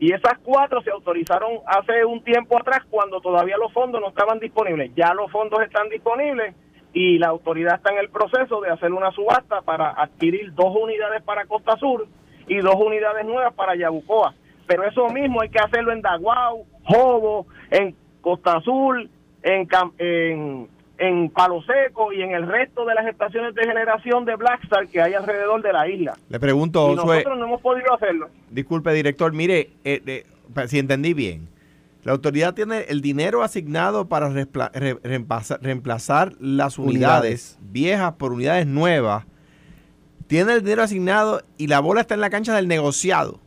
Y 0.00 0.12
esas 0.12 0.38
cuatro 0.44 0.80
se 0.82 0.90
autorizaron 0.90 1.58
hace 1.66 2.04
un 2.04 2.22
tiempo 2.22 2.56
atrás 2.56 2.84
cuando 2.88 3.20
todavía 3.20 3.56
los 3.56 3.72
fondos 3.72 4.00
no 4.00 4.08
estaban 4.08 4.38
disponibles. 4.38 4.92
Ya 4.94 5.12
los 5.12 5.30
fondos 5.32 5.60
están 5.62 5.88
disponibles 5.88 6.54
y 6.92 7.18
la 7.18 7.28
autoridad 7.28 7.76
está 7.76 7.90
en 7.90 7.98
el 7.98 8.08
proceso 8.08 8.60
de 8.60 8.70
hacer 8.70 8.92
una 8.92 9.10
subasta 9.10 9.62
para 9.62 9.90
adquirir 9.90 10.54
dos 10.54 10.76
unidades 10.80 11.22
para 11.22 11.46
Costa 11.46 11.76
Sur 11.78 12.06
y 12.48 12.58
dos 12.58 12.76
unidades 12.76 13.24
nuevas 13.24 13.54
para 13.54 13.76
Yabucoa. 13.76 14.34
Pero 14.66 14.84
eso 14.84 15.08
mismo 15.08 15.40
hay 15.40 15.48
que 15.48 15.58
hacerlo 15.58 15.92
en 15.92 16.02
Daguau, 16.02 16.66
Jobo, 16.84 17.46
en 17.70 17.94
Costa 18.20 18.58
Azul, 18.58 19.08
en, 19.42 19.66
en, 19.98 20.68
en 20.98 21.30
Palo 21.30 21.62
Seco 21.62 22.12
y 22.12 22.22
en 22.22 22.32
el 22.32 22.46
resto 22.46 22.84
de 22.84 22.94
las 22.94 23.06
estaciones 23.06 23.54
de 23.54 23.64
generación 23.64 24.24
de 24.24 24.36
Blackstar 24.36 24.88
que 24.88 25.00
hay 25.00 25.14
alrededor 25.14 25.62
de 25.62 25.72
la 25.72 25.88
isla. 25.88 26.14
Le 26.28 26.38
pregunto, 26.38 26.92
y 26.92 26.96
nosotros 26.96 27.38
no 27.38 27.46
hemos 27.46 27.62
podido 27.62 27.94
hacerlo. 27.94 28.28
Disculpe, 28.50 28.92
director, 28.92 29.32
mire, 29.32 29.70
eh, 29.84 30.26
si 30.66 30.78
entendí 30.78 31.14
bien, 31.14 31.48
la 32.04 32.12
autoridad 32.12 32.54
tiene 32.54 32.80
el 32.88 33.00
dinero 33.00 33.42
asignado 33.42 34.08
para 34.08 34.30
reemplazar, 34.30 36.32
las 36.40 36.78
unidades, 36.78 37.58
viejas 37.60 38.14
por 38.14 38.32
unidades 38.32 38.66
nuevas. 38.66 39.24
Tiene 40.28 40.52
el 40.52 40.62
dinero 40.62 40.82
asignado 40.82 41.42
y 41.56 41.66
la 41.66 41.80
bola 41.80 42.02
está 42.02 42.14
en 42.14 42.20
la 42.20 42.30
cancha 42.30 42.54
del 42.54 42.68
negociado. 42.68 43.40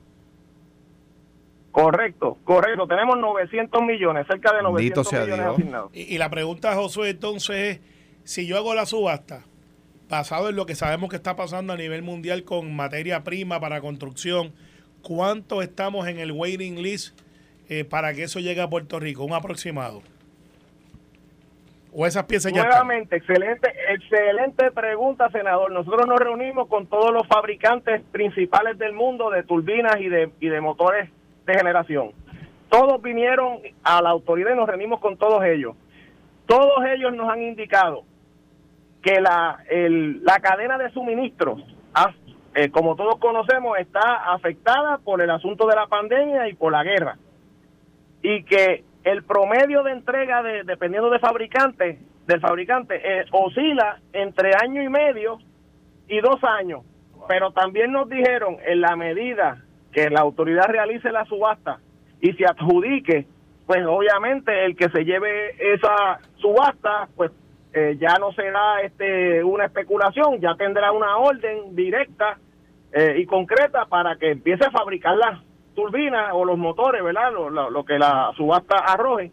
Correcto, 1.71 2.37
correcto. 2.43 2.87
Tenemos 2.87 3.17
900 3.17 3.81
millones, 3.83 4.27
cerca 4.27 4.53
de 4.53 4.63
900 4.63 5.13
millones 5.13 5.39
asignados. 5.39 5.91
Y, 5.93 6.17
la 6.17 6.29
pregunta, 6.29 6.75
Josué, 6.75 7.11
entonces 7.11 7.77
es, 7.77 7.79
si 8.23 8.45
yo 8.45 8.57
hago 8.57 8.73
la 8.73 8.85
subasta, 8.85 9.43
basado 10.09 10.49
en 10.49 10.55
lo 10.55 10.65
que 10.65 10.75
sabemos 10.75 11.09
que 11.09 11.15
está 11.15 11.35
pasando 11.35 11.71
a 11.71 11.77
nivel 11.77 12.01
mundial 12.01 12.43
con 12.43 12.75
materia 12.75 13.23
prima 13.23 13.59
para 13.59 13.79
construcción, 13.79 14.51
¿cuánto 15.01 15.61
estamos 15.61 16.07
en 16.07 16.19
el 16.19 16.31
waiting 16.31 16.81
list 16.81 17.17
eh, 17.69 17.85
para 17.85 18.13
que 18.13 18.23
eso 18.23 18.39
llegue 18.39 18.61
a 18.61 18.69
Puerto 18.69 18.99
Rico? 18.99 19.23
Un 19.23 19.33
aproximado. 19.33 20.01
¿O 21.93 22.05
esas 22.05 22.23
piezas 22.23 22.53
Nuevamente, 22.53 23.17
excelente, 23.17 23.69
excelente 23.89 24.71
pregunta, 24.71 25.29
senador. 25.29 25.71
Nosotros 25.71 26.07
nos 26.07 26.19
reunimos 26.19 26.69
con 26.69 26.87
todos 26.87 27.11
los 27.11 27.27
fabricantes 27.27 28.01
principales 28.11 28.77
del 28.77 28.93
mundo 28.93 29.29
de 29.29 29.43
turbinas 29.43 29.99
y 29.99 30.07
de, 30.07 30.31
y 30.39 30.47
de 30.47 30.61
motores 30.61 31.09
de 31.45 31.53
generación. 31.53 32.11
Todos 32.69 33.01
vinieron 33.01 33.59
a 33.83 34.01
la 34.01 34.09
autoridad 34.09 34.53
y 34.53 34.55
nos 34.55 34.69
reunimos 34.69 35.01
con 35.01 35.17
todos 35.17 35.43
ellos. 35.43 35.75
Todos 36.45 36.85
ellos 36.95 37.13
nos 37.13 37.29
han 37.29 37.41
indicado 37.41 38.03
que 39.01 39.19
la, 39.19 39.59
la 39.69 40.39
cadena 40.39 40.77
de 40.77 40.91
suministros, 40.91 41.61
eh, 42.55 42.69
como 42.69 42.95
todos 42.95 43.17
conocemos, 43.17 43.77
está 43.79 44.31
afectada 44.31 44.99
por 44.99 45.21
el 45.21 45.29
asunto 45.29 45.67
de 45.67 45.75
la 45.75 45.87
pandemia 45.87 46.47
y 46.47 46.53
por 46.53 46.71
la 46.71 46.83
guerra. 46.83 47.17
Y 48.21 48.43
que 48.43 48.85
el 49.03 49.23
promedio 49.23 49.83
de 49.83 49.91
entrega, 49.91 50.43
de, 50.43 50.63
dependiendo 50.63 51.09
de 51.09 51.19
fabricante, 51.19 51.99
del 52.27 52.39
fabricante, 52.39 52.95
eh, 53.03 53.25
oscila 53.31 53.99
entre 54.13 54.51
año 54.55 54.81
y 54.81 54.89
medio 54.89 55.39
y 56.07 56.19
dos 56.19 56.43
años. 56.43 56.81
Pero 57.27 57.51
también 57.51 57.91
nos 57.91 58.09
dijeron, 58.09 58.57
en 58.65 58.81
la 58.81 58.95
medida 58.95 59.63
que 59.91 60.09
la 60.09 60.21
autoridad 60.21 60.67
realice 60.67 61.11
la 61.11 61.25
subasta 61.25 61.79
y 62.19 62.33
se 62.33 62.45
adjudique, 62.45 63.25
pues 63.65 63.85
obviamente 63.85 64.65
el 64.65 64.75
que 64.75 64.89
se 64.89 65.03
lleve 65.03 65.55
esa 65.73 66.19
subasta, 66.37 67.07
pues 67.15 67.31
eh, 67.73 67.97
ya 67.99 68.15
no 68.19 68.31
será 68.33 68.81
este 68.81 69.43
una 69.43 69.65
especulación, 69.65 70.39
ya 70.39 70.55
tendrá 70.55 70.91
una 70.91 71.17
orden 71.17 71.75
directa 71.75 72.37
eh, 72.91 73.15
y 73.19 73.25
concreta 73.25 73.85
para 73.85 74.17
que 74.17 74.31
empiece 74.31 74.65
a 74.65 74.71
fabricar 74.71 75.15
las 75.15 75.39
turbinas 75.75 76.31
o 76.33 76.45
los 76.45 76.57
motores, 76.57 77.03
¿verdad? 77.03 77.31
Lo, 77.31 77.49
lo, 77.49 77.85
que 77.85 77.97
la 77.97 78.31
subasta 78.35 78.75
arroje 78.75 79.31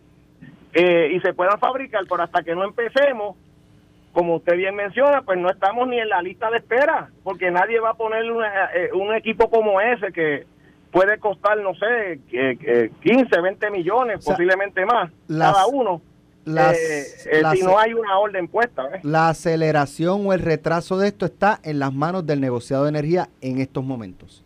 eh, 0.73 1.13
y 1.13 1.21
se 1.21 1.35
puedan 1.35 1.59
fabricar, 1.59 2.03
pero 2.09 2.23
hasta 2.23 2.43
que 2.43 2.55
no 2.55 2.65
empecemos, 2.65 3.37
como 4.13 4.37
usted 4.37 4.57
bien 4.57 4.75
menciona, 4.75 5.23
pues 5.23 5.39
no 5.39 5.51
estamos 5.51 5.89
ni 5.89 5.99
en 5.99 6.09
la 6.09 6.23
lista 6.23 6.51
de 6.51 6.59
espera, 6.59 7.11
porque 7.23 7.51
nadie 7.51 7.81
va 7.81 7.91
a 7.91 7.95
poner 7.95 8.25
eh, 8.25 8.91
un 8.95 9.15
equipo 9.15 9.51
como 9.51 9.81
ese 9.81 10.13
que 10.13 10.47
puede 10.91 11.19
costar, 11.19 11.59
no 11.59 11.75
sé, 11.75 12.21
15, 13.03 13.41
20 13.41 13.71
millones, 13.71 14.25
posiblemente 14.25 14.85
más, 14.87 15.11
cada 15.29 15.67
uno. 15.67 16.01
Eh, 16.57 17.05
eh, 17.31 17.43
si 17.55 17.63
no 17.63 17.79
hay 17.79 17.93
una 17.93 18.19
orden 18.19 18.49
puesta. 18.49 18.85
La 19.03 19.29
aceleración 19.29 20.27
o 20.27 20.33
el 20.33 20.41
retraso 20.41 20.99
de 20.99 21.09
esto 21.09 21.27
está 21.27 21.61
en 21.63 21.79
las 21.79 21.93
manos 21.93 22.27
del 22.27 22.41
negociado 22.41 22.85
de 22.85 22.91
energía 22.91 23.29
en 23.41 23.61
estos 23.61 23.85
momentos. 23.85 24.45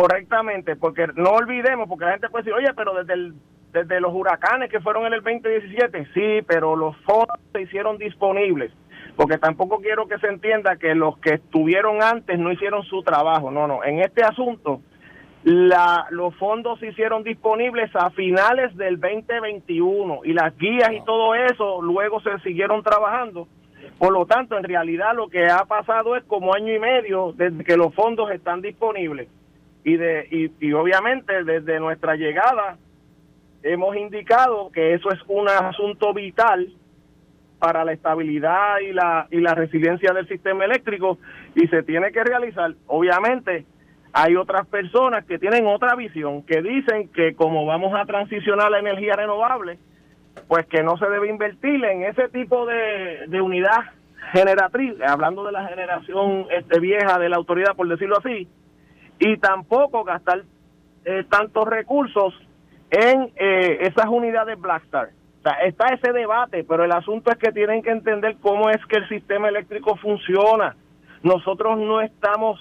Correctamente, 0.00 0.76
porque 0.76 1.06
no 1.14 1.30
olvidemos, 1.30 1.88
porque 1.88 2.04
la 2.04 2.12
gente 2.12 2.28
puede 2.28 2.44
decir, 2.44 2.54
oye, 2.54 2.72
pero 2.74 2.94
desde 2.94 3.14
el 3.14 3.34
desde 3.72 4.00
los 4.00 4.12
huracanes 4.12 4.70
que 4.70 4.80
fueron 4.80 5.06
en 5.06 5.14
el 5.14 5.22
2017, 5.22 6.06
sí, 6.12 6.44
pero 6.46 6.76
los 6.76 6.94
fondos 6.98 7.38
se 7.52 7.62
hicieron 7.62 7.96
disponibles, 7.96 8.70
porque 9.16 9.38
tampoco 9.38 9.80
quiero 9.80 10.06
que 10.06 10.18
se 10.18 10.26
entienda 10.26 10.76
que 10.76 10.94
los 10.94 11.16
que 11.18 11.34
estuvieron 11.34 12.02
antes 12.02 12.38
no 12.38 12.52
hicieron 12.52 12.82
su 12.84 13.02
trabajo, 13.02 13.50
no, 13.50 13.66
no, 13.66 13.82
en 13.82 14.00
este 14.00 14.22
asunto 14.22 14.82
la, 15.44 16.06
los 16.10 16.34
fondos 16.36 16.78
se 16.78 16.88
hicieron 16.88 17.24
disponibles 17.24 17.90
a 17.96 18.10
finales 18.10 18.76
del 18.76 19.00
2021 19.00 20.20
y 20.24 20.32
las 20.34 20.56
guías 20.56 20.92
y 20.92 21.04
todo 21.04 21.34
eso 21.34 21.82
luego 21.82 22.20
se 22.20 22.38
siguieron 22.40 22.82
trabajando. 22.82 23.48
Por 23.98 24.12
lo 24.12 24.26
tanto, 24.26 24.56
en 24.56 24.64
realidad 24.64 25.14
lo 25.14 25.28
que 25.28 25.46
ha 25.46 25.64
pasado 25.64 26.16
es 26.16 26.24
como 26.24 26.54
año 26.54 26.72
y 26.72 26.78
medio 26.78 27.32
desde 27.32 27.64
que 27.64 27.76
los 27.76 27.94
fondos 27.94 28.30
están 28.30 28.60
disponibles. 28.60 29.28
Y, 29.84 29.96
de, 29.96 30.28
y, 30.30 30.66
y 30.66 30.72
obviamente 30.72 31.44
desde 31.44 31.80
nuestra 31.80 32.14
llegada 32.14 32.76
hemos 33.62 33.96
indicado 33.96 34.70
que 34.72 34.94
eso 34.94 35.10
es 35.10 35.20
un 35.28 35.48
asunto 35.48 36.12
vital 36.14 36.72
para 37.58 37.84
la 37.84 37.92
estabilidad 37.92 38.78
y 38.80 38.92
la, 38.92 39.28
y 39.30 39.40
la 39.40 39.54
resiliencia 39.54 40.12
del 40.12 40.26
sistema 40.26 40.64
eléctrico 40.64 41.18
y 41.54 41.68
se 41.68 41.82
tiene 41.84 42.10
que 42.10 42.24
realizar. 42.24 42.74
Obviamente 42.86 43.64
hay 44.12 44.36
otras 44.36 44.66
personas 44.66 45.24
que 45.24 45.38
tienen 45.38 45.66
otra 45.66 45.94
visión, 45.94 46.42
que 46.42 46.60
dicen 46.60 47.08
que 47.08 47.34
como 47.34 47.64
vamos 47.64 47.94
a 47.94 48.04
transicionar 48.04 48.70
la 48.70 48.80
energía 48.80 49.14
renovable, 49.14 49.78
pues 50.48 50.66
que 50.66 50.82
no 50.82 50.96
se 50.96 51.08
debe 51.08 51.28
invertir 51.28 51.84
en 51.84 52.02
ese 52.02 52.28
tipo 52.28 52.66
de, 52.66 53.26
de 53.28 53.40
unidad 53.40 53.80
generatriz, 54.32 54.94
hablando 55.06 55.44
de 55.44 55.52
la 55.52 55.66
generación 55.68 56.46
este, 56.50 56.80
vieja 56.80 57.18
de 57.18 57.28
la 57.28 57.36
autoridad, 57.36 57.76
por 57.76 57.88
decirlo 57.88 58.18
así, 58.18 58.48
y 59.22 59.36
tampoco 59.36 60.02
gastar 60.02 60.42
eh, 61.04 61.24
tantos 61.30 61.64
recursos 61.68 62.34
en 62.90 63.30
eh, 63.36 63.78
esas 63.82 64.06
unidades 64.06 64.60
Blackstar. 64.60 65.10
Está 65.64 65.86
ese 65.94 66.12
debate, 66.12 66.64
pero 66.64 66.84
el 66.84 66.92
asunto 66.92 67.30
es 67.30 67.38
que 67.38 67.52
tienen 67.52 67.82
que 67.82 67.90
entender 67.90 68.36
cómo 68.40 68.68
es 68.70 68.84
que 68.86 68.96
el 68.96 69.08
sistema 69.08 69.48
eléctrico 69.48 69.96
funciona. 69.96 70.74
Nosotros 71.22 71.78
no 71.78 72.00
estamos 72.00 72.60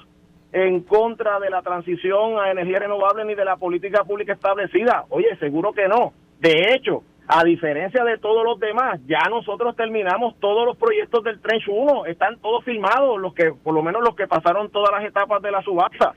en 0.51 0.82
contra 0.82 1.39
de 1.39 1.49
la 1.49 1.64
transición 1.64 2.39
a 2.39 2.51
energía 2.51 2.80
renovable 2.80 3.26
ni 3.26 3.34
de 3.34 3.45
la 3.45 3.57
política 3.57 4.03
pública 4.03 4.34
establecida. 4.34 5.05
Oye, 5.09 5.36
seguro 5.38 5.74
que 5.74 5.88
no. 5.88 6.14
De 6.39 6.74
hecho, 6.74 7.03
a 7.28 7.43
diferencia 7.43 8.03
de 8.03 8.20
todos 8.20 8.43
los 8.43 8.59
demás, 8.59 8.99
ya 9.07 9.30
nosotros 9.30 9.76
terminamos 9.76 10.36
todos 10.39 10.66
los 10.66 10.78
proyectos 10.78 11.24
del 11.24 11.39
Trench 11.39 11.68
1, 11.68 12.05
están 12.05 12.39
todos 12.39 12.64
firmados, 12.64 13.20
los 13.20 13.34
que 13.34 13.51
por 13.51 13.74
lo 13.74 13.82
menos 13.82 14.03
los 14.03 14.16
que 14.16 14.28
pasaron 14.28 14.70
todas 14.70 14.91
las 14.91 15.05
etapas 15.05 15.41
de 15.41 15.51
la 15.51 15.62
subasta 15.64 16.14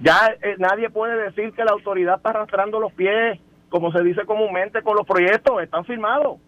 ya 0.00 0.34
eh, 0.40 0.56
nadie 0.58 0.90
puede 0.90 1.16
decir 1.24 1.52
que 1.52 1.64
la 1.64 1.72
autoridad 1.72 2.16
está 2.16 2.30
arrastrando 2.30 2.80
los 2.80 2.92
pies, 2.92 3.38
como 3.68 3.92
se 3.92 4.02
dice 4.02 4.24
comúnmente, 4.24 4.82
con 4.82 4.96
los 4.96 5.06
proyectos, 5.06 5.62
están 5.62 5.84
firmados. 5.84 6.38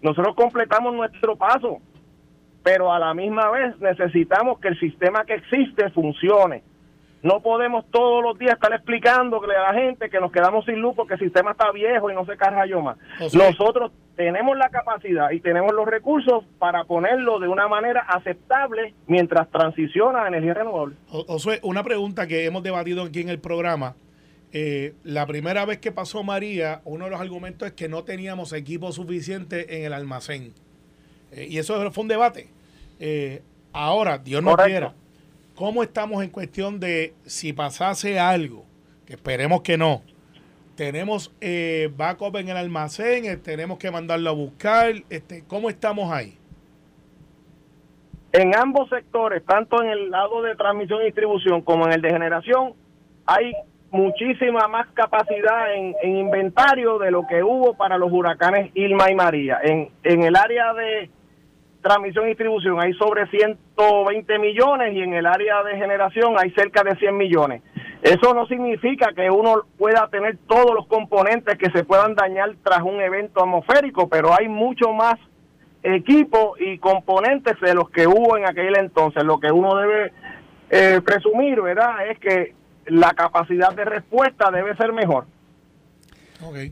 Nosotros 0.00 0.34
completamos 0.34 0.94
nuestro 0.94 1.36
paso, 1.36 1.78
pero 2.62 2.92
a 2.92 2.98
la 2.98 3.14
misma 3.14 3.50
vez 3.50 3.78
necesitamos 3.80 4.58
que 4.58 4.68
el 4.68 4.80
sistema 4.80 5.24
que 5.24 5.34
existe 5.34 5.90
funcione. 5.90 6.62
No 7.22 7.40
podemos 7.40 7.84
todos 7.90 8.22
los 8.22 8.36
días 8.38 8.54
estar 8.54 8.72
explicándole 8.72 9.54
a 9.54 9.72
la 9.72 9.80
gente 9.80 10.10
que 10.10 10.18
nos 10.20 10.32
quedamos 10.32 10.64
sin 10.64 10.80
luz 10.80 10.94
porque 10.96 11.14
el 11.14 11.20
sistema 11.20 11.52
está 11.52 11.70
viejo 11.70 12.10
y 12.10 12.14
no 12.14 12.26
se 12.26 12.36
carga 12.36 12.66
yo 12.66 12.80
más. 12.80 12.98
Nosotros 13.32 13.92
tenemos 14.16 14.56
la 14.56 14.68
capacidad 14.70 15.30
y 15.30 15.40
tenemos 15.40 15.72
los 15.72 15.86
recursos 15.86 16.44
para 16.58 16.84
ponerlo 16.84 17.38
de 17.38 17.48
una 17.48 17.68
manera 17.68 18.00
aceptable 18.00 18.94
mientras 19.06 19.48
transiciona 19.50 20.24
a 20.24 20.28
energía 20.28 20.54
renovable. 20.54 20.96
Josué, 21.08 21.60
una 21.62 21.84
pregunta 21.84 22.26
que 22.26 22.44
hemos 22.44 22.62
debatido 22.62 23.04
aquí 23.04 23.20
en 23.20 23.28
el 23.28 23.38
programa. 23.38 23.94
Eh, 24.54 24.94
la 25.02 25.26
primera 25.26 25.64
vez 25.64 25.78
que 25.78 25.92
pasó 25.92 26.22
María, 26.22 26.82
uno 26.84 27.06
de 27.06 27.10
los 27.12 27.20
argumentos 27.20 27.68
es 27.68 27.74
que 27.74 27.88
no 27.88 28.04
teníamos 28.04 28.52
equipo 28.52 28.92
suficiente 28.92 29.78
en 29.78 29.84
el 29.84 29.92
almacén. 29.92 30.52
Eh, 31.30 31.46
y 31.48 31.58
eso 31.58 31.90
fue 31.92 32.02
un 32.02 32.08
debate. 32.08 32.48
Eh, 33.00 33.42
ahora, 33.72 34.18
Dios 34.18 34.42
no 34.42 34.54
quiera, 34.56 34.94
¿Cómo 35.54 35.82
estamos 35.82 36.22
en 36.22 36.30
cuestión 36.30 36.80
de 36.80 37.14
si 37.24 37.52
pasase 37.52 38.18
algo? 38.18 38.64
Que 39.06 39.14
esperemos 39.14 39.60
que 39.62 39.76
no. 39.76 40.02
Tenemos 40.76 41.34
eh, 41.40 41.90
backup 41.94 42.36
en 42.36 42.48
el 42.48 42.56
almacén, 42.56 43.26
eh, 43.26 43.36
tenemos 43.36 43.78
que 43.78 43.90
mandarlo 43.90 44.30
a 44.30 44.32
buscar. 44.32 44.94
Este, 45.10 45.44
¿Cómo 45.46 45.68
estamos 45.68 46.10
ahí? 46.10 46.38
En 48.32 48.56
ambos 48.56 48.88
sectores, 48.88 49.44
tanto 49.44 49.82
en 49.82 49.90
el 49.90 50.10
lado 50.10 50.40
de 50.40 50.56
transmisión 50.56 51.02
y 51.02 51.06
distribución 51.06 51.60
como 51.60 51.86
en 51.86 51.92
el 51.92 52.00
de 52.00 52.10
generación, 52.10 52.72
hay 53.26 53.52
muchísima 53.90 54.66
más 54.68 54.88
capacidad 54.94 55.74
en, 55.74 55.94
inventario 56.02 56.98
de 56.98 57.10
lo 57.10 57.26
que 57.26 57.42
hubo 57.42 57.74
para 57.74 57.98
los 57.98 58.10
huracanes 58.10 58.70
Irma 58.74 59.10
y 59.10 59.14
María. 59.14 59.60
En, 59.62 59.90
en 60.02 60.22
el 60.22 60.34
área 60.34 60.72
de 60.72 61.10
transmisión 61.82 62.26
y 62.26 62.28
distribución 62.28 62.80
hay 62.80 62.92
sobre 62.94 63.26
120 63.26 64.38
millones 64.38 64.94
y 64.94 65.00
en 65.00 65.14
el 65.14 65.26
área 65.26 65.62
de 65.62 65.76
generación 65.76 66.34
hay 66.38 66.50
cerca 66.52 66.82
de 66.82 66.96
100 66.96 67.16
millones. 67.16 67.62
Eso 68.02 68.34
no 68.34 68.46
significa 68.46 69.12
que 69.14 69.30
uno 69.30 69.62
pueda 69.78 70.08
tener 70.08 70.38
todos 70.48 70.74
los 70.74 70.86
componentes 70.86 71.56
que 71.58 71.70
se 71.70 71.84
puedan 71.84 72.14
dañar 72.14 72.54
tras 72.64 72.82
un 72.82 73.00
evento 73.00 73.42
atmosférico, 73.42 74.08
pero 74.08 74.32
hay 74.36 74.48
mucho 74.48 74.92
más 74.92 75.14
equipos 75.82 76.60
y 76.60 76.78
componentes 76.78 77.54
de 77.60 77.74
los 77.74 77.90
que 77.90 78.06
hubo 78.06 78.36
en 78.36 78.46
aquel 78.46 78.76
entonces. 78.76 79.22
Lo 79.24 79.38
que 79.38 79.52
uno 79.52 79.76
debe 79.76 80.12
eh, 80.70 81.00
presumir, 81.04 81.60
¿verdad?, 81.60 82.08
es 82.10 82.18
que 82.18 82.54
la 82.86 83.12
capacidad 83.12 83.72
de 83.74 83.84
respuesta 83.84 84.50
debe 84.50 84.76
ser 84.76 84.92
mejor. 84.92 85.26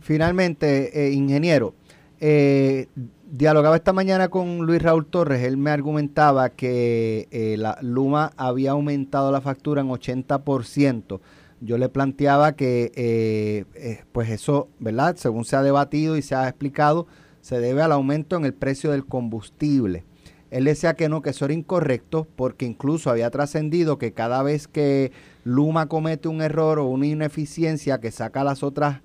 Finalmente, 0.03 1.07
eh, 1.07 1.13
ingeniero, 1.13 1.75
eh, 2.21 2.87
dialogaba 3.31 3.77
esta 3.77 3.93
mañana 3.93 4.29
con 4.29 4.67
Luis 4.67 4.83
Raúl 4.83 5.07
Torres, 5.07 5.43
él 5.45 5.57
me 5.57 5.71
argumentaba 5.71 6.51
que 6.51 7.29
eh, 7.31 7.57
la 7.57 7.79
Luma 7.81 8.33
había 8.37 8.73
aumentado 8.73 9.31
la 9.31 9.41
factura 9.41 9.81
en 9.81 9.89
80%. 9.89 11.21
Yo 11.61 11.79
le 11.79 11.89
planteaba 11.89 12.53
que 12.57 12.91
eh, 12.95 13.65
eh, 13.75 14.05
pues 14.13 14.31
eso, 14.31 14.69
¿verdad? 14.79 15.17
Según 15.17 15.45
se 15.45 15.57
ha 15.57 15.63
debatido 15.63 16.17
y 16.17 16.23
se 16.23 16.35
ha 16.35 16.49
explicado, 16.49 17.07
se 17.41 17.61
debe 17.61 17.83
al 17.83 17.93
aumento 17.93 18.37
en 18.37 18.45
el 18.45 18.55
precio 18.55 18.91
del 18.91 19.07
combustible. 19.07 20.05
Él 20.51 20.65
decía 20.65 20.95
que 20.95 21.09
no, 21.09 21.23
que 21.23 21.31
eso 21.31 21.45
era 21.45 21.55
incorrecto 21.55 22.27
porque 22.35 22.67
incluso 22.67 23.11
había 23.11 23.31
trascendido 23.31 23.99
que 23.99 24.13
cada 24.13 24.43
vez 24.43 24.67
que 24.67 25.13
Luma 25.45 25.87
comete 25.87 26.27
un 26.29 26.43
error 26.43 26.81
o 26.81 26.87
una 26.87 27.07
ineficiencia 27.07 28.01
que 28.01 28.11
saca 28.11 28.43
las 28.43 28.65
otras 28.65 29.03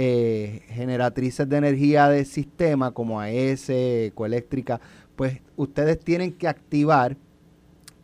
eh, 0.00 0.62
generatrices 0.68 1.48
de 1.48 1.56
energía 1.56 2.08
del 2.08 2.24
sistema 2.24 2.92
como 2.92 3.20
AES, 3.20 3.68
Ecoeléctrica, 3.70 4.80
pues 5.16 5.40
ustedes 5.56 5.98
tienen 5.98 6.34
que 6.34 6.46
activar 6.46 7.16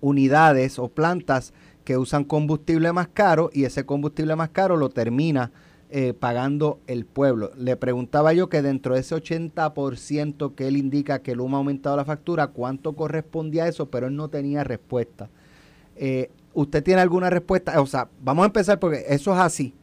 unidades 0.01 0.81
o 0.81 0.89
plantas 0.89 1.55
que 1.85 1.97
usan 1.97 2.25
combustible 2.25 2.93
más 2.93 3.07
caro 3.07 3.49
y 3.53 3.63
ese 3.63 3.87
combustible 3.87 4.35
más 4.35 4.49
caro 4.49 4.77
lo 4.77 4.89
termina 4.89 5.53
eh, 5.89 6.15
pagando 6.15 6.81
el 6.89 7.05
pueblo. 7.05 7.53
Le 7.57 7.77
preguntaba 7.77 8.33
yo 8.33 8.49
que 8.49 8.61
dentro 8.61 8.95
de 8.95 9.01
ese 9.03 9.15
80% 9.15 10.57
que 10.57 10.67
él 10.67 10.77
indica 10.77 11.21
que 11.21 11.37
Luma 11.37 11.59
ha 11.59 11.61
aumentado 11.61 11.97
la 11.97 12.05
factura, 12.05 12.49
¿cuánto 12.49 12.95
correspondía 12.95 13.65
a 13.65 13.69
eso? 13.69 13.89
Pero 13.89 14.09
él 14.09 14.17
no 14.17 14.29
tenía 14.31 14.65
respuesta. 14.65 15.31
Eh, 15.95 16.33
¿Usted 16.55 16.83
tiene 16.83 17.03
alguna 17.03 17.31
respuesta? 17.31 17.81
O 17.81 17.87
sea, 17.87 18.09
vamos 18.21 18.43
a 18.43 18.47
empezar 18.47 18.81
porque 18.81 19.05
eso 19.09 19.33
es 19.33 19.39
así. 19.39 19.75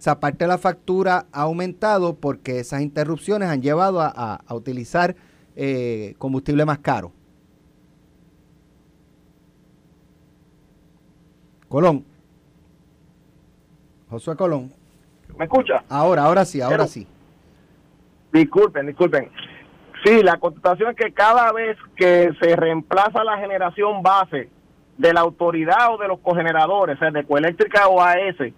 O 0.00 0.02
sea, 0.02 0.18
parte 0.18 0.44
de 0.44 0.48
la 0.48 0.56
factura 0.56 1.26
ha 1.30 1.42
aumentado 1.42 2.16
porque 2.16 2.58
esas 2.58 2.80
interrupciones 2.80 3.50
han 3.50 3.60
llevado 3.60 4.00
a, 4.00 4.40
utilizar 4.48 5.14
eh, 5.56 6.14
combustible 6.16 6.64
más 6.64 6.78
caro. 6.78 7.12
Colón. 11.68 12.02
Josué 14.08 14.36
Colón. 14.36 14.72
¿Me 15.36 15.44
escucha? 15.44 15.84
Ahora, 15.90 16.24
ahora 16.24 16.46
sí, 16.46 16.62
ahora 16.62 16.86
sí. 16.86 17.06
Disculpen, 18.32 18.86
disculpen. 18.86 19.30
Sí, 20.02 20.22
la 20.22 20.38
contestación 20.38 20.92
es 20.92 20.96
que 20.96 21.12
cada 21.12 21.52
vez 21.52 21.76
que 21.94 22.30
se 22.40 22.56
reemplaza 22.56 23.22
la 23.22 23.36
generación 23.36 24.02
base 24.02 24.48
de 24.96 25.12
la 25.12 25.20
autoridad 25.20 25.92
o 25.92 25.98
de 25.98 26.08
los 26.08 26.20
cogeneradores, 26.20 26.98
sea, 26.98 27.10
de 27.10 27.22
Coeléctrica 27.24 27.86
o 27.88 28.00
AES, 28.00 28.54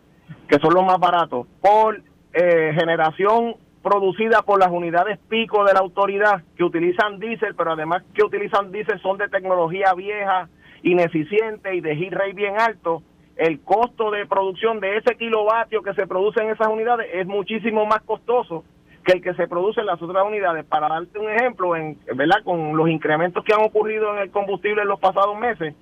que 0.48 0.58
son 0.58 0.74
los 0.74 0.84
más 0.84 0.98
baratos, 0.98 1.46
por 1.60 2.00
eh, 2.32 2.72
generación 2.74 3.56
producida 3.82 4.42
por 4.42 4.60
las 4.60 4.70
unidades 4.70 5.18
pico 5.28 5.64
de 5.64 5.74
la 5.74 5.80
autoridad 5.80 6.42
que 6.56 6.64
utilizan 6.64 7.18
diésel, 7.18 7.54
pero 7.56 7.72
además 7.72 8.02
que 8.14 8.24
utilizan 8.24 8.70
diésel 8.70 9.00
son 9.00 9.18
de 9.18 9.28
tecnología 9.28 9.92
vieja, 9.94 10.48
ineficiente 10.82 11.74
y 11.74 11.80
de 11.80 11.96
hit 11.96 12.12
rate 12.12 12.32
bien 12.32 12.60
alto, 12.60 13.02
el 13.36 13.60
costo 13.60 14.10
de 14.10 14.26
producción 14.26 14.80
de 14.80 14.98
ese 14.98 15.16
kilovatio 15.16 15.82
que 15.82 15.94
se 15.94 16.06
produce 16.06 16.40
en 16.42 16.50
esas 16.50 16.68
unidades 16.68 17.08
es 17.12 17.26
muchísimo 17.26 17.86
más 17.86 18.02
costoso 18.02 18.64
que 19.04 19.12
el 19.12 19.22
que 19.22 19.34
se 19.34 19.48
produce 19.48 19.80
en 19.80 19.86
las 19.86 20.00
otras 20.00 20.24
unidades. 20.24 20.64
Para 20.64 20.88
darte 20.88 21.18
un 21.18 21.30
ejemplo, 21.30 21.74
en, 21.74 21.98
¿verdad? 22.14 22.42
con 22.44 22.76
los 22.76 22.88
incrementos 22.88 23.44
que 23.44 23.52
han 23.52 23.62
ocurrido 23.64 24.14
en 24.14 24.22
el 24.22 24.30
combustible 24.30 24.82
en 24.82 24.88
los 24.88 25.00
pasados 25.00 25.36
meses, 25.38 25.74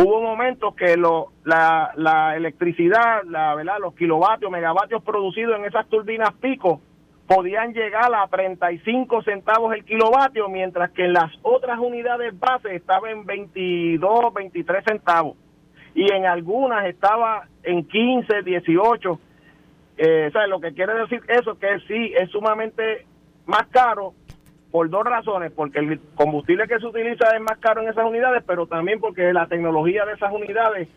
Hubo 0.00 0.22
momentos 0.22 0.76
que 0.76 0.96
lo, 0.96 1.32
la, 1.42 1.92
la 1.96 2.36
electricidad, 2.36 3.24
la, 3.24 3.56
¿verdad? 3.56 3.78
los 3.80 3.94
kilovatios, 3.94 4.48
megavatios 4.48 5.02
producidos 5.02 5.58
en 5.58 5.64
esas 5.64 5.88
turbinas 5.88 6.32
pico 6.34 6.80
podían 7.26 7.74
llegar 7.74 8.14
a 8.14 8.28
35 8.28 9.22
centavos 9.22 9.74
el 9.74 9.84
kilovatio, 9.84 10.48
mientras 10.48 10.92
que 10.92 11.04
en 11.04 11.14
las 11.14 11.32
otras 11.42 11.80
unidades 11.80 12.38
base 12.38 12.76
estaba 12.76 13.10
en 13.10 13.26
22, 13.26 14.32
23 14.32 14.84
centavos. 14.84 15.36
Y 15.96 16.12
en 16.12 16.26
algunas 16.26 16.86
estaba 16.86 17.48
en 17.64 17.84
15, 17.84 18.42
18. 18.42 19.20
Eh, 19.98 20.30
o 20.32 20.46
lo 20.46 20.60
que 20.60 20.74
quiere 20.74 20.94
decir 20.94 21.20
eso 21.26 21.58
que 21.58 21.80
sí 21.88 22.14
es 22.16 22.30
sumamente 22.30 23.04
más 23.46 23.66
caro 23.66 24.14
por 24.70 24.90
dos 24.90 25.04
razones, 25.04 25.52
porque 25.52 25.78
el 25.78 26.00
combustible 26.14 26.68
que 26.68 26.78
se 26.78 26.86
utiliza 26.86 27.34
es 27.34 27.40
más 27.40 27.58
caro 27.58 27.82
en 27.82 27.88
esas 27.88 28.04
unidades, 28.04 28.42
pero 28.46 28.66
también 28.66 29.00
porque 29.00 29.32
la 29.32 29.46
tecnología 29.46 30.04
de 30.04 30.12
esas 30.12 30.32
unidades 30.32 30.88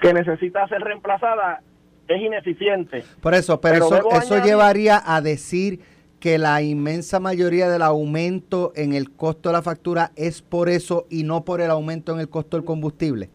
que 0.00 0.12
necesita 0.12 0.66
ser 0.68 0.80
reemplazada 0.80 1.62
es 2.08 2.20
ineficiente. 2.20 3.04
Por 3.20 3.34
eso, 3.34 3.60
pero, 3.60 3.86
eso, 3.86 4.10
eso 4.10 4.44
llevaría 4.44 5.00
a 5.04 5.20
decir 5.20 5.80
que 6.18 6.38
la 6.38 6.60
inmensa 6.60 7.20
mayoría 7.20 7.68
del 7.68 7.82
aumento 7.82 8.72
en 8.74 8.94
el 8.94 9.10
costo 9.10 9.48
de 9.48 9.54
la 9.54 9.62
factura 9.62 10.10
es 10.16 10.42
por 10.42 10.68
eso 10.68 11.06
y 11.08 11.22
no 11.22 11.44
por 11.44 11.60
el 11.60 11.70
aumento 11.70 12.12
en 12.12 12.20
el 12.20 12.28
costo 12.28 12.56
del 12.56 12.66
combustible. 12.66 13.30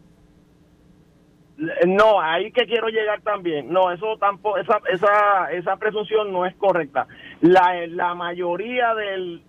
No, 1.88 2.20
ahí 2.20 2.52
que 2.52 2.66
quiero 2.66 2.90
llegar 2.90 3.22
también. 3.22 3.72
No, 3.72 3.92
eso 3.92 4.18
tampoco, 4.18 4.58
esa, 4.58 4.82
esa, 4.92 5.52
esa 5.54 5.78
presunción 5.78 6.32
no 6.32 6.46
es 6.46 6.54
correcta. 6.56 7.08
La, 7.42 7.88
la 7.88 8.14
mayoría 8.14 8.94
del, 8.94 9.42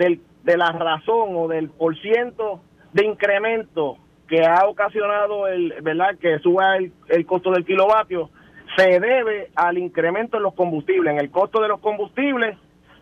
del, 0.00 0.20
de 0.42 0.56
la 0.56 0.72
razón 0.72 1.36
o 1.36 1.46
del 1.46 1.68
por 1.68 1.96
ciento 2.00 2.62
de 2.92 3.04
incremento 3.04 3.98
que 4.26 4.44
ha 4.46 4.66
ocasionado 4.66 5.46
el, 5.46 5.74
¿verdad? 5.82 6.16
que 6.18 6.38
suba 6.38 6.76
el, 6.76 6.92
el 7.08 7.26
costo 7.26 7.50
del 7.50 7.64
kilovatio 7.64 8.30
se 8.76 9.00
debe 9.00 9.50
al 9.54 9.78
incremento 9.78 10.36
en 10.36 10.44
los 10.44 10.54
combustibles, 10.54 11.12
en 11.12 11.20
el 11.20 11.30
costo 11.30 11.60
de 11.60 11.68
los 11.68 11.80
combustibles 11.80 12.56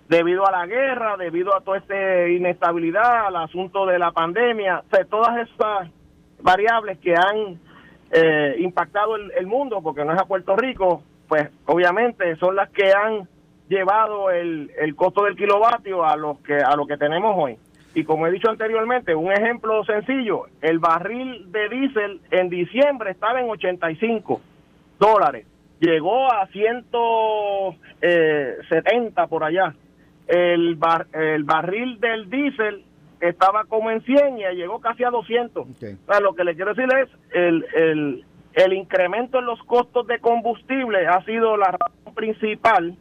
debido 0.08 0.46
a 0.46 0.50
la 0.50 0.66
guerra, 0.66 1.16
debido 1.16 1.54
a 1.54 1.60
toda 1.60 1.78
esta 1.78 2.28
inestabilidad, 2.28 3.26
al 3.26 3.36
asunto 3.36 3.86
de 3.86 3.98
la 3.98 4.10
pandemia, 4.10 4.82
o 4.90 5.04
todas 5.06 5.46
esas 5.46 5.90
variables 6.40 6.98
que 6.98 7.14
han 7.14 7.60
eh, 8.10 8.56
impactado 8.58 9.16
el, 9.16 9.46
mundo, 9.46 9.82
porque 9.82 10.04
no 10.04 10.14
es 10.14 10.20
a 10.20 10.24
Puerto 10.24 10.56
Rico, 10.56 11.02
pues 11.28 11.50
obviamente 11.66 12.36
son 12.36 12.56
las 12.56 12.70
que 12.70 12.90
han 12.90 13.28
llevado 13.68 14.30
el, 14.30 14.70
el 14.78 14.94
costo 14.94 15.24
del 15.24 15.36
kilovatio 15.36 16.04
a 16.04 16.16
lo 16.16 16.38
que 16.42 16.56
a 16.56 16.74
lo 16.76 16.86
que 16.86 16.96
tenemos 16.96 17.34
hoy. 17.36 17.58
Y 17.94 18.04
como 18.04 18.26
he 18.26 18.30
dicho 18.30 18.48
anteriormente, 18.50 19.14
un 19.14 19.32
ejemplo 19.32 19.84
sencillo, 19.84 20.44
el 20.60 20.78
barril 20.78 21.50
de 21.50 21.68
diésel 21.68 22.20
en 22.30 22.48
diciembre 22.48 23.10
estaba 23.10 23.40
en 23.40 23.50
85 23.50 24.40
dólares, 24.98 25.46
llegó 25.80 26.30
a 26.32 26.46
170 26.48 27.78
eh, 28.00 29.26
por 29.28 29.44
allá. 29.44 29.74
El, 30.26 30.76
bar, 30.76 31.06
el 31.12 31.44
barril 31.44 31.98
del 32.00 32.28
diésel 32.28 32.84
estaba 33.20 33.64
como 33.64 33.90
en 33.90 34.02
100 34.02 34.38
y 34.38 34.42
llegó 34.54 34.80
casi 34.80 35.02
a 35.02 35.10
200. 35.10 35.66
lo 36.22 36.34
que 36.34 36.44
le 36.44 36.54
quiero 36.54 36.74
decir 36.74 36.88
es, 36.98 37.08
el, 37.32 37.64
el, 37.74 38.24
el 38.52 38.72
incremento 38.74 39.38
en 39.38 39.46
los 39.46 39.62
costos 39.64 40.06
de 40.06 40.18
combustible 40.18 41.06
ha 41.06 41.24
sido 41.24 41.56
la 41.56 41.72
razón 41.72 42.14
principal 42.14 42.96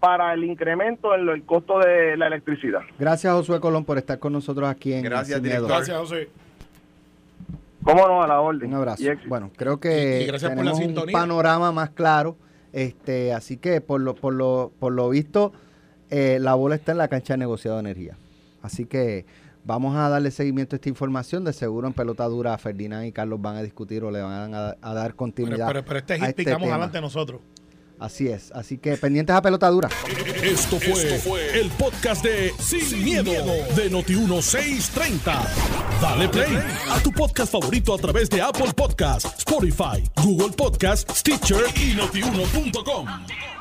para 0.00 0.32
el 0.34 0.44
incremento 0.44 1.14
en 1.14 1.28
el 1.28 1.42
costo 1.44 1.78
de 1.78 2.16
la 2.16 2.28
electricidad. 2.28 2.80
Gracias, 2.98 3.32
Josué 3.32 3.60
Colón, 3.60 3.84
por 3.84 3.98
estar 3.98 4.18
con 4.18 4.32
nosotros 4.32 4.68
aquí 4.68 4.92
en 4.92 5.02
Gracias, 5.02 5.42
director. 5.42 5.68
Gracias, 5.68 5.96
José. 5.98 6.28
Cómo 7.82 8.06
no, 8.06 8.22
a 8.22 8.26
la 8.26 8.40
orden. 8.40 8.68
Un 8.68 8.74
abrazo. 8.74 9.02
bueno, 9.26 9.50
creo 9.56 9.80
que 9.80 10.30
tenemos 10.40 10.78
un 10.78 10.94
panorama 11.12 11.72
más 11.72 11.90
claro. 11.90 12.36
Este, 12.72 13.32
así 13.32 13.56
que 13.56 13.80
por 13.80 14.00
lo, 14.00 14.14
por 14.14 14.34
lo, 14.34 14.72
por 14.78 14.92
lo 14.92 15.08
visto, 15.08 15.52
eh, 16.10 16.38
la 16.40 16.54
bola 16.54 16.74
está 16.74 16.92
en 16.92 16.98
la 16.98 17.08
cancha 17.08 17.34
de 17.34 17.38
negociado 17.38 17.76
de 17.78 17.80
energía. 17.80 18.16
Así 18.62 18.84
que 18.84 19.24
vamos 19.64 19.96
a 19.96 20.08
darle 20.08 20.30
seguimiento 20.30 20.74
a 20.74 20.76
esta 20.76 20.88
información. 20.88 21.44
De 21.44 21.52
seguro 21.52 21.86
en 21.86 21.94
pelota 21.94 22.24
dura 22.26 22.56
Ferdinand 22.58 23.06
y 23.06 23.12
Carlos 23.12 23.40
van 23.40 23.56
a 23.56 23.62
discutir 23.62 24.04
o 24.04 24.10
le 24.10 24.20
van 24.20 24.54
a, 24.54 24.74
dar 24.94 25.14
continuidad. 25.14 25.66
Pero, 25.68 25.84
pero, 25.84 25.98
este 25.98 26.16
es 26.16 26.22
este 26.22 26.52
adelante 26.52 27.00
nosotros. 27.00 27.40
Así 27.98 28.28
es. 28.28 28.52
Así 28.52 28.78
que 28.78 28.96
pendientes 28.96 29.34
a 29.34 29.42
pelota 29.42 29.68
dura. 29.68 29.88
Esto 30.42 30.78
fue, 30.78 31.60
el 31.60 31.70
podcast 31.70 32.22
de 32.24 32.52
Sin, 32.58 33.04
miedo, 33.04 33.32
de 33.74 33.90
Noti1630. 33.90 35.44
Dale 36.00 36.28
play 36.28 36.58
a 36.90 37.00
tu 37.02 37.10
podcast 37.12 37.52
favorito 37.52 37.94
a 37.94 37.98
través 37.98 38.30
de 38.30 38.40
Apple 38.40 38.72
Podcasts, 38.74 39.38
Spotify, 39.38 40.02
Google 40.22 40.54
Podcasts, 40.56 41.18
Stitcher 41.18 41.64
y 41.76 41.94
notiuno.com. 41.94 43.57